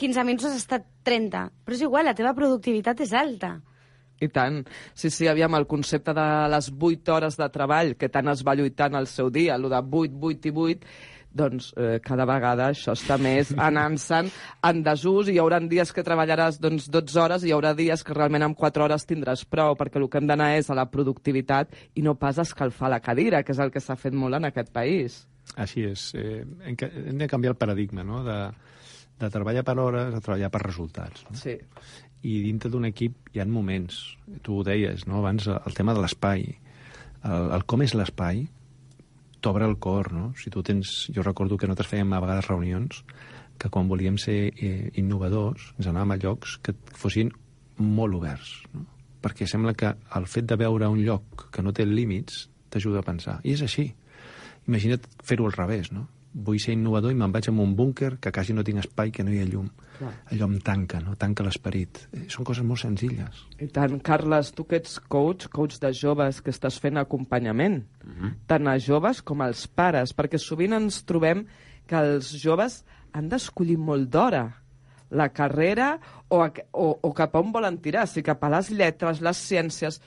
15 0.00 0.24
minuts 0.24 0.48
has 0.48 0.58
estat 0.58 0.88
30. 1.04 1.46
Però 1.64 1.76
és 1.76 1.84
igual, 1.84 2.08
la 2.08 2.16
teva 2.16 2.34
productivitat 2.36 3.04
és 3.04 3.12
alta. 3.12 3.58
I 4.22 4.28
tant. 4.32 4.62
Sí, 4.94 5.10
sí, 5.10 5.26
aviam, 5.28 5.56
el 5.58 5.66
concepte 5.68 6.14
de 6.16 6.26
les 6.52 6.70
8 6.72 7.16
hores 7.16 7.36
de 7.36 7.48
treball, 7.52 7.94
que 8.00 8.08
tant 8.08 8.30
es 8.32 8.44
va 8.46 8.54
lluitant 8.56 8.94
al 8.96 9.08
seu 9.10 9.30
dia, 9.34 9.58
el 9.58 9.68
de 9.68 9.80
8, 9.82 10.20
8 10.30 10.48
i 10.48 10.54
8, 10.64 10.94
doncs 11.34 11.72
eh, 11.76 11.98
cada 12.04 12.26
vegada 12.28 12.68
això 12.70 12.94
està 12.94 13.18
més 13.20 13.50
anant-se'n 13.68 14.30
en 14.70 14.82
desús 14.86 15.28
i 15.28 15.36
hi 15.36 15.40
haurà 15.42 15.60
dies 15.64 15.92
que 15.92 16.04
treballaràs 16.06 16.60
doncs, 16.62 16.88
12 16.94 17.20
hores 17.20 17.44
i 17.44 17.50
hi 17.50 17.54
haurà 17.56 17.74
dies 17.76 18.04
que 18.06 18.16
realment 18.16 18.46
amb 18.46 18.58
4 18.58 18.86
hores 18.86 19.06
tindràs 19.08 19.44
prou, 19.50 19.74
perquè 19.78 20.00
el 20.00 20.08
que 20.10 20.22
hem 20.22 20.30
d'anar 20.30 20.52
és 20.58 20.70
a 20.70 20.78
la 20.78 20.86
productivitat 20.90 21.74
i 21.94 22.06
no 22.06 22.16
pas 22.18 22.38
a 22.38 22.46
escalfar 22.46 22.92
la 22.92 23.02
cadira, 23.04 23.42
que 23.42 23.52
és 23.52 23.62
el 23.62 23.74
que 23.74 23.82
s'ha 23.82 23.98
fet 23.98 24.14
molt 24.14 24.38
en 24.38 24.48
aquest 24.50 24.72
país. 24.74 25.24
Així 25.60 25.84
és. 25.90 26.06
Eh, 26.16 26.42
hem 26.64 27.18
de 27.20 27.28
canviar 27.28 27.54
el 27.54 27.60
paradigma, 27.60 28.04
no?, 28.06 28.22
de, 28.24 28.38
de 29.20 29.30
treballar 29.30 29.64
per 29.66 29.76
hores 29.78 30.14
a 30.14 30.22
treballar 30.22 30.50
per 30.50 30.62
resultats. 30.64 31.26
No? 31.28 31.36
Sí. 31.38 31.56
I 32.24 32.40
dintre 32.46 32.70
d'un 32.72 32.88
equip 32.88 33.34
hi 33.34 33.42
ha 33.42 33.46
moments, 33.46 34.00
tu 34.42 34.58
ho 34.58 34.66
deies, 34.66 35.06
no? 35.06 35.20
abans, 35.20 35.48
el 35.54 35.76
tema 35.76 35.94
de 35.94 36.04
l'espai. 36.04 36.46
El, 37.24 37.50
el 37.56 37.64
com 37.68 37.84
és 37.84 37.94
l'espai 37.96 38.46
t'obre 39.44 39.68
el 39.68 39.76
cor, 39.76 40.12
no? 40.16 40.32
Si 40.40 40.50
tu 40.50 40.62
tens... 40.64 40.94
Jo 41.14 41.22
recordo 41.22 41.58
que 41.60 41.68
nosaltres 41.68 41.92
fèiem 41.92 42.16
a 42.16 42.22
vegades 42.24 42.48
reunions 42.48 43.04
que 43.60 43.70
quan 43.70 43.90
volíem 43.90 44.16
ser 44.18 44.38
eh, 44.50 44.90
innovadors 44.98 45.68
ens 45.76 45.90
anàvem 45.90 46.14
a 46.14 46.18
llocs 46.22 46.56
que 46.64 46.74
fossin 46.96 47.30
molt 47.78 48.16
oberts, 48.18 48.56
no? 48.72 48.88
Perquè 49.24 49.46
sembla 49.48 49.72
que 49.78 49.92
el 50.18 50.26
fet 50.28 50.48
de 50.48 50.56
veure 50.60 50.88
un 50.92 51.00
lloc 51.00 51.46
que 51.54 51.62
no 51.64 51.72
té 51.72 51.86
límits 51.88 52.48
t'ajuda 52.72 53.00
a 53.00 53.06
pensar. 53.06 53.38
I 53.44 53.54
és 53.54 53.62
així. 53.64 53.86
Imagina't 54.68 55.06
fer-ho 55.24 55.46
al 55.48 55.56
revés, 55.56 55.92
no? 55.94 56.04
Vull 56.34 56.58
ser 56.58 56.72
innovador 56.74 57.12
i 57.12 57.14
me'n 57.14 57.30
vaig 57.30 57.46
a 57.46 57.52
un 57.52 57.76
búnquer 57.78 58.16
que 58.18 58.32
quasi 58.34 58.52
no 58.52 58.64
tinc 58.66 58.80
espai, 58.82 59.12
que 59.14 59.22
no 59.22 59.30
hi 59.30 59.38
ha 59.38 59.44
llum. 59.46 59.68
Clar. 59.98 60.10
Allò 60.34 60.48
em 60.50 60.56
tanca, 60.66 60.98
no? 61.00 61.14
Tanca 61.14 61.44
l'esperit. 61.46 62.00
Eh, 62.12 62.24
Són 62.28 62.42
coses 62.44 62.64
molt 62.66 62.80
senzilles. 62.82 63.44
I 63.62 63.68
tant, 63.70 64.00
Carles, 64.02 64.50
tu 64.52 64.64
que 64.66 64.80
ets 64.80 64.96
coach, 64.98 65.46
coach 65.54 65.78
de 65.78 65.92
joves, 65.94 66.40
que 66.42 66.50
estàs 66.50 66.80
fent 66.82 66.98
acompanyament, 66.98 67.84
tant 68.50 68.66
a 68.66 68.74
joves 68.82 69.22
com 69.22 69.44
als 69.46 69.68
pares, 69.70 70.10
perquè 70.16 70.40
sovint 70.42 70.74
ens 70.74 71.04
trobem 71.06 71.44
que 71.86 72.00
els 72.02 72.32
joves 72.42 72.80
han 73.14 73.28
d'escollir 73.30 73.76
molt 73.78 74.10
d'hora 74.10 74.42
la 75.14 75.28
carrera 75.30 76.00
o, 76.32 76.40
a, 76.42 76.48
o, 76.72 76.88
o 77.06 77.12
cap 77.14 77.36
a 77.36 77.38
on 77.44 77.52
volen 77.54 77.76
tirar, 77.78 78.08
si 78.10 78.24
cap 78.26 78.42
a 78.42 78.48
les 78.56 78.72
lletres, 78.74 79.20
les 79.22 79.38
ciències... 79.38 80.00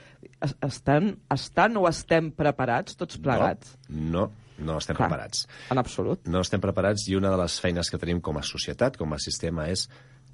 Es- 0.44 0.58
Estan, 0.62 1.14
estan 1.32 1.78
o 1.80 1.86
estem 1.88 2.28
preparats 2.36 2.98
tots 3.00 3.16
plegats? 3.24 3.78
No, 3.88 4.26
no, 4.26 4.26
no 4.58 4.78
estem 4.82 4.98
Clar. 4.98 5.08
preparats. 5.08 5.48
En 5.72 5.82
absolut. 5.82 6.28
No 6.28 6.42
estem 6.46 6.62
preparats 6.64 7.08
i 7.12 7.18
una 7.18 7.32
de 7.34 7.40
les 7.42 7.58
feines 7.64 7.90
que 7.92 8.00
tenim 8.02 8.22
com 8.24 8.38
a 8.40 8.46
societat, 8.46 8.98
com 8.98 9.14
a 9.14 9.22
sistema, 9.22 9.68
és 9.72 9.88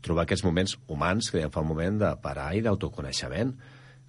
trobar 0.04 0.26
aquests 0.28 0.46
moments 0.46 0.76
humans 0.92 1.30
que 1.30 1.40
dèiem 1.40 1.54
fa 1.54 1.64
un 1.64 1.72
moment 1.72 2.02
de 2.02 2.12
parar 2.24 2.52
i 2.58 2.62
d'autoconeixement. 2.66 3.56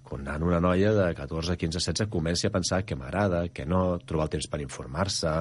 Quan 0.05 0.27
una 0.45 0.59
noia 0.61 0.91
de 0.93 1.05
14, 1.17 1.55
15, 1.57 1.79
16 1.81 2.11
comenci 2.13 2.45
a 2.45 2.53
pensar 2.53 2.83
què 2.85 2.97
m'agrada, 2.97 3.47
què 3.49 3.65
no, 3.65 3.97
trobar 4.05 4.27
el 4.27 4.35
temps 4.35 4.47
per 4.51 4.61
informar-se, 4.61 5.31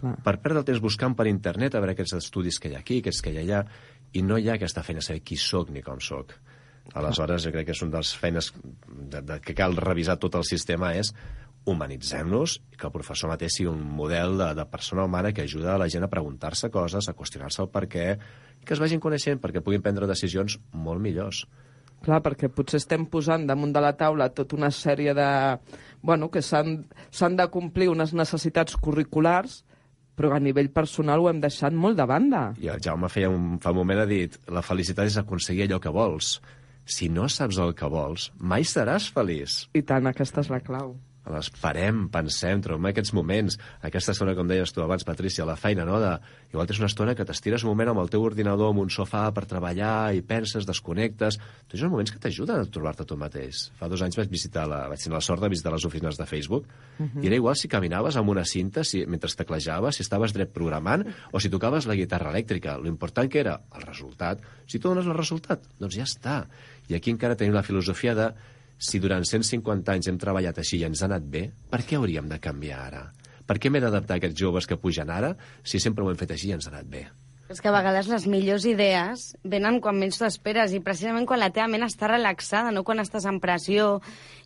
per 0.00 0.38
perdre 0.40 0.62
el 0.62 0.68
temps 0.70 0.80
buscant 0.80 1.14
per 1.18 1.26
internet 1.28 1.76
a 1.76 1.82
veure 1.84 1.92
aquests 1.92 2.16
estudis 2.22 2.58
que 2.58 2.72
hi 2.72 2.78
ha 2.78 2.80
aquí, 2.80 3.02
aquests 3.02 3.20
que 3.20 3.34
hi 3.34 3.42
ha 3.42 3.44
allà, 3.44 3.64
i 4.16 4.22
no 4.24 4.38
hi 4.40 4.48
ha 4.48 4.56
aquesta 4.56 4.84
feina 4.86 5.02
de 5.04 5.08
saber 5.10 5.20
qui 5.20 5.36
sóc 5.36 5.68
ni 5.74 5.84
com 5.84 6.00
sóc. 6.00 6.32
Aleshores, 6.94 7.42
jo 7.44 7.52
crec 7.52 7.66
que 7.68 7.74
és 7.74 7.82
una 7.82 7.96
de 7.96 8.02
les 8.04 8.12
feines 8.16 8.52
de, 8.86 9.20
de, 9.20 9.40
que 9.42 9.56
cal 9.58 9.76
revisar 9.76 10.16
tot 10.22 10.38
el 10.38 10.46
sistema 10.48 10.92
és 10.96 11.10
humanitzem-nos 11.66 12.56
i 12.72 12.78
que 12.78 12.86
el 12.88 12.94
professor 12.94 13.30
mateix 13.30 13.58
sigui 13.58 13.68
un 13.72 13.82
model 13.98 14.38
de, 14.38 14.52
de 14.56 14.66
persona 14.70 15.04
humana 15.04 15.32
que 15.34 15.44
ajuda 15.44 15.74
a 15.74 15.80
la 15.82 15.88
gent 15.92 16.06
a 16.06 16.10
preguntar-se 16.12 16.70
coses, 16.70 17.08
a 17.10 17.14
qüestionar-se 17.18 17.64
el 17.64 17.70
per 17.74 17.84
què, 17.90 18.08
i 18.62 18.66
que 18.66 18.76
es 18.76 18.82
vagin 18.82 19.02
coneixent 19.02 19.42
perquè 19.42 19.62
puguin 19.64 19.84
prendre 19.84 20.08
decisions 20.08 20.60
molt 20.72 21.02
millors. 21.02 21.44
Clar, 22.06 22.20
perquè 22.22 22.50
potser 22.52 22.78
estem 22.78 23.06
posant 23.10 23.46
damunt 23.48 23.72
de 23.74 23.82
la 23.82 23.94
taula 23.98 24.28
tota 24.34 24.56
una 24.56 24.70
sèrie 24.70 25.14
de... 25.16 25.28
Bueno, 26.06 26.28
que 26.30 26.42
s'han 26.44 26.84
s'han 27.10 27.38
de 27.38 27.48
complir 27.50 27.88
unes 27.90 28.12
necessitats 28.14 28.76
curriculars, 28.78 29.64
però 30.16 30.32
a 30.36 30.40
nivell 30.40 30.70
personal 30.72 31.24
ho 31.24 31.30
hem 31.30 31.40
deixat 31.42 31.74
molt 31.74 31.98
de 31.98 32.06
banda. 32.08 32.44
I 32.62 32.70
el 32.72 32.84
Jaume 32.84 33.10
feia 33.12 33.32
un, 33.32 33.56
fa 33.60 33.74
un 33.74 33.80
moment 33.80 34.04
ha 34.04 34.06
dit 34.08 34.38
la 34.52 34.62
felicitat 34.64 35.10
és 35.10 35.18
aconseguir 35.20 35.66
allò 35.66 35.80
que 35.82 35.92
vols. 35.92 36.36
Si 36.86 37.10
no 37.10 37.26
saps 37.32 37.58
el 37.58 37.74
que 37.74 37.90
vols, 37.90 38.30
mai 38.38 38.64
seràs 38.64 39.10
feliç. 39.12 39.64
I 39.74 39.82
tant, 39.82 40.06
aquesta 40.06 40.44
és 40.44 40.52
la 40.52 40.62
clau. 40.62 40.94
Les 41.32 41.50
parem, 41.60 42.06
pensem, 42.12 42.62
trobem 42.64 42.90
aquests 42.90 43.12
moments, 43.16 43.58
aquesta 43.86 44.14
estona, 44.14 44.34
com 44.38 44.48
deies 44.48 44.72
tu 44.72 44.82
abans, 44.84 45.04
Patrícia, 45.06 45.46
la 45.48 45.56
feina, 45.58 45.86
no? 45.88 45.98
De, 46.02 46.12
igual 46.52 46.70
és 46.70 46.80
una 46.82 46.90
estona 46.90 47.16
que 47.18 47.26
t'estires 47.26 47.64
un 47.66 47.72
moment 47.72 47.92
amb 47.92 48.02
el 48.04 48.10
teu 48.12 48.24
ordinador, 48.26 48.72
amb 48.72 48.84
un 48.84 48.92
sofà 48.92 49.26
per 49.34 49.46
treballar, 49.50 50.14
i 50.16 50.24
penses, 50.26 50.68
desconnectes... 50.68 51.40
Tots 51.66 51.82
els 51.82 51.90
moments 51.90 52.12
que 52.14 52.20
t'ajuden 52.22 52.62
a 52.62 52.66
trobar-te 52.70 53.02
tu 53.08 53.16
mateix. 53.18 53.64
Fa 53.74 53.88
dos 53.90 54.02
anys 54.06 54.14
vaig 54.20 54.30
visitar 54.30 54.68
la, 54.70 54.84
vaig 54.86 55.02
tenir 55.02 55.16
la 55.16 55.22
sort 55.24 55.42
de 55.42 55.48
visitar 55.50 55.72
les 55.74 55.82
oficines 55.88 56.14
de 56.14 56.26
Facebook, 56.30 56.68
i 57.02 57.26
era 57.26 57.38
igual 57.40 57.56
si 57.58 57.66
caminaves 57.68 58.16
amb 58.16 58.30
una 58.30 58.44
cinta, 58.46 58.84
si, 58.86 59.02
mentre 59.10 59.32
teclejaves, 59.34 59.98
si 59.98 60.04
estaves 60.06 60.32
dret 60.36 60.52
programant, 60.54 61.04
o 61.32 61.42
si 61.42 61.50
tocaves 61.52 61.88
la 61.90 61.96
guitarra 61.98 62.30
elèctrica. 62.30 62.76
Lo 62.78 62.88
important 62.88 63.30
que 63.30 63.42
era 63.42 63.58
el 63.74 63.82
resultat. 63.82 64.42
Si 64.66 64.78
tu 64.78 64.88
dones 64.88 65.06
el 65.06 65.18
resultat, 65.18 65.66
doncs 65.80 65.98
ja 65.98 66.06
està. 66.06 66.44
I 66.86 66.96
aquí 66.96 67.10
encara 67.10 67.36
tenim 67.36 67.56
la 67.56 67.66
filosofia 67.66 68.14
de 68.14 68.30
si 68.78 69.00
durant 69.00 69.24
150 69.24 69.92
anys 69.92 70.08
hem 70.10 70.18
treballat 70.20 70.58
així 70.60 70.80
i 70.80 70.88
ens 70.88 71.02
ha 71.02 71.10
anat 71.10 71.28
bé, 71.28 71.48
per 71.70 71.82
què 71.84 71.98
hauríem 71.98 72.28
de 72.28 72.40
canviar 72.42 72.80
ara? 72.86 73.04
Per 73.46 73.60
què 73.62 73.70
m'he 73.70 73.80
d'adaptar 73.80 74.16
a 74.16 74.20
aquests 74.22 74.40
joves 74.40 74.66
que 74.66 74.78
pugen 74.80 75.10
ara 75.12 75.36
si 75.62 75.80
sempre 75.80 76.04
ho 76.04 76.10
hem 76.10 76.18
fet 76.18 76.34
així 76.34 76.50
i 76.50 76.56
ens 76.56 76.66
ha 76.68 76.74
anat 76.74 76.90
bé? 76.90 77.06
És 77.46 77.60
que 77.62 77.70
a 77.70 77.74
vegades 77.76 78.08
les 78.10 78.24
millors 78.26 78.64
idees 78.66 79.28
venen 79.46 79.78
quan 79.78 79.94
menys 80.00 80.18
t'ho 80.18 80.26
esperes 80.26 80.72
i 80.74 80.80
precisament 80.82 81.28
quan 81.30 81.38
la 81.38 81.52
teva 81.54 81.68
ment 81.70 81.86
està 81.86 82.08
relaxada, 82.10 82.72
no 82.74 82.82
quan 82.82 82.98
estàs 82.98 83.28
en 83.30 83.38
pressió 83.42 84.00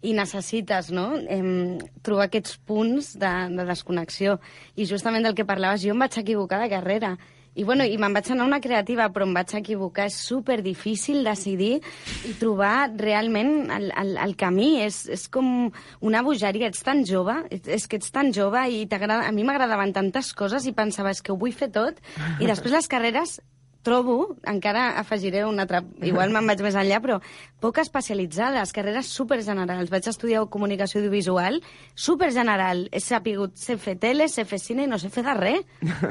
i 0.05 0.13
necessites 0.13 0.91
no? 0.93 1.07
em, 1.17 1.79
trobar 2.05 2.29
aquests 2.29 2.59
punts 2.69 3.15
de, 3.23 3.33
de 3.57 3.65
desconnexió. 3.71 4.37
I 4.77 4.85
justament 4.85 5.25
del 5.25 5.37
que 5.39 5.49
parlaves, 5.49 5.81
jo 5.81 5.97
em 5.97 6.05
vaig 6.05 6.21
equivocar 6.21 6.61
de 6.61 6.69
carrera. 6.75 7.15
I, 7.55 7.65
bueno, 7.65 7.85
i 7.85 7.97
me'n 7.99 8.15
vaig 8.15 8.31
anar 8.31 8.45
a 8.47 8.49
una 8.49 8.61
creativa, 8.63 9.09
però 9.11 9.27
em 9.27 9.35
vaig 9.35 9.55
equivocar. 9.59 10.07
És 10.11 10.19
super 10.23 10.61
difícil 10.63 11.25
decidir 11.27 11.81
i 12.29 12.35
trobar 12.39 12.91
realment 13.01 13.71
el, 13.75 13.91
el, 13.91 14.15
el 14.23 14.37
camí. 14.39 14.73
És, 14.85 15.03
és 15.11 15.27
com 15.33 15.71
una 16.01 16.25
bogeria. 16.27 16.71
Ets 16.71 16.85
tan 16.87 17.05
jove, 17.09 17.37
és, 17.51 17.89
que 17.91 17.99
ets 17.99 18.15
tan 18.15 18.31
jove 18.37 18.63
i 18.71 18.85
a 18.91 19.33
mi 19.35 19.47
m'agradaven 19.47 19.95
tantes 19.97 20.33
coses 20.37 20.67
i 20.67 20.77
pensava, 20.77 21.11
és 21.11 21.23
que 21.23 21.33
ho 21.35 21.39
vull 21.41 21.57
fer 21.57 21.73
tot. 21.75 21.99
I 22.39 22.47
després 22.47 22.77
les 22.77 22.91
carreres 22.91 23.41
trobo, 23.83 24.37
encara 24.45 24.99
afegiré 25.01 25.45
una 25.49 25.65
altra, 25.65 25.81
igual 26.05 26.31
me'n 26.35 26.47
vaig 26.51 26.61
més 26.67 26.75
enllà, 26.77 26.99
però 27.01 27.17
poc 27.65 27.79
especialitzades, 27.81 28.75
carreres 28.77 29.09
supergenerals. 29.09 29.89
Vaig 29.93 30.09
estudiar 30.11 30.43
comunicació 30.53 31.01
audiovisual, 31.01 31.61
supergeneral. 31.97 32.89
He 32.93 33.01
sapigut, 33.01 33.57
sé 33.57 33.79
fer 33.81 33.97
tele, 34.03 34.29
sé 34.29 34.45
fer 34.45 34.59
cine 34.61 34.85
i 34.85 34.91
no 34.91 34.99
sé 35.01 35.09
fer 35.13 35.25
de 35.27 35.35
res. 35.39 35.65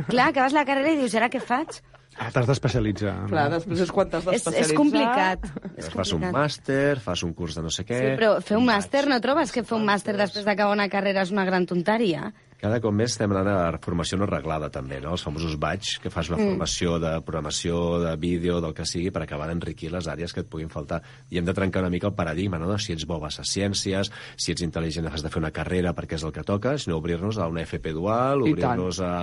Clar, 0.09 0.31
acabes 0.31 0.55
la 0.57 0.65
carrera 0.65 0.93
i 0.95 0.99
dius, 1.01 1.13
ara 1.19 1.29
què 1.29 1.41
faig? 1.43 1.79
Ah, 2.19 2.31
T'has 2.33 2.49
d'especialitzar. 2.49 3.13
no? 3.21 3.27
Clar, 3.31 3.45
després 3.53 3.79
és 3.85 3.91
quan 3.95 4.09
t'has 4.11 4.25
És, 4.25 4.31
d'especialitzar. 4.43 4.65
és 4.73 4.75
complicat. 4.75 5.45
És 5.79 5.87
fas 5.93 6.11
un 6.17 6.25
màster, 6.33 6.97
fas 6.99 7.21
un 7.23 7.31
curs 7.37 7.55
de 7.55 7.61
no 7.63 7.69
sé 7.71 7.85
què... 7.87 7.99
Sí, 8.01 8.09
però 8.19 8.33
fer 8.43 8.57
un 8.59 8.65
màster, 8.67 9.05
no 9.07 9.21
trobes 9.23 9.53
que 9.55 9.63
fer 9.63 9.77
un 9.77 9.85
màster 9.87 10.17
després 10.19 10.43
d'acabar 10.43 10.73
una 10.75 10.89
carrera 10.91 11.23
és 11.23 11.31
una 11.31 11.45
gran 11.47 11.69
tonteria? 11.69 12.33
Cada 12.59 12.81
cop 12.83 12.91
més 12.91 13.13
estem 13.13 13.31
anant 13.31 13.47
a 13.47 13.77
formació 13.79 14.17
no 14.19 14.25
reglada, 14.27 14.67
també, 14.73 14.97
no? 14.99 15.13
Els 15.15 15.23
famosos 15.23 15.53
batch, 15.55 16.01
que 16.03 16.11
fas 16.11 16.27
una 16.27 16.41
formació 16.41 16.97
de 16.99 17.13
programació, 17.23 17.99
de 18.03 18.11
vídeo, 18.19 18.57
del 18.59 18.73
que 18.75 18.83
sigui, 18.83 19.13
per 19.15 19.21
acabar 19.23 19.47
d'enriquir 19.47 19.93
les 19.93 20.09
àrees 20.11 20.35
que 20.35 20.43
et 20.43 20.49
puguin 20.51 20.67
faltar. 20.73 20.99
I 21.31 21.39
hem 21.39 21.47
de 21.47 21.55
trencar 21.55 21.85
una 21.85 21.93
mica 21.93 22.09
el 22.11 22.17
paradigma, 22.17 22.59
no?, 22.59 22.67
de 22.67 22.75
si 22.83 22.91
ets 22.91 23.07
bo 23.07 23.21
vas 23.23 23.39
a 23.39 23.47
ciències, 23.47 24.11
si 24.35 24.51
ets 24.51 24.65
intel·ligent 24.65 25.07
has 25.07 25.23
de 25.23 25.31
fer 25.31 25.39
una 25.39 25.53
carrera 25.55 25.95
perquè 25.95 26.19
és 26.19 26.27
el 26.27 26.35
que 26.35 26.43
toca, 26.43 26.75
sinó 26.77 26.99
obrir-nos 26.99 27.39
a 27.39 27.47
una 27.47 27.63
FP 27.63 27.95
dual, 27.95 28.43
obrir-nos 28.43 28.99
a, 28.99 29.13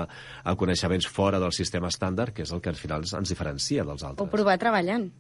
a 0.43 0.57
coneixements 0.57 1.07
fora 1.07 1.43
del 1.43 1.53
sistema 1.53 1.93
estàndard, 1.93 2.33
que 2.33 2.49
és 2.49 2.57
el 2.57 2.65
que 2.65 2.73
al 2.73 2.81
final 2.81 3.05
ens 3.05 3.29
diferencia 3.29 3.85
dels 3.85 4.03
O 4.03 4.15
altres. 4.15 4.33
provar 4.33 4.57
treballant. 4.57 5.11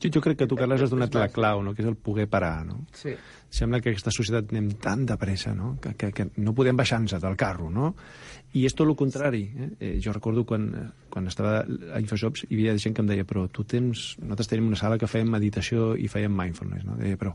Jo, 0.00 0.08
jo 0.08 0.20
crec 0.24 0.38
que 0.38 0.46
tu, 0.48 0.56
Carles, 0.56 0.80
has 0.80 0.92
donat 0.92 1.14
la 1.14 1.28
clau, 1.28 1.62
no? 1.62 1.74
que 1.74 1.82
és 1.84 1.88
el 1.88 1.96
poder 1.96 2.26
parar. 2.30 2.64
No? 2.66 2.78
Sí. 2.96 3.12
Sembla 3.54 3.78
que 3.78 3.92
aquesta 3.92 4.10
societat 4.10 4.50
anem 4.50 4.72
tan 4.82 5.04
de 5.06 5.14
pressa 5.20 5.52
no? 5.54 5.76
Que, 5.82 5.92
que, 5.98 6.08
que 6.16 6.24
no 6.42 6.54
podem 6.58 6.74
baixar-nos 6.74 7.14
del 7.22 7.36
carro. 7.38 7.68
No? 7.70 7.92
I 8.58 8.64
és 8.66 8.74
tot 8.74 8.88
el 8.88 8.96
contrari. 8.98 9.44
Eh? 9.46 9.68
Eh, 9.78 9.92
jo 10.02 10.14
recordo 10.16 10.42
quan, 10.48 10.64
eh, 10.74 10.88
quan 11.10 11.30
estava 11.30 11.60
a 11.62 12.00
Infojobs 12.02 12.48
hi 12.48 12.56
havia 12.56 12.74
gent 12.82 12.96
que 12.96 13.04
em 13.04 13.12
deia 13.12 13.26
però 13.28 13.46
tu 13.46 13.62
tens... 13.62 14.16
Nosaltres 14.18 14.50
tenim 14.50 14.66
una 14.72 14.80
sala 14.80 14.98
que 14.98 15.10
fèiem 15.10 15.30
meditació 15.30 15.92
i 15.94 16.10
fèiem 16.10 16.34
mindfulness. 16.34 16.82
No? 16.88 16.98
Deia, 16.98 17.20
però 17.20 17.34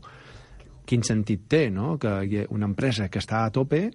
quin 0.90 1.06
sentit 1.06 1.48
té 1.48 1.62
no? 1.72 1.94
que 2.02 2.44
una 2.50 2.68
empresa 2.68 3.08
que 3.08 3.22
està 3.22 3.46
a 3.46 3.54
tope 3.54 3.86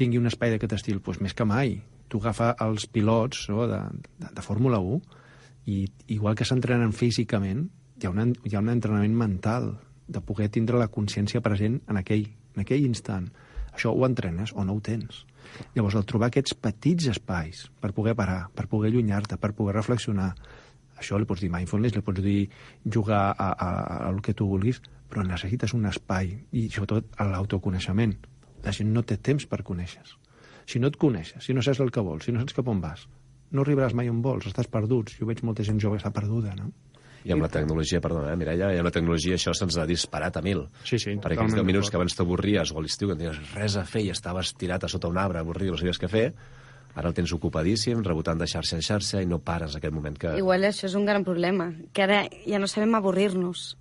tingui 0.00 0.20
un 0.20 0.32
espai 0.32 0.54
d'aquest 0.54 0.78
estil? 0.78 1.02
Doncs 1.04 1.20
més 1.20 1.36
que 1.36 1.44
mai. 1.44 1.76
Tu 2.08 2.22
agafa 2.22 2.54
els 2.64 2.86
pilots 2.88 3.50
no? 3.52 3.66
de, 3.68 3.82
de, 4.16 4.32
de 4.32 4.44
Fórmula 4.48 4.80
1 4.80 5.02
i 5.76 5.82
igual 6.14 6.38
que 6.38 6.46
s'entrenen 6.48 6.96
físicament, 6.96 7.66
hi 8.00 8.06
ha, 8.06 8.12
un, 8.14 8.32
hi 8.46 8.54
ha 8.54 8.62
un 8.64 8.72
entrenament 8.72 9.16
mental 9.18 9.74
de 10.08 10.22
poder 10.22 10.48
tindre 10.54 10.78
la 10.78 10.90
consciència 10.92 11.42
present 11.42 11.80
en 11.90 11.98
aquell, 12.00 12.28
en 12.54 12.62
aquell 12.62 12.86
instant. 12.86 13.30
Això 13.72 13.92
ho 13.92 14.06
entrenes 14.06 14.52
o 14.54 14.64
no 14.64 14.76
ho 14.76 14.80
tens. 14.80 15.24
Llavors, 15.74 15.96
el 15.98 16.06
trobar 16.08 16.30
aquests 16.30 16.56
petits 16.58 17.10
espais 17.12 17.66
per 17.80 17.92
poder 17.96 18.14
parar, 18.18 18.46
per 18.54 18.66
poder 18.70 18.90
allunyar-te, 18.92 19.38
per 19.40 19.52
poder 19.58 19.76
reflexionar, 19.76 20.32
això 20.96 21.18
li 21.20 21.28
pots 21.28 21.42
dir 21.44 21.50
mindfulness, 21.52 21.96
li 21.96 22.04
pots 22.04 22.22
dir 22.24 22.38
jugar 22.92 23.22
a, 23.32 23.50
a, 23.50 23.68
a, 23.68 23.98
el 24.10 24.22
que 24.24 24.34
tu 24.34 24.48
vulguis, 24.48 24.80
però 25.10 25.22
necessites 25.26 25.74
un 25.76 25.86
espai, 25.90 26.32
i 26.56 26.66
sobretot 26.72 27.20
l'autoconeixement. 27.20 28.16
La 28.64 28.72
gent 28.74 28.88
no 28.94 29.04
té 29.06 29.18
temps 29.22 29.44
per 29.46 29.62
conèixer 29.62 30.02
Si 30.66 30.80
no 30.82 30.88
et 30.90 30.96
coneixes, 30.98 31.44
si 31.44 31.54
no 31.54 31.62
saps 31.62 31.80
el 31.84 31.92
que 31.94 32.02
vols, 32.02 32.24
si 32.26 32.32
no 32.32 32.40
saps 32.40 32.56
cap 32.56 32.68
on 32.68 32.80
vas, 32.82 33.04
no 33.52 33.62
arribaràs 33.62 33.94
mai 33.94 34.08
on 34.10 34.22
vols, 34.22 34.48
estàs 34.48 34.66
perduts. 34.66 35.14
Jo 35.20 35.28
veig 35.28 35.44
molta 35.46 35.62
gent 35.62 35.78
jove 35.78 35.96
que 35.96 36.02
està 36.02 36.10
perduda, 36.10 36.56
no? 36.58 36.72
I 37.26 37.32
amb 37.34 37.42
la 37.42 37.48
tecnologia, 37.50 38.00
perdona, 38.00 38.32
eh, 38.32 38.36
Mireia, 38.38 38.68
i 38.74 38.78
amb 38.78 38.86
la 38.86 38.92
tecnologia 38.94 39.34
això 39.34 39.52
se'ns 39.56 39.76
ha 39.82 39.86
disparat 39.88 40.36
a 40.38 40.42
mil. 40.42 40.68
Sí, 40.84 40.98
sí, 40.98 41.16
Per 41.16 41.32
aquells 41.32 41.50
totalment 41.50 41.64
10 41.64 41.66
minuts 41.72 41.90
que 41.90 41.98
abans 41.98 42.14
t'avorries, 42.14 42.70
o 42.72 42.78
a 42.78 42.82
l'estiu 42.84 43.08
que 43.08 43.14
no 43.16 43.18
tenies 43.24 43.54
res 43.54 43.76
a 43.76 43.84
fer 43.84 44.04
i 44.06 44.10
estaves 44.14 44.54
tirat 44.54 44.84
a 44.86 44.88
sota 44.88 45.08
un 45.10 45.18
arbre, 45.18 45.40
avorrit, 45.42 45.72
no 45.74 45.80
sabies 45.80 45.98
què 45.98 46.08
fer, 46.08 46.28
ara 46.94 47.10
el 47.10 47.14
tens 47.18 47.32
ocupadíssim, 47.34 48.04
rebotant 48.06 48.38
de 48.38 48.46
xarxa 48.46 48.76
en 48.78 48.82
xarxa, 48.86 49.20
i 49.22 49.26
no 49.26 49.40
pares 49.40 49.74
aquest 49.76 49.92
moment 49.92 50.16
que... 50.16 50.36
Igual 50.38 50.64
això 50.64 50.86
és 50.86 50.94
un 50.94 51.04
gran 51.04 51.24
problema, 51.26 51.72
que 51.92 52.06
ara 52.06 52.22
ja 52.46 52.60
no 52.62 52.70
sabem 52.70 52.94
avorrir-nos. 52.94 53.76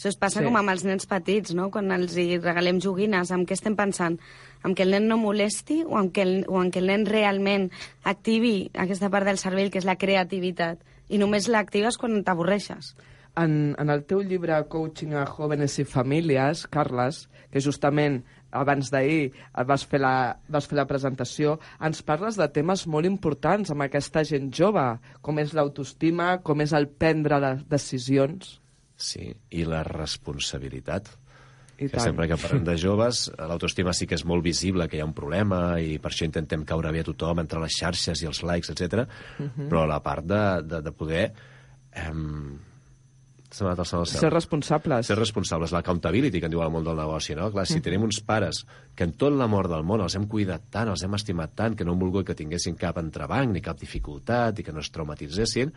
Això 0.00 0.08
es 0.08 0.16
passa 0.16 0.38
Sí. 0.40 0.44
sí. 0.44 0.48
com 0.48 0.56
amb 0.56 0.70
els 0.72 0.82
nens 0.88 1.04
petits, 1.06 1.52
no? 1.54 1.68
Quan 1.70 1.92
els 1.92 2.16
hi 2.16 2.38
regalem 2.38 2.80
joguines, 2.80 3.30
amb 3.30 3.46
què 3.46 3.52
estem 3.52 3.76
pensant? 3.76 4.16
Amb 4.64 4.74
que 4.74 4.82
el 4.82 4.90
nen 4.96 5.06
no 5.06 5.18
molesti 5.20 5.84
o 5.84 5.98
amb 6.00 6.10
que 6.16 6.22
el, 6.24 6.32
o 6.48 6.56
amb 6.58 6.72
que 6.72 6.80
el 6.80 6.86
nen 6.88 7.04
realment 7.04 7.68
activi 8.04 8.70
aquesta 8.74 9.10
part 9.10 9.26
del 9.28 9.36
cervell, 9.36 9.70
que 9.70 9.78
és 9.78 9.84
la 9.84 9.98
creativitat, 10.00 10.80
i 11.10 11.18
només 11.18 11.48
l'actives 11.50 11.98
quan 12.00 12.22
t'avorreixes. 12.24 12.94
En, 13.38 13.52
en 13.78 13.90
el 13.92 14.02
teu 14.10 14.22
llibre 14.26 14.56
Coaching 14.70 15.14
a 15.14 15.26
Jóvenes 15.28 15.76
i 15.78 15.86
Famílies, 15.86 16.64
Carles, 16.70 17.24
que 17.50 17.62
justament 17.62 18.20
abans 18.50 18.90
d'ahir 18.90 19.30
vas, 19.66 19.84
fer 19.86 20.00
la, 20.02 20.14
vas 20.50 20.66
fer 20.66 20.78
la 20.80 20.86
presentació, 20.90 21.58
ens 21.86 22.02
parles 22.06 22.38
de 22.40 22.48
temes 22.50 22.86
molt 22.90 23.06
importants 23.06 23.70
amb 23.70 23.86
aquesta 23.86 24.24
gent 24.26 24.50
jove, 24.54 24.86
com 25.22 25.38
és 25.42 25.54
l'autoestima, 25.54 26.40
com 26.42 26.62
és 26.64 26.74
el 26.74 26.88
prendre 26.90 27.38
les 27.42 27.64
decisions. 27.70 28.58
Sí, 29.00 29.30
i 29.50 29.64
la 29.64 29.84
responsabilitat. 29.86 31.08
I 31.80 31.88
que 31.88 31.96
tant. 31.96 32.04
sempre 32.10 32.28
que 32.28 32.36
parlem 32.36 32.64
de 32.68 32.76
joves, 32.76 33.26
l'autoestima 33.40 33.94
sí 33.96 34.06
que 34.06 34.18
és 34.18 34.24
molt 34.28 34.44
visible, 34.44 34.86
que 34.88 34.98
hi 34.98 35.00
ha 35.00 35.08
un 35.08 35.16
problema, 35.16 35.80
i 35.80 35.98
per 35.98 36.12
això 36.12 36.28
intentem 36.28 36.64
caure 36.68 36.92
bé 36.92 37.00
a 37.00 37.08
tothom 37.08 37.40
entre 37.40 37.60
les 37.62 37.72
xarxes 37.80 38.20
i 38.22 38.28
els 38.28 38.42
likes, 38.44 38.70
etc. 38.70 39.06
Mhm. 39.38 39.70
Però 39.70 39.86
la 39.88 40.02
part 40.04 40.26
de, 40.28 40.42
de, 40.62 40.82
de 40.84 40.92
poder... 40.92 41.30
Em, 41.92 42.58
Se 43.50 43.64
m'ha 43.64 43.72
anat 43.72 43.80
el. 43.98 44.04
Ser 44.06 44.28
responsables. 44.30 45.08
Ser 45.10 45.16
responsables, 45.18 45.72
l'accountability, 45.74 46.38
que 46.38 46.46
en 46.46 46.52
diu 46.52 46.60
el 46.62 46.70
món 46.70 46.84
del 46.86 47.00
negoci, 47.00 47.34
no? 47.34 47.48
Clar, 47.50 47.64
si 47.66 47.80
tenim 47.82 48.04
uns 48.06 48.20
pares 48.22 48.60
que 48.94 49.02
en 49.08 49.16
tot 49.18 49.34
l'amor 49.34 49.66
del 49.72 49.82
món 49.82 50.04
els 50.04 50.14
hem 50.14 50.28
cuidat 50.30 50.68
tant, 50.70 50.86
els 50.92 51.02
hem 51.02 51.16
estimat 51.18 51.56
tant, 51.58 51.74
que 51.74 51.82
no 51.84 51.96
han 51.96 51.98
volgut 51.98 52.28
que 52.28 52.36
tinguessin 52.38 52.78
cap 52.78 53.00
entrebanc 53.02 53.50
ni 53.50 53.64
cap 53.64 53.80
dificultat 53.80 54.60
i 54.60 54.62
que 54.62 54.70
no 54.76 54.84
es 54.84 54.92
traumatitzessin, 54.94 55.72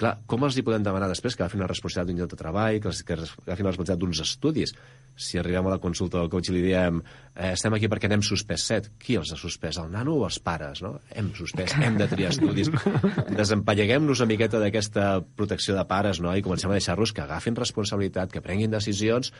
clar, 0.00 0.12
com 0.30 0.44
els 0.46 0.56
hi 0.58 0.64
podem 0.66 0.84
demanar 0.84 1.08
després 1.10 1.36
que 1.36 1.44
agafin 1.44 1.62
la 1.62 1.68
responsabilitat 1.70 2.10
d'un 2.10 2.20
lloc 2.22 2.32
de 2.32 2.38
treball, 2.40 2.80
que, 2.82 2.92
que 3.06 3.16
agafin 3.16 3.66
la 3.66 3.72
responsabilitat 3.72 4.02
d'uns 4.02 4.20
estudis? 4.24 4.74
Si 5.14 5.38
arribem 5.38 5.68
a 5.68 5.74
la 5.76 5.80
consulta 5.82 6.18
del 6.18 6.30
coach 6.32 6.50
i 6.50 6.56
li 6.56 6.62
diem 6.64 7.00
eh, 7.00 7.52
estem 7.52 7.76
aquí 7.76 7.90
perquè 7.90 8.10
n'hem 8.10 8.24
suspès 8.26 8.66
set, 8.70 8.90
qui 8.98 9.18
els 9.20 9.30
ha 9.30 9.38
suspès, 9.38 9.78
el 9.82 9.92
nano 9.92 10.16
o 10.18 10.24
els 10.26 10.40
pares? 10.42 10.82
No? 10.82 10.96
Hem 11.14 11.30
suspès, 11.38 11.76
hem 11.78 11.98
de 12.00 12.08
triar 12.10 12.32
estudis. 12.34 12.72
Desempalleguem-nos 13.40 14.24
una 14.24 14.32
miqueta 14.32 14.62
d'aquesta 14.62 15.20
protecció 15.36 15.78
de 15.78 15.84
pares 15.90 16.22
no? 16.24 16.34
i 16.34 16.42
comencem 16.42 16.72
a 16.72 16.78
deixar-los 16.78 17.14
que 17.14 17.22
agafin 17.22 17.58
responsabilitat, 17.58 18.34
que 18.34 18.42
prenguin 18.42 18.74
decisions, 18.74 19.30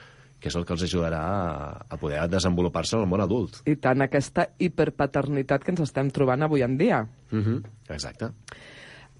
que 0.44 0.50
és 0.50 0.56
el 0.58 0.66
que 0.68 0.74
els 0.74 0.84
ajudarà 0.84 1.22
a, 1.24 1.66
a 1.88 1.98
poder 1.98 2.20
desenvolupar-se 2.28 2.98
en 2.98 3.04
el 3.06 3.10
món 3.10 3.22
adult. 3.24 3.62
I 3.70 3.78
tant 3.80 4.04
aquesta 4.04 4.50
hiperpaternitat 4.60 5.64
que 5.64 5.72
ens 5.72 5.86
estem 5.86 6.10
trobant 6.14 6.44
avui 6.44 6.62
en 6.66 6.76
dia. 6.78 7.04
Mm 7.30 7.42
-hmm. 7.42 7.62
Exacte. 7.94 8.30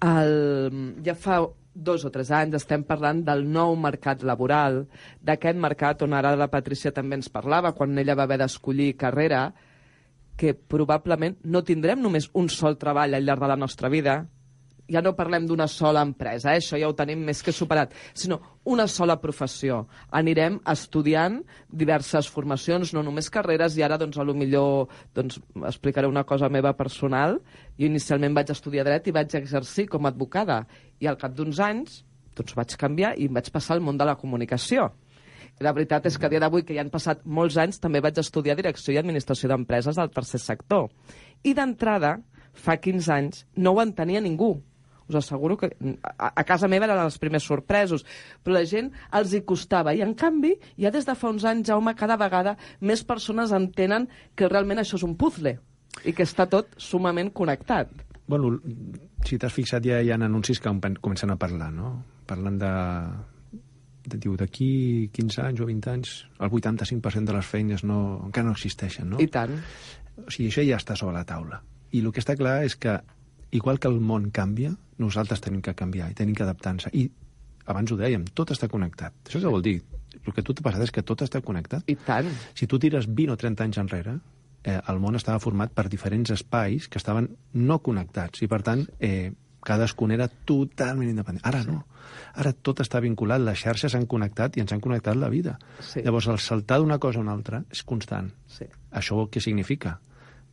El, 0.03 0.99
ja 1.05 1.15
fa 1.15 1.39
dos 1.75 2.05
o 2.07 2.11
tres 2.11 2.31
anys 2.31 2.55
estem 2.61 2.83
parlant 2.87 3.21
del 3.27 3.43
nou 3.51 3.75
mercat 3.79 4.23
laboral, 4.23 4.85
d'aquest 5.21 5.59
mercat 5.59 6.03
on 6.07 6.15
ara 6.15 6.35
la 6.39 6.49
Patricia 6.51 6.93
també 6.95 7.19
ens 7.19 7.29
parlava, 7.29 7.73
quan 7.75 7.97
ella 7.99 8.15
va 8.15 8.23
haver 8.23 8.39
d'escollir 8.41 8.95
carrera, 8.97 9.49
que 10.35 10.53
probablement 10.53 11.37
no 11.43 11.63
tindrem 11.63 12.01
només 12.03 12.29
un 12.33 12.49
sol 12.51 12.79
treball 12.79 13.15
al 13.15 13.23
llarg 13.23 13.43
de 13.43 13.51
la 13.51 13.59
nostra 13.59 13.91
vida, 13.91 14.25
ja 14.91 15.01
no 15.01 15.15
parlem 15.17 15.45
d'una 15.47 15.67
sola 15.71 16.03
empresa, 16.05 16.53
eh? 16.53 16.61
això 16.61 16.77
ja 16.79 16.89
ho 16.89 16.95
tenim 16.97 17.23
més 17.25 17.41
que 17.43 17.53
superat, 17.55 17.93
sinó 18.13 18.39
una 18.65 18.87
sola 18.91 19.17
professió. 19.21 19.83
Anirem 20.13 20.59
estudiant 20.71 21.39
diverses 21.69 22.29
formacions, 22.31 22.93
no 22.93 23.03
només 23.05 23.29
carreres, 23.33 23.77
i 23.77 23.85
ara, 23.85 23.97
doncs, 24.01 24.17
a 24.17 24.25
lo 24.25 24.35
millor, 24.37 24.91
doncs, 25.15 25.39
explicaré 25.65 26.09
una 26.09 26.25
cosa 26.25 26.49
meva 26.49 26.75
personal. 26.77 27.39
Jo 27.79 27.89
inicialment 27.89 28.37
vaig 28.37 28.51
estudiar 28.53 28.85
dret 28.87 29.07
i 29.07 29.15
vaig 29.15 29.37
exercir 29.39 29.87
com 29.89 30.05
a 30.05 30.13
advocada, 30.13 30.63
i 30.99 31.09
al 31.09 31.17
cap 31.21 31.33
d'uns 31.37 31.61
anys, 31.63 32.03
doncs, 32.37 32.53
vaig 32.57 32.77
canviar 32.77 33.15
i 33.17 33.29
vaig 33.31 33.49
passar 33.53 33.77
al 33.77 33.83
món 33.85 33.97
de 33.97 34.07
la 34.07 34.17
comunicació. 34.19 34.91
I 35.55 35.63
la 35.63 35.71
veritat 35.71 36.05
és 36.09 36.17
que 36.19 36.27
a 36.27 36.29
dia 36.29 36.41
d'avui, 36.43 36.65
que 36.67 36.75
ja 36.75 36.83
han 36.83 36.91
passat 36.91 37.21
molts 37.23 37.55
anys, 37.61 37.79
també 37.79 38.01
vaig 38.03 38.17
estudiar 38.19 38.57
Direcció 38.59 38.91
i 38.91 38.99
Administració 38.99 39.47
d'Empreses 39.49 39.95
del 39.95 40.11
tercer 40.11 40.41
sector. 40.43 40.89
I 41.47 41.53
d'entrada, 41.55 42.17
fa 42.51 42.75
15 42.75 43.13
anys, 43.15 43.45
no 43.55 43.71
ho 43.71 43.83
entenia 43.83 44.19
ningú. 44.23 44.57
Us 45.09 45.19
asseguro 45.19 45.57
que 45.57 45.69
a, 46.01 46.31
a 46.33 46.43
casa 46.43 46.67
meva 46.71 46.87
eren 46.87 47.03
els 47.03 47.19
primers 47.21 47.45
sorpresos, 47.45 48.05
però 48.41 48.55
la 48.57 48.63
gent 48.65 48.89
els 49.13 49.35
hi 49.37 49.43
costava. 49.45 49.93
I, 49.93 50.01
en 50.01 50.15
canvi, 50.17 50.55
ja 50.81 50.89
des 50.91 51.05
de 51.05 51.13
fa 51.15 51.29
uns 51.29 51.45
anys, 51.45 51.67
Jaume, 51.69 51.93
cada 51.95 52.17
vegada 52.17 52.55
més 52.81 53.03
persones 53.05 53.53
entenen 53.53 54.07
que 54.35 54.49
realment 54.49 54.81
això 54.81 54.97
és 54.97 55.05
un 55.05 55.13
puzzle 55.19 55.57
i 56.03 56.11
que 56.13 56.25
està 56.25 56.47
tot 56.49 56.73
sumament 56.81 57.29
connectat. 57.33 57.93
Bueno, 58.27 58.55
si 59.25 59.37
t'has 59.37 59.53
fixat, 59.53 59.85
ja 59.85 60.01
hi 60.01 60.09
ha 60.09 60.17
anuncis 60.17 60.59
que 60.59 60.69
com- 60.69 60.97
comencen 61.01 61.29
a 61.29 61.37
parlar, 61.37 61.69
no? 61.71 61.93
Parlen 62.25 62.57
de... 62.57 62.71
de 64.09 64.17
diu, 64.21 64.35
d'aquí 64.37 65.09
15 65.13 65.41
anys 65.41 65.61
o 65.61 65.67
20 65.69 65.91
anys, 65.93 66.15
el 66.39 66.49
85% 66.49 67.25
de 67.29 67.33
les 67.37 67.45
feines 67.45 67.83
no, 67.85 67.99
encara 68.25 68.49
no 68.49 68.53
existeixen, 68.57 69.09
no? 69.13 69.21
I 69.21 69.27
tant. 69.33 69.53
O 70.25 70.29
sigui, 70.31 70.49
això 70.49 70.65
ja 70.65 70.77
està 70.81 70.97
sobre 70.97 71.15
la 71.17 71.25
taula. 71.25 71.61
I 71.93 72.01
el 72.01 72.11
que 72.11 72.21
està 72.21 72.35
clar 72.37 72.63
és 72.65 72.75
que, 72.75 72.97
igual 73.55 73.79
que 73.79 73.89
el 73.91 73.99
món 74.03 74.29
canvia, 74.35 74.73
nosaltres 75.01 75.41
tenim 75.43 75.61
que 75.63 75.75
canviar 75.77 76.09
i 76.11 76.17
tenim 76.17 76.35
que 76.35 76.43
adaptar-nos. 76.45 76.89
I 76.93 77.07
abans 77.71 77.91
ho 77.91 77.97
dèiem, 77.99 78.27
tot 78.37 78.53
està 78.55 78.69
connectat. 78.71 79.15
Això 79.27 79.41
què 79.41 79.51
vol 79.51 79.65
dir? 79.65 79.79
El 80.21 80.33
que 80.33 80.41
a 80.41 80.45
tu 80.45 80.55
t'ha 80.55 80.63
passat 80.65 80.85
és 80.85 80.93
que 80.93 81.03
tot 81.05 81.23
està 81.25 81.41
connectat. 81.45 81.85
I 81.91 81.97
tant. 82.05 82.29
Si 82.57 82.67
tu 82.67 82.79
tires 82.81 83.07
20 83.07 83.33
o 83.33 83.39
30 83.39 83.67
anys 83.67 83.81
enrere, 83.81 84.19
eh, 84.63 84.77
el 84.77 85.01
món 85.01 85.17
estava 85.19 85.41
format 85.43 85.73
per 85.75 85.87
diferents 85.89 86.31
espais 86.33 86.87
que 86.89 87.01
estaven 87.01 87.29
no 87.53 87.79
connectats 87.85 88.41
i, 88.41 88.49
per 88.51 88.61
tant, 88.65 88.85
eh, 88.99 89.33
cadascun 89.65 90.13
era 90.13 90.27
totalment 90.27 91.09
independent. 91.09 91.45
Ara 91.45 91.63
no. 91.65 91.81
Ara 92.37 92.53
tot 92.53 92.81
està 92.83 93.01
vinculat, 93.01 93.41
les 93.41 93.59
xarxes 93.59 93.95
s'han 93.95 94.05
connectat 94.09 94.57
i 94.57 94.63
ens 94.63 94.73
han 94.73 94.83
connectat 94.83 95.17
la 95.17 95.29
vida. 95.33 95.57
Sí. 95.81 96.03
Llavors, 96.05 96.29
el 96.31 96.41
saltar 96.43 96.79
d'una 96.81 96.99
cosa 97.01 97.19
a 97.19 97.25
una 97.25 97.33
altra 97.33 97.63
és 97.73 97.81
constant. 97.83 98.29
Sí. 98.47 98.67
Això 98.91 99.25
què 99.31 99.41
significa? 99.41 99.97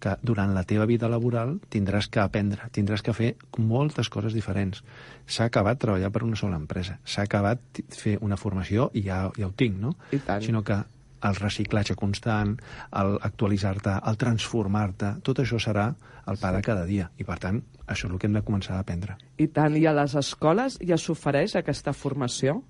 Que 0.03 0.17
durant 0.27 0.51
la 0.51 0.65
teva 0.67 0.87
vida 0.91 1.07
laboral 1.11 1.57
tindràs 1.71 2.09
que 2.11 2.19
aprendre, 2.23 2.67
tindràs 2.75 3.05
que 3.07 3.15
fer 3.15 3.35
moltes 3.59 4.11
coses 4.11 4.35
diferents. 4.35 4.83
S'ha 5.31 5.47
acabat 5.47 5.79
treballar 5.85 6.11
per 6.11 6.25
una 6.27 6.39
sola 6.39 6.59
empresa, 6.59 6.99
s'ha 7.05 7.29
acabat 7.29 7.83
fer 7.95 8.17
una 8.21 8.39
formació 8.41 8.91
i 8.99 9.05
ja, 9.07 9.29
ja 9.39 9.47
ho 9.47 9.55
tinc, 9.55 9.79
no? 9.79 9.95
I 10.11 10.19
tant. 10.27 10.43
Sinó 10.43 10.65
que 10.67 10.81
el 11.23 11.37
reciclatge 11.39 11.95
constant, 11.95 12.57
el 12.99 13.15
actualitzar-te, 13.23 13.95
el 14.11 14.19
transformar-te, 14.19 15.13
tot 15.23 15.43
això 15.43 15.61
serà 15.63 15.87
el 16.27 16.39
pa 16.43 16.53
de 16.55 16.63
cada 16.67 16.85
dia. 16.89 17.09
I, 17.19 17.27
per 17.29 17.39
tant, 17.43 17.63
això 17.87 18.09
és 18.09 18.13
el 18.13 18.19
que 18.19 18.27
hem 18.31 18.39
de 18.39 18.45
començar 18.47 18.77
a 18.79 18.83
aprendre. 18.83 19.17
I 19.39 19.49
tant, 19.55 19.79
i 19.79 19.87
a 19.87 19.95
les 19.97 20.17
escoles 20.19 20.79
ja 20.83 20.99
s'ofereix 20.99 21.57
aquesta 21.59 21.95
formació? 21.95 22.61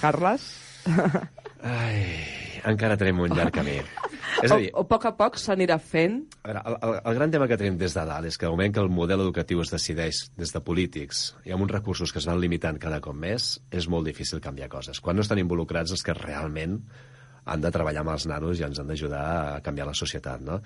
Carles? 0.00 0.50
Ai, 1.66 2.02
encara 2.70 2.96
tenim 3.00 3.24
un 3.24 3.32
llarg 3.34 3.54
camí. 3.54 3.80
És 4.44 4.52
a 4.52 4.58
dir, 4.60 4.68
o, 4.74 4.82
o 4.82 4.84
a 4.84 4.88
poc 4.88 5.06
a 5.08 5.12
poc 5.18 5.38
s'anirà 5.40 5.78
fent? 5.82 6.20
A 6.44 6.50
veure, 6.50 6.62
el, 6.68 6.76
el, 6.76 6.94
el 7.10 7.16
gran 7.18 7.32
tema 7.32 7.48
que 7.50 7.58
tenim 7.58 7.78
des 7.80 7.96
de 7.96 8.04
dalt 8.06 8.28
és 8.28 8.38
que 8.38 8.46
el 8.46 8.54
moment 8.54 8.74
que 8.76 8.82
el 8.84 8.92
model 8.92 9.24
educatiu 9.24 9.62
es 9.64 9.72
decideix 9.72 10.26
des 10.38 10.52
de 10.54 10.62
polítics 10.62 11.26
i 11.48 11.54
amb 11.56 11.66
uns 11.66 11.74
recursos 11.74 12.12
que 12.12 12.20
es 12.22 12.28
van 12.28 12.38
limitant 12.42 12.78
cada 12.82 13.00
cop 13.02 13.16
més, 13.18 13.56
és 13.72 13.88
molt 13.90 14.06
difícil 14.06 14.42
canviar 14.44 14.70
coses. 14.72 15.00
Quan 15.02 15.18
no 15.18 15.24
estan 15.26 15.42
involucrats 15.42 15.94
els 15.96 16.04
que 16.06 16.14
realment 16.14 16.80
han 17.46 17.62
de 17.62 17.70
treballar 17.70 18.02
amb 18.02 18.12
els 18.16 18.26
nanos 18.26 18.60
i 18.60 18.66
ens 18.66 18.80
han 18.82 18.90
d'ajudar 18.90 19.22
a 19.56 19.60
canviar 19.62 19.86
la 19.86 19.94
societat, 19.94 20.42
no? 20.42 20.58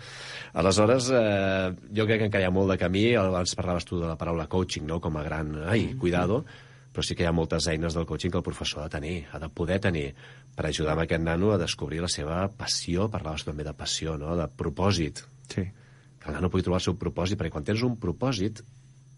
Aleshores, 0.60 1.10
eh, 1.12 1.68
jo 1.96 2.08
crec 2.08 2.24
que 2.24 2.28
encara 2.30 2.44
hi 2.44 2.48
ha 2.48 2.56
molt 2.56 2.72
de 2.72 2.80
camí. 2.80 3.04
Abans 3.20 3.54
parlaves 3.56 3.88
tu 3.88 4.00
de 4.00 4.08
la 4.08 4.16
paraula 4.20 4.48
coaching, 4.48 4.88
no?, 4.88 5.00
com 5.00 5.20
a 5.20 5.24
gran... 5.24 5.54
Ai, 5.68 5.92
cuidado 6.00 6.44
però 6.92 7.04
sí 7.06 7.14
que 7.14 7.22
hi 7.22 7.28
ha 7.30 7.32
moltes 7.32 7.66
eines 7.70 7.94
del 7.94 8.06
coaching 8.06 8.30
que 8.30 8.38
el 8.40 8.46
professor 8.46 8.82
ha 8.82 8.88
de 8.88 8.94
tenir, 8.98 9.26
ha 9.32 9.38
de 9.38 9.48
poder 9.48 9.78
tenir, 9.80 10.14
per 10.56 10.66
ajudar 10.66 10.92
amb 10.96 11.04
aquest 11.04 11.22
nano 11.22 11.52
a 11.54 11.58
descobrir 11.58 12.00
la 12.02 12.08
seva 12.10 12.48
passió, 12.50 13.08
parlaves 13.10 13.44
també 13.46 13.64
de 13.64 13.74
passió, 13.74 14.16
no?, 14.18 14.36
de 14.36 14.48
propòsit, 14.48 15.22
Sí. 15.50 15.62
que 16.20 16.28
el 16.28 16.34
nano 16.34 16.50
pugui 16.50 16.62
trobar 16.62 16.78
el 16.80 16.84
seu 16.84 16.96
propòsit, 16.98 17.38
perquè 17.38 17.50
quan 17.50 17.64
tens 17.64 17.82
un 17.82 17.96
propòsit, 17.96 18.62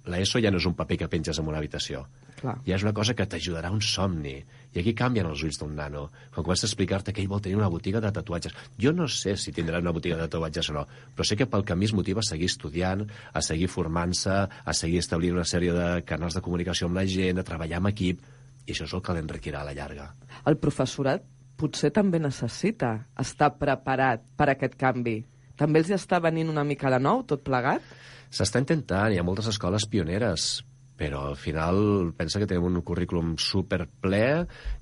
l'ESO 0.06 0.40
ja 0.42 0.50
no 0.50 0.58
és 0.58 0.66
un 0.66 0.74
paper 0.74 0.98
que 0.98 1.08
penges 1.08 1.38
en 1.38 1.46
una 1.48 1.58
habitació. 1.58 2.06
Clar. 2.40 2.56
Ja 2.66 2.74
és 2.76 2.82
una 2.82 2.92
cosa 2.92 3.14
que 3.14 3.26
t'ajudarà 3.26 3.68
a 3.68 3.72
un 3.72 3.80
somni. 3.80 4.44
I 4.72 4.80
aquí 4.80 4.94
canvien 4.96 5.28
els 5.28 5.42
ulls 5.44 5.58
d'un 5.60 5.74
nano. 5.76 6.06
Quan 6.32 6.46
comença 6.46 6.64
a 6.64 6.70
explicar-te 6.70 7.12
que 7.12 7.20
ell 7.20 7.28
vol 7.28 7.42
tenir 7.44 7.58
una 7.58 7.68
botiga 7.72 8.00
de 8.00 8.12
tatuatges. 8.14 8.54
Jo 8.80 8.94
no 8.96 9.08
sé 9.08 9.34
si 9.36 9.52
tindrà 9.52 9.82
una 9.82 9.92
botiga 9.92 10.16
de 10.16 10.28
tatuatges 10.28 10.70
o 10.72 10.76
no, 10.78 10.86
però 11.12 11.26
sé 11.28 11.36
que 11.36 11.46
pel 11.46 11.66
camí 11.68 11.90
es 11.90 11.92
motiva 11.96 12.24
a 12.24 12.28
seguir 12.28 12.48
estudiant, 12.48 13.04
a 13.04 13.42
seguir 13.44 13.68
formant-se, 13.68 14.38
a 14.48 14.76
seguir 14.76 15.02
establint 15.04 15.36
una 15.36 15.48
sèrie 15.48 15.74
de 15.76 15.90
canals 16.08 16.38
de 16.38 16.44
comunicació 16.44 16.88
amb 16.88 16.96
la 17.00 17.04
gent, 17.04 17.38
a 17.38 17.46
treballar 17.46 17.82
amb 17.82 17.92
equip, 17.92 18.24
i 18.64 18.72
això 18.72 18.88
és 18.88 18.96
el 18.96 19.04
que 19.04 19.16
l'enriquirà 19.16 19.60
a 19.60 19.68
la 19.68 19.76
llarga. 19.76 20.08
El 20.48 20.56
professorat 20.62 21.26
potser 21.60 21.92
també 21.94 22.18
necessita 22.22 22.94
estar 23.20 23.52
preparat 23.60 24.24
per 24.38 24.48
a 24.48 24.56
aquest 24.56 24.78
canvi. 24.80 25.20
També 25.58 25.82
els 25.82 25.92
hi 25.92 25.98
està 25.98 26.18
venint 26.22 26.48
una 26.50 26.64
mica 26.64 26.90
de 26.90 26.98
nou, 27.02 27.26
tot 27.28 27.44
plegat? 27.44 27.84
S'està 28.32 28.62
intentant, 28.62 29.12
hi 29.12 29.20
ha 29.20 29.26
moltes 29.26 29.50
escoles 29.52 29.84
pioneres, 29.92 30.62
però 31.02 31.26
al 31.32 31.38
final 31.40 32.12
pensa 32.14 32.38
que 32.38 32.46
tenim 32.46 32.68
un 32.68 32.82
currículum 32.86 33.34
superple, 33.40 34.24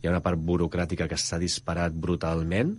hi 0.01 0.09
ha 0.09 0.13
una 0.13 0.21
part 0.25 0.41
burocràtica 0.51 1.09
que 1.09 1.17
s'ha 1.17 1.41
disparat 1.41 1.97
brutalment 1.97 2.75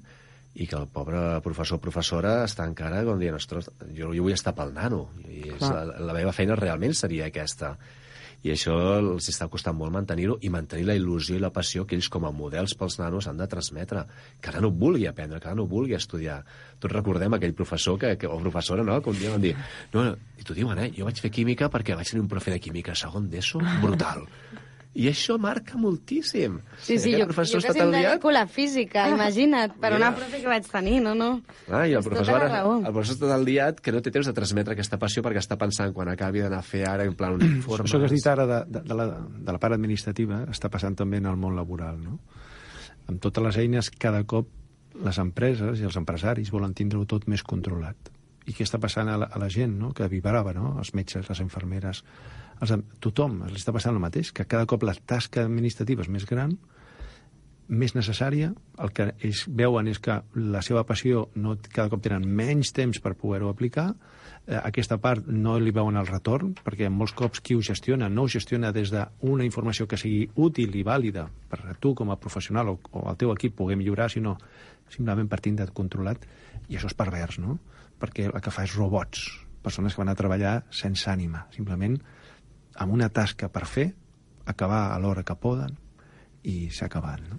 i 0.62 0.68
que 0.68 0.78
el 0.78 0.86
pobre 0.92 1.40
professor 1.42 1.80
o 1.80 1.82
professora 1.82 2.42
està 2.46 2.68
encara 2.68 3.02
com 3.08 3.18
dient, 3.18 3.40
ostres, 3.40 3.72
jo, 3.98 4.12
jo 4.14 4.28
vull 4.28 4.36
estar 4.36 4.54
pel 4.54 4.76
nano 4.76 5.08
i 5.26 5.48
és, 5.56 5.64
la, 5.64 6.04
la 6.12 6.18
meva 6.18 6.36
feina 6.36 6.60
realment 6.60 6.94
seria 6.98 7.32
aquesta 7.32 7.74
i 8.42 8.52
això 8.54 8.76
els 8.98 9.28
està 9.30 9.46
costant 9.52 9.76
molt 9.78 9.94
mantenir-ho 9.94 10.38
i 10.42 10.50
mantenir 10.54 10.88
la 10.88 10.96
il·lusió 10.98 11.38
i 11.38 11.42
la 11.44 11.52
passió 11.54 11.86
que 11.86 11.98
ells 11.98 12.10
com 12.10 12.26
a 12.26 12.32
models 12.34 12.74
pels 12.78 12.98
nanos 13.02 13.28
han 13.30 13.38
de 13.38 13.48
transmetre. 13.52 14.06
Que 14.42 14.50
el 14.50 14.58
nano 14.58 14.72
vulgui 14.84 15.06
aprendre, 15.10 15.40
que 15.40 15.50
el 15.50 15.56
nano 15.56 15.68
vulgui 15.70 15.94
estudiar. 15.98 16.40
Tots 16.80 16.96
recordem 16.96 17.38
aquell 17.38 17.54
professor 17.58 18.00
que, 18.02 18.16
que, 18.18 18.28
o 18.28 18.40
professora 18.42 18.84
no? 18.88 18.98
que 19.02 19.14
un 19.14 19.20
dia 19.20 19.36
van 19.36 19.46
dir 19.46 19.54
no, 19.94 20.04
no, 20.04 20.18
i 20.40 20.48
t'ho 20.48 20.58
diuen, 20.58 20.82
eh? 20.82 20.90
jo 20.98 21.06
vaig 21.06 21.22
fer 21.22 21.34
química 21.34 21.70
perquè 21.70 21.98
vaig 21.98 22.10
tenir 22.10 22.26
un 22.26 22.32
profe 22.32 22.56
de 22.56 22.60
química 22.64 22.98
segon 22.98 23.30
d'ESO 23.30 23.62
brutal. 23.84 24.26
I 24.94 25.06
això 25.08 25.38
marca 25.40 25.78
moltíssim. 25.80 26.58
Sí, 26.84 26.98
sí, 27.00 27.14
Aquest 27.14 27.22
jo, 27.22 27.26
professor 27.30 27.62
jo 27.64 27.72
que 27.74 27.86
liat. 27.86 28.10
dedico 28.10 28.32
la 28.32 28.42
física, 28.46 29.06
imagina't, 29.08 29.78
per 29.80 29.94
una 29.96 30.10
Mira. 30.12 30.16
profe 30.18 30.42
que 30.42 30.48
vaig 30.52 30.68
tenir, 30.68 30.98
no, 31.02 31.14
no. 31.16 31.30
Ah, 31.70 31.86
i 31.88 31.94
el 31.94 32.00
És 32.02 32.06
professor, 32.10 32.34
tota 32.42 32.50
la 32.50 32.60
ara, 32.60 32.74
el 32.90 32.92
professor 32.92 33.16
està 33.16 33.30
tan 33.32 33.46
liat 33.48 33.80
que 33.80 33.94
no 33.96 34.02
té 34.04 34.12
temps 34.12 34.28
de 34.28 34.34
transmetre 34.36 34.74
aquesta 34.76 35.00
passió 35.00 35.24
perquè 35.24 35.40
està 35.40 35.56
pensant 35.58 35.94
quan 35.96 36.12
acabi 36.12 36.42
d'anar 36.44 36.60
a 36.60 36.68
fer 36.68 36.84
ara 36.90 37.06
en 37.08 37.16
plan 37.16 37.38
un 37.40 37.42
informe. 37.42 37.88
Això 37.88 38.00
que 38.04 38.10
has 38.10 38.12
dit 38.12 38.28
ara 38.28 38.46
de, 38.46 38.60
de, 38.68 38.82
de, 38.90 38.94
la, 39.00 39.06
de 39.32 39.52
la 39.56 39.60
part 39.64 39.74
administrativa 39.80 40.44
està 40.52 40.68
passant 40.70 40.96
també 41.00 41.18
en 41.24 41.32
el 41.32 41.38
món 41.40 41.56
laboral, 41.56 41.96
no? 42.04 42.20
Amb 43.08 43.22
totes 43.24 43.44
les 43.48 43.58
eines, 43.64 43.90
cada 43.96 44.26
cop 44.28 44.50
les 45.08 45.18
empreses 45.24 45.80
i 45.80 45.88
els 45.88 45.96
empresaris 45.96 46.52
volen 46.52 46.74
tindre-ho 46.76 47.06
tot 47.08 47.30
més 47.32 47.44
controlat. 47.48 47.96
I 48.50 48.56
què 48.58 48.66
està 48.66 48.80
passant 48.82 49.10
a 49.12 49.18
la, 49.22 49.30
a 49.30 49.42
la 49.42 49.50
gent, 49.54 49.78
no?, 49.78 49.92
que 49.98 50.10
vibrava, 50.12 50.54
no?, 50.58 50.76
els 50.82 50.94
metges, 50.98 51.28
les 51.30 51.42
infermeres, 51.44 52.04
els, 52.62 52.74
tothom, 53.04 53.42
els 53.48 53.62
està 53.62 53.74
passant 53.76 53.94
el 53.94 54.04
mateix, 54.04 54.32
que 54.34 54.48
cada 54.50 54.68
cop 54.70 54.86
la 54.88 54.96
tasca 54.96 55.46
administrativa 55.46 56.06
és 56.06 56.10
més 56.14 56.26
gran 56.30 56.58
més 57.72 57.94
necessària, 57.96 58.50
el 58.84 58.90
que 58.92 59.06
ells 59.24 59.46
veuen 59.48 59.88
és 59.88 60.00
que 60.04 60.18
la 60.36 60.60
seva 60.66 60.84
passió 60.88 61.30
no, 61.40 61.56
cada 61.72 61.88
cop 61.94 62.02
tenen 62.04 62.26
menys 62.28 62.74
temps 62.76 63.00
per 63.00 63.14
poder-ho 63.16 63.48
aplicar, 63.48 63.94
eh, 64.46 64.58
aquesta 64.60 64.98
part 65.00 65.30
no 65.32 65.56
li 65.60 65.72
veuen 65.72 65.96
el 65.96 66.10
retorn, 66.10 66.52
perquè 66.66 66.90
molts 66.92 67.16
cops 67.16 67.40
qui 67.40 67.56
ho 67.56 67.64
gestiona 67.64 68.10
no 68.12 68.26
ho 68.26 68.32
gestiona 68.32 68.74
des 68.76 68.92
d'una 68.92 69.48
informació 69.48 69.88
que 69.88 70.00
sigui 70.02 70.28
útil 70.36 70.76
i 70.76 70.84
vàlida 70.84 71.30
per 71.50 71.62
a 71.64 71.78
tu 71.80 71.94
com 71.96 72.12
a 72.12 72.20
professional 72.20 72.74
o, 72.74 72.78
o 72.92 73.08
el 73.10 73.18
teu 73.22 73.32
equip 73.32 73.56
pugui 73.56 73.80
millorar, 73.80 74.10
sinó 74.12 74.36
simplement 74.92 75.32
per 75.32 75.40
tindre 75.40 75.72
controlat, 75.72 76.28
i 76.68 76.76
això 76.76 76.92
és 76.92 76.98
pervers, 76.98 77.40
no? 77.40 77.56
Perquè 78.02 78.28
el 78.32 78.42
que 78.42 78.54
fa 78.54 78.66
és 78.66 78.76
robots, 78.76 79.28
persones 79.62 79.94
que 79.94 80.02
van 80.02 80.12
a 80.12 80.18
treballar 80.18 80.56
sense 80.74 81.10
ànima, 81.12 81.46
simplement 81.54 82.00
amb 82.82 82.94
una 82.96 83.12
tasca 83.14 83.50
per 83.54 83.68
fer, 83.70 83.92
acabar 84.50 84.88
a 84.92 85.00
l'hora 85.00 85.24
que 85.24 85.38
poden, 85.38 85.76
i 86.44 86.72
s'ha 86.74 86.88
acabat, 86.90 87.22
no? 87.30 87.38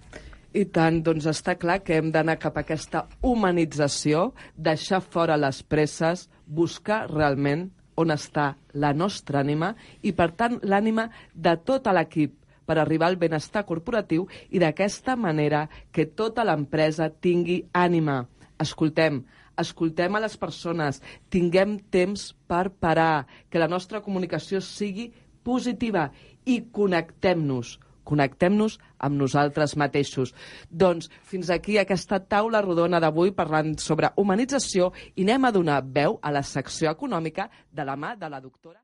I 0.53 0.67
tant, 0.69 0.99
doncs 1.01 1.25
està 1.31 1.55
clar 1.57 1.79
que 1.81 1.97
hem 1.97 2.11
d'anar 2.13 2.37
cap 2.39 2.59
a 2.59 2.63
aquesta 2.67 3.07
humanització, 3.25 4.33
deixar 4.55 5.01
fora 5.01 5.39
les 5.41 5.63
presses, 5.65 6.27
buscar 6.47 7.07
realment 7.09 7.71
on 7.97 8.13
està 8.13 8.53
la 8.77 8.93
nostra 8.93 9.41
ànima 9.41 9.73
i, 10.03 10.13
per 10.13 10.31
tant, 10.37 10.59
l'ànima 10.63 11.09
de 11.33 11.57
tot 11.65 11.89
l'equip 11.89 12.37
per 12.69 12.77
arribar 12.79 13.09
al 13.09 13.19
benestar 13.21 13.65
corporatiu 13.69 14.27
i 14.51 14.61
d'aquesta 14.63 15.17
manera 15.17 15.67
que 15.91 16.07
tota 16.07 16.45
l'empresa 16.45 17.09
tingui 17.11 17.63
ànima. 17.73 18.27
Escoltem, 18.61 19.23
escoltem 19.59 20.17
a 20.17 20.23
les 20.25 20.37
persones, 20.41 21.01
tinguem 21.31 21.79
temps 21.93 22.33
per 22.49 22.71
parar, 22.71 23.27
que 23.51 23.61
la 23.63 23.71
nostra 23.71 24.03
comunicació 24.05 24.61
sigui 24.65 25.11
positiva 25.43 26.11
i 26.45 26.61
connectem-nos 26.73 27.79
connectem-nos 28.03 28.79
amb 28.99 29.19
nosaltres 29.21 29.77
mateixos. 29.79 30.35
Doncs 30.71 31.11
fins 31.23 31.51
aquí 31.55 31.79
aquesta 31.79 32.19
taula 32.19 32.63
rodona 32.65 33.01
d'avui 33.03 33.35
parlant 33.37 33.77
sobre 33.79 34.13
humanització 34.19 34.93
i 35.15 35.27
anem 35.27 35.47
a 35.47 35.55
donar 35.55 35.83
veu 35.87 36.19
a 36.23 36.35
la 36.35 36.43
secció 36.43 36.91
econòmica 36.91 37.51
de 37.71 37.87
la 37.87 37.97
mà 37.97 38.17
de 38.19 38.29
la 38.29 38.41
doctora 38.41 38.83